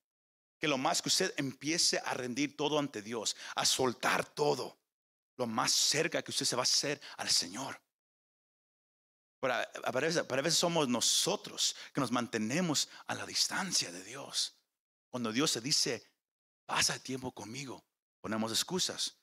que 0.57 0.67
lo 0.67 0.77
más 0.77 1.01
que 1.01 1.09
usted 1.09 1.33
empiece 1.37 1.99
a 1.99 2.13
rendir 2.13 2.55
todo 2.55 2.77
ante 2.77 3.01
Dios, 3.01 3.35
a 3.55 3.65
soltar 3.65 4.25
todo, 4.25 4.79
lo 5.37 5.47
más 5.47 5.71
cerca 5.71 6.21
que 6.21 6.31
usted 6.31 6.45
se 6.45 6.55
va 6.55 6.61
a 6.61 6.63
hacer 6.63 7.01
al 7.17 7.29
Señor. 7.29 7.81
Pero 9.39 9.55
a, 9.55 9.91
veces, 9.91 10.27
veces 10.27 10.55
somos 10.55 10.87
nosotros 10.87 11.75
que 11.91 11.99
nos 11.99 12.11
mantenemos 12.11 12.87
a 13.07 13.15
la 13.15 13.25
distancia 13.25 13.91
de 13.91 14.03
Dios. 14.03 14.55
Cuando 15.09 15.31
Dios 15.31 15.49
se 15.49 15.61
dice, 15.61 16.03
pasa 16.67 16.99
tiempo 16.99 17.31
conmigo, 17.31 17.83
ponemos 18.21 18.51
excusas. 18.51 19.17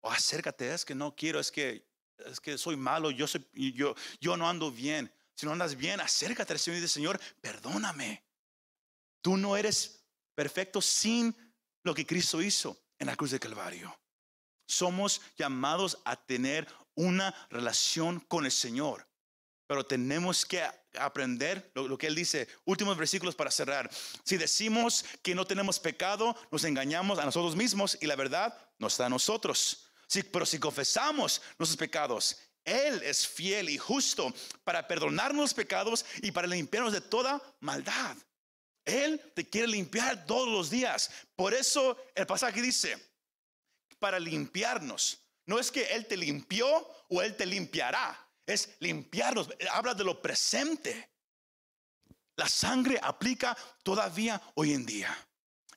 O 0.00 0.10
acércate, 0.10 0.74
es 0.74 0.84
que 0.84 0.96
no 0.96 1.14
quiero, 1.14 1.38
es 1.38 1.52
que, 1.52 1.88
es 2.18 2.40
que 2.40 2.58
soy 2.58 2.76
malo, 2.76 3.12
yo, 3.12 3.28
soy, 3.28 3.46
yo, 3.52 3.94
yo 4.20 4.36
no 4.36 4.48
ando 4.48 4.72
bien. 4.72 5.14
Si 5.40 5.46
no 5.46 5.52
andas 5.52 5.74
bien, 5.74 6.00
acércate 6.00 6.52
al 6.52 6.58
Señor 6.58 6.76
y 6.76 6.80
dice, 6.82 6.92
Señor, 6.92 7.18
perdóname. 7.40 8.22
Tú 9.22 9.38
no 9.38 9.56
eres 9.56 10.04
perfecto 10.34 10.82
sin 10.82 11.34
lo 11.82 11.94
que 11.94 12.04
Cristo 12.04 12.42
hizo 12.42 12.78
en 12.98 13.06
la 13.06 13.16
cruz 13.16 13.30
de 13.30 13.40
Calvario. 13.40 13.98
Somos 14.66 15.22
llamados 15.38 15.96
a 16.04 16.14
tener 16.14 16.68
una 16.94 17.34
relación 17.48 18.20
con 18.20 18.44
el 18.44 18.52
Señor, 18.52 19.08
pero 19.66 19.86
tenemos 19.86 20.44
que 20.44 20.62
aprender 20.98 21.72
lo, 21.74 21.96
que 21.96 22.08
Él 22.08 22.14
dice. 22.14 22.46
Últimos 22.66 22.98
versículos 22.98 23.34
para 23.34 23.50
cerrar. 23.50 23.90
Si 24.22 24.36
decimos 24.36 25.06
que 25.22 25.34
no 25.34 25.46
tenemos 25.46 25.80
pecado, 25.80 26.36
nos 26.52 26.64
engañamos 26.64 27.18
a 27.18 27.24
nosotros 27.24 27.56
mismos 27.56 27.96
y 28.02 28.06
la 28.06 28.16
verdad 28.16 28.54
no 28.78 28.88
está 28.88 29.06
en 29.06 29.12
nosotros. 29.12 29.86
Pero 30.30 30.44
si 30.44 30.58
confesamos 30.58 31.40
nuestros 31.58 31.78
pecados, 31.78 32.36
Él 32.70 33.02
es 33.02 33.26
fiel 33.26 33.68
y 33.68 33.78
justo 33.78 34.32
para 34.62 34.86
perdonarnos 34.86 35.42
los 35.42 35.54
pecados 35.54 36.04
y 36.22 36.30
para 36.30 36.46
limpiarnos 36.46 36.92
de 36.92 37.00
toda 37.00 37.42
maldad. 37.60 38.16
Él 38.84 39.20
te 39.34 39.48
quiere 39.48 39.68
limpiar 39.68 40.24
todos 40.26 40.48
los 40.48 40.70
días. 40.70 41.10
Por 41.34 41.52
eso 41.52 41.96
el 42.14 42.26
pasaje 42.26 42.62
dice, 42.62 42.96
para 43.98 44.18
limpiarnos. 44.18 45.20
No 45.46 45.58
es 45.58 45.70
que 45.70 45.82
Él 45.94 46.06
te 46.06 46.16
limpió 46.16 46.88
o 47.08 47.22
Él 47.22 47.36
te 47.36 47.46
limpiará. 47.46 48.18
Es 48.46 48.76
limpiarnos. 48.78 49.48
Habla 49.72 49.94
de 49.94 50.04
lo 50.04 50.22
presente. 50.22 51.10
La 52.36 52.48
sangre 52.48 52.98
aplica 53.02 53.56
todavía 53.82 54.40
hoy 54.54 54.72
en 54.72 54.86
día. 54.86 55.29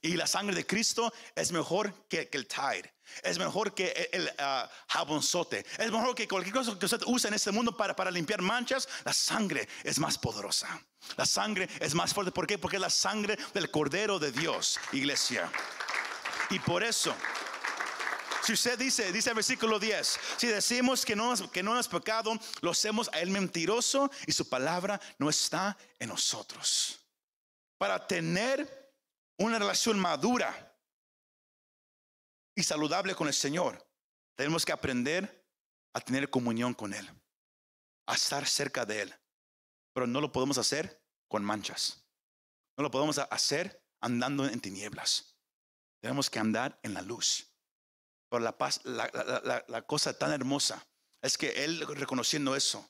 Y 0.04 0.18
la 0.18 0.28
sangre 0.28 0.54
de 0.54 0.66
Cristo 0.66 1.14
es 1.34 1.54
mejor 1.54 1.94
que, 2.10 2.30
el 2.30 2.46
Tide. 2.46 2.94
Es 3.24 3.40
mejor 3.40 3.74
que 3.74 4.10
el, 4.12 4.28
el 4.28 4.34
uh, 4.38 4.68
jabonzote. 4.90 5.66
Es 5.78 5.90
mejor 5.90 6.14
que 6.14 6.28
cualquier 6.28 6.54
cosa 6.54 6.78
que 6.78 6.86
usted 6.86 7.02
use 7.06 7.30
en 7.30 7.34
este 7.34 7.52
mundo 7.52 7.76
para, 7.76 7.96
para 7.96 8.12
limpiar 8.12 8.42
manchas. 8.42 8.90
La 9.06 9.14
sangre 9.14 9.66
es 9.82 10.00
más 10.00 10.18
poderosa. 10.18 10.68
La 11.16 11.26
sangre 11.26 11.70
es 11.80 11.96
más 11.96 12.14
fuerte. 12.14 12.34
¿Por 12.34 12.46
qué? 12.46 12.58
Porque 12.58 12.76
es 12.76 12.82
la 12.82 12.90
sangre 12.90 13.38
del 13.54 13.72
Cordero 13.72 14.20
de 14.20 14.34
Dios, 14.34 14.78
iglesia. 14.92 15.50
Y 16.50 16.60
por 16.60 16.84
eso, 16.84 17.16
si 18.44 18.52
usted 18.52 18.78
dice, 18.78 19.10
dice 19.14 19.30
el 19.30 19.36
versículo 19.36 19.80
10, 19.80 20.20
si 20.36 20.48
decimos 20.48 21.06
que 21.06 21.16
no, 21.16 21.34
que 21.50 21.64
no 21.64 21.80
es 21.80 21.88
pecado, 21.88 22.38
lo 22.60 22.72
hacemos 22.72 23.10
a 23.14 23.22
él 23.22 23.30
mentiroso 23.30 24.12
y 24.28 24.34
su 24.34 24.50
palabra 24.50 25.00
no 25.18 25.30
está 25.30 25.78
en 25.98 26.10
nosotros. 26.10 27.00
Para 27.78 28.06
tener 28.06 28.83
una 29.38 29.60
relación 29.60 30.00
madura 30.00 30.78
y 32.56 32.64
saludable 32.64 33.16
con 33.16 33.28
el 33.28 33.34
Señor, 33.34 33.86
tenemos 34.36 34.66
que 34.66 34.72
aprender 34.72 35.46
a 35.94 36.02
tener 36.02 36.30
comunión 36.30 36.74
con 36.74 36.94
Él, 36.94 37.10
a 38.08 38.16
estar 38.16 38.48
cerca 38.48 38.86
de 38.86 39.02
Él. 39.04 39.16
Pero 39.94 40.08
no 40.08 40.22
lo 40.22 40.32
podemos 40.32 40.58
hacer 40.58 41.02
con 41.28 41.44
manchas. 41.44 42.04
No 42.78 42.84
lo 42.84 42.92
podemos 42.92 43.20
hacer 43.20 43.84
andando 44.02 44.46
en 44.46 44.60
tinieblas. 44.60 45.38
Tenemos 46.02 46.30
que 46.30 46.40
andar 46.40 46.80
en 46.84 46.94
la 46.94 47.02
luz. 47.02 47.48
Pero 48.30 48.44
la, 48.44 48.58
paz, 48.58 48.82
la, 48.84 49.84
cosa 49.86 50.18
tan 50.18 50.32
hermosa 50.32 50.86
es 51.22 51.38
que 51.38 51.64
Él, 51.64 51.86
reconociendo 51.88 52.56
eso, 52.56 52.90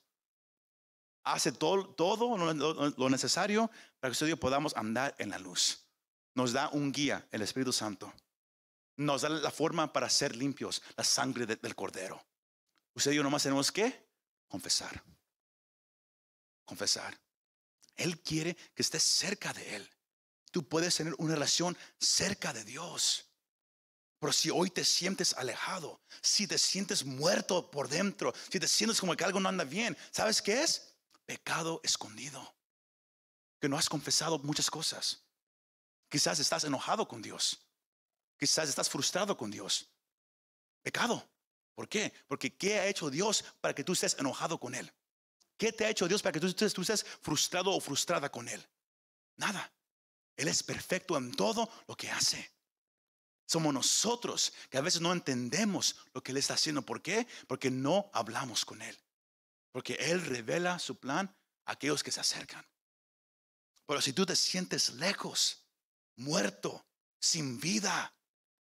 hace 1.26 1.52
todo, 1.52 1.94
todo 1.94 2.38
lo, 2.38 2.90
lo, 2.90 3.10
necesario 3.10 3.68
para 4.00 4.10
que 4.10 4.16
nosotros 4.16 4.40
podamos 4.40 4.76
andar 4.78 5.14
en 5.18 5.30
la 5.30 5.40
luz. 5.40 5.83
Nos 6.36 6.54
da 6.54 6.70
un 6.70 6.92
guía, 6.92 7.28
el 7.32 7.42
Espíritu 7.42 7.72
Santo 7.72 8.14
nos 8.98 9.22
da 9.22 9.30
la 9.30 9.52
forma 9.52 9.92
para 9.92 10.10
ser 10.10 10.36
limpios, 10.36 10.82
la 10.96 11.04
sangre 11.04 11.46
de, 11.46 11.56
del 11.56 11.76
cordero. 11.76 12.24
Usted 12.94 13.12
y 13.12 13.16
yo 13.16 13.24
nomás 13.24 13.44
tenemos 13.44 13.72
que 13.72 14.08
confesar. 14.48 15.04
Confesar. 16.66 17.20
Él 17.96 18.22
quiere 18.22 18.56
que 18.56 18.82
estés 18.82 19.04
cerca 19.04 19.54
de 19.54 19.76
Él. 19.76 19.90
Tú 20.52 20.68
puedes 20.68 20.96
tener 20.96 21.16
una 21.18 21.34
relación 21.34 21.78
cerca 22.00 22.54
de 22.54 22.64
Dios. 22.64 23.26
Pero 24.20 24.32
si 24.32 24.50
hoy 24.50 24.70
te 24.70 24.86
sientes 24.86 25.34
alejado, 25.34 26.02
si 26.22 26.48
te 26.48 26.58
sientes 26.58 27.04
muerto 27.04 27.70
por 27.70 27.90
dentro, 27.90 28.34
si 28.50 28.60
te 28.60 28.68
sientes 28.68 29.00
como 29.00 29.16
que 29.16 29.24
algo 29.24 29.40
no 29.40 29.50
anda 29.50 29.64
bien, 29.64 29.98
¿sabes 30.12 30.42
qué 30.42 30.64
es? 30.64 30.96
Pecado 31.26 31.82
escondido. 31.84 32.56
Que 33.60 33.68
no 33.68 33.78
has 33.78 33.90
confesado 33.90 34.40
muchas 34.40 34.70
cosas. 34.70 35.23
Quizás 36.14 36.38
estás 36.38 36.64
enojado 36.64 37.08
con 37.08 37.24
Dios. 37.24 37.60
Quizás 38.38 38.70
estás 38.70 38.88
frustrado 38.88 39.36
con 39.36 39.50
Dios. 39.50 39.90
Pecado. 40.84 41.28
¿Por 41.74 41.90
qué? 41.90 42.14
Porque 42.28 42.56
¿qué 42.56 42.80
ha 42.80 42.86
hecho 42.86 43.10
Dios 43.10 43.44
para 43.60 43.74
que 43.74 43.84
tú 43.84 43.94
estés 43.94 44.16
enojado 44.20 44.60
con 44.60 44.76
Él? 44.76 44.94
¿Qué 45.58 45.74
te 45.74 45.86
ha 45.86 45.90
hecho 45.90 46.08
Dios 46.08 46.22
para 46.22 46.34
que 46.34 46.40
tú, 46.40 46.54
tú, 46.54 46.82
estés 46.84 47.04
frustrado 47.04 47.72
o 47.72 47.80
frustrada 47.80 48.32
con 48.32 48.48
Él? 48.48 48.64
Nada. 49.38 49.74
Él 50.36 50.50
es 50.50 50.62
perfecto 50.62 51.18
en 51.18 51.34
todo 51.34 51.68
lo 51.88 51.98
que 51.98 52.12
hace. 52.12 52.52
Somos 53.48 53.74
nosotros 53.74 54.54
que 54.70 54.78
a 54.78 54.82
veces 54.82 55.02
no 55.02 55.14
entendemos 55.14 55.96
lo 56.14 56.22
que 56.22 56.32
Él 56.32 56.38
está 56.38 56.54
haciendo. 56.54 56.84
¿Por 56.84 57.02
qué? 57.02 57.26
Porque 57.48 57.72
no 57.72 58.12
hablamos 58.14 58.66
con 58.66 58.84
Él. 58.84 58.96
Porque 59.72 59.96
Él 59.96 60.24
revela 60.24 60.78
su 60.78 60.96
plan 61.00 61.36
a 61.66 61.72
aquellos 61.72 62.04
que 62.04 62.12
se 62.12 62.20
acercan. 62.20 62.64
Pero 63.88 64.00
si 64.00 64.14
tú 64.14 64.28
te 64.28 64.36
sientes 64.36 64.90
lejos, 64.90 65.63
muerto, 66.16 66.86
sin 67.20 67.60
vida, 67.60 68.14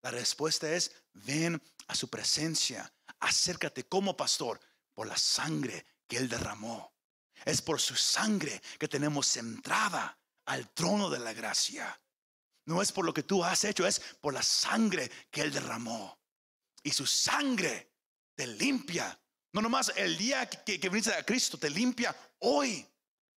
la 0.03 0.11
respuesta 0.11 0.71
es, 0.71 0.93
ven 1.13 1.63
a 1.87 1.95
su 1.95 2.09
presencia, 2.09 2.93
acércate 3.21 3.85
como 3.85 4.17
pastor 4.17 4.61
por 4.95 5.07
la 5.07 5.17
sangre 5.17 5.87
que 6.07 6.17
Él 6.17 6.29
derramó. 6.29 6.93
Es 7.45 7.63
por 7.63 7.81
su 7.81 7.97
sangre 7.97 8.61
que 8.79 8.89
tenemos 8.89 9.37
entrada 9.37 10.19
al 10.47 10.73
trono 10.73 11.09
de 11.09 11.19
la 11.19 11.33
gracia. 11.33 12.01
No 12.67 12.83
es 12.83 12.93
por 12.93 13.05
lo 13.05 13.15
que 13.15 13.23
tú 13.23 13.45
has 13.45 13.65
hecho, 13.65 13.87
es 13.87 14.01
por 14.21 14.35
la 14.35 14.43
sangre 14.43 15.11
que 15.31 15.43
Él 15.43 15.53
derramó. 15.53 16.21
Y 16.83 16.91
su 16.91 17.07
sangre 17.07 17.93
te 18.35 18.47
limpia. 18.47 19.19
No 19.53 19.61
nomás 19.61 19.93
el 19.97 20.17
día 20.17 20.49
que, 20.49 20.81
que 20.81 20.89
viniste 20.89 21.15
a 21.15 21.25
Cristo, 21.25 21.59
te 21.59 21.71
limpia 21.71 22.15
hoy 22.41 22.87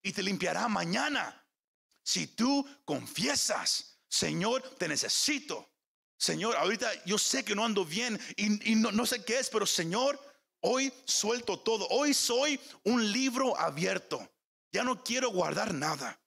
y 0.02 0.12
te 0.12 0.22
limpiará 0.22 0.68
mañana. 0.68 1.46
Si 2.02 2.28
tú 2.28 2.66
confiesas, 2.84 3.93
Señor, 4.08 4.62
te 4.78 4.88
necesito. 4.88 5.74
Señor, 6.16 6.56
ahorita 6.56 7.04
yo 7.04 7.18
sé 7.18 7.44
que 7.44 7.54
no 7.54 7.64
ando 7.64 7.84
bien 7.84 8.18
y, 8.36 8.74
no, 8.76 9.06
sé 9.06 9.24
qué 9.24 9.38
es, 9.40 9.50
pero 9.50 9.66
Señor, 9.66 10.18
hoy 10.60 10.92
suelto 11.04 11.58
todo. 11.60 11.86
Hoy 11.88 12.14
soy 12.14 12.58
un 12.84 13.12
libro 13.12 13.58
abierto. 13.58 14.26
Ya 14.72 14.84
no 14.84 15.02
quiero 15.02 15.30
guardar 15.30 15.74
nada. 15.74 16.20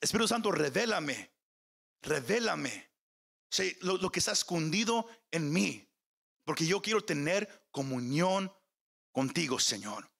Espíritu 0.00 0.28
Santo, 0.28 0.50
revélame, 0.52 1.32
revélame 2.02 2.90
lo, 3.80 3.96
lo, 3.96 4.10
que 4.10 4.18
está 4.18 4.32
escondido 4.32 5.08
en 5.30 5.52
mí, 5.52 5.88
porque 6.44 6.66
yo 6.66 6.80
quiero 6.80 7.04
tener 7.04 7.68
comunión 7.70 8.52
contigo, 9.12 9.58
Señor. 9.58 10.10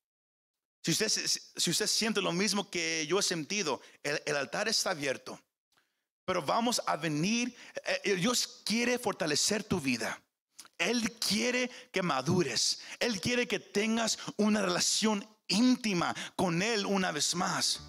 Si 0.83 0.91
usted, 0.91 1.09
si 1.09 1.71
usted 1.71 1.87
siente 1.87 2.21
lo 2.21 2.33
mismo 2.33 2.69
que 2.71 3.07
yo 3.07 3.19
he 3.19 3.23
sentido, 3.23 3.81
el 4.03 4.37
altar 4.37 4.69
está 4.69 4.91
abierto. 4.91 5.41
Pero 6.25 6.43
vamos 6.43 6.81
a 6.87 6.97
venir, 6.97 7.55
eh, 7.85 8.01
eh, 8.05 8.15
Dios 8.17 8.63
quiere 8.65 8.99
fortalecer 8.99 9.65
tu 9.65 9.81
vida. 9.81 10.21
Él 10.79 11.13
quiere 11.19 11.71
que 11.93 12.03
madures. 12.03 12.81
Él 12.99 13.21
quiere 13.21 13.47
que 13.47 13.61
tengas 13.61 14.19
una 14.37 14.63
relación 14.63 15.27
íntima 15.49 16.15
con 16.37 16.63
Él 16.63 16.87
una 16.87 17.13
vez 17.13 17.35
más. 17.35 17.81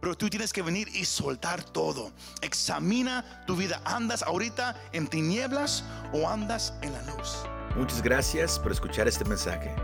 Pero 0.00 0.16
tú 0.16 0.30
tienes 0.30 0.52
que 0.52 0.62
venir 0.62 0.88
y 0.94 1.04
soltar 1.04 1.62
todo. 1.62 2.12
Examina 2.40 3.44
tu 3.46 3.54
vida. 3.54 3.82
¿Andas 3.84 4.22
ahorita 4.22 4.80
en 4.92 5.06
tinieblas 5.06 5.84
o 6.12 6.28
andas 6.28 6.72
en 6.82 6.92
la 6.92 7.02
luz? 7.02 7.36
Muchas 7.76 8.02
gracias 8.02 8.58
por 8.58 8.72
escuchar 8.72 9.06
este 9.06 9.24
mensaje. 9.24 9.74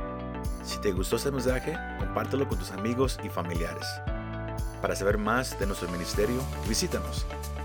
Si 0.64 0.80
te 0.80 0.90
gustó 0.90 1.16
este 1.16 1.30
mensaje, 1.30 1.76
compártelo 1.98 2.48
con 2.48 2.58
tus 2.58 2.70
amigos 2.70 3.18
y 3.22 3.28
familiares. 3.28 3.86
Para 4.80 4.96
saber 4.96 5.18
más 5.18 5.58
de 5.58 5.66
nuestro 5.66 5.88
ministerio, 5.90 6.42
visítanos 6.66 7.26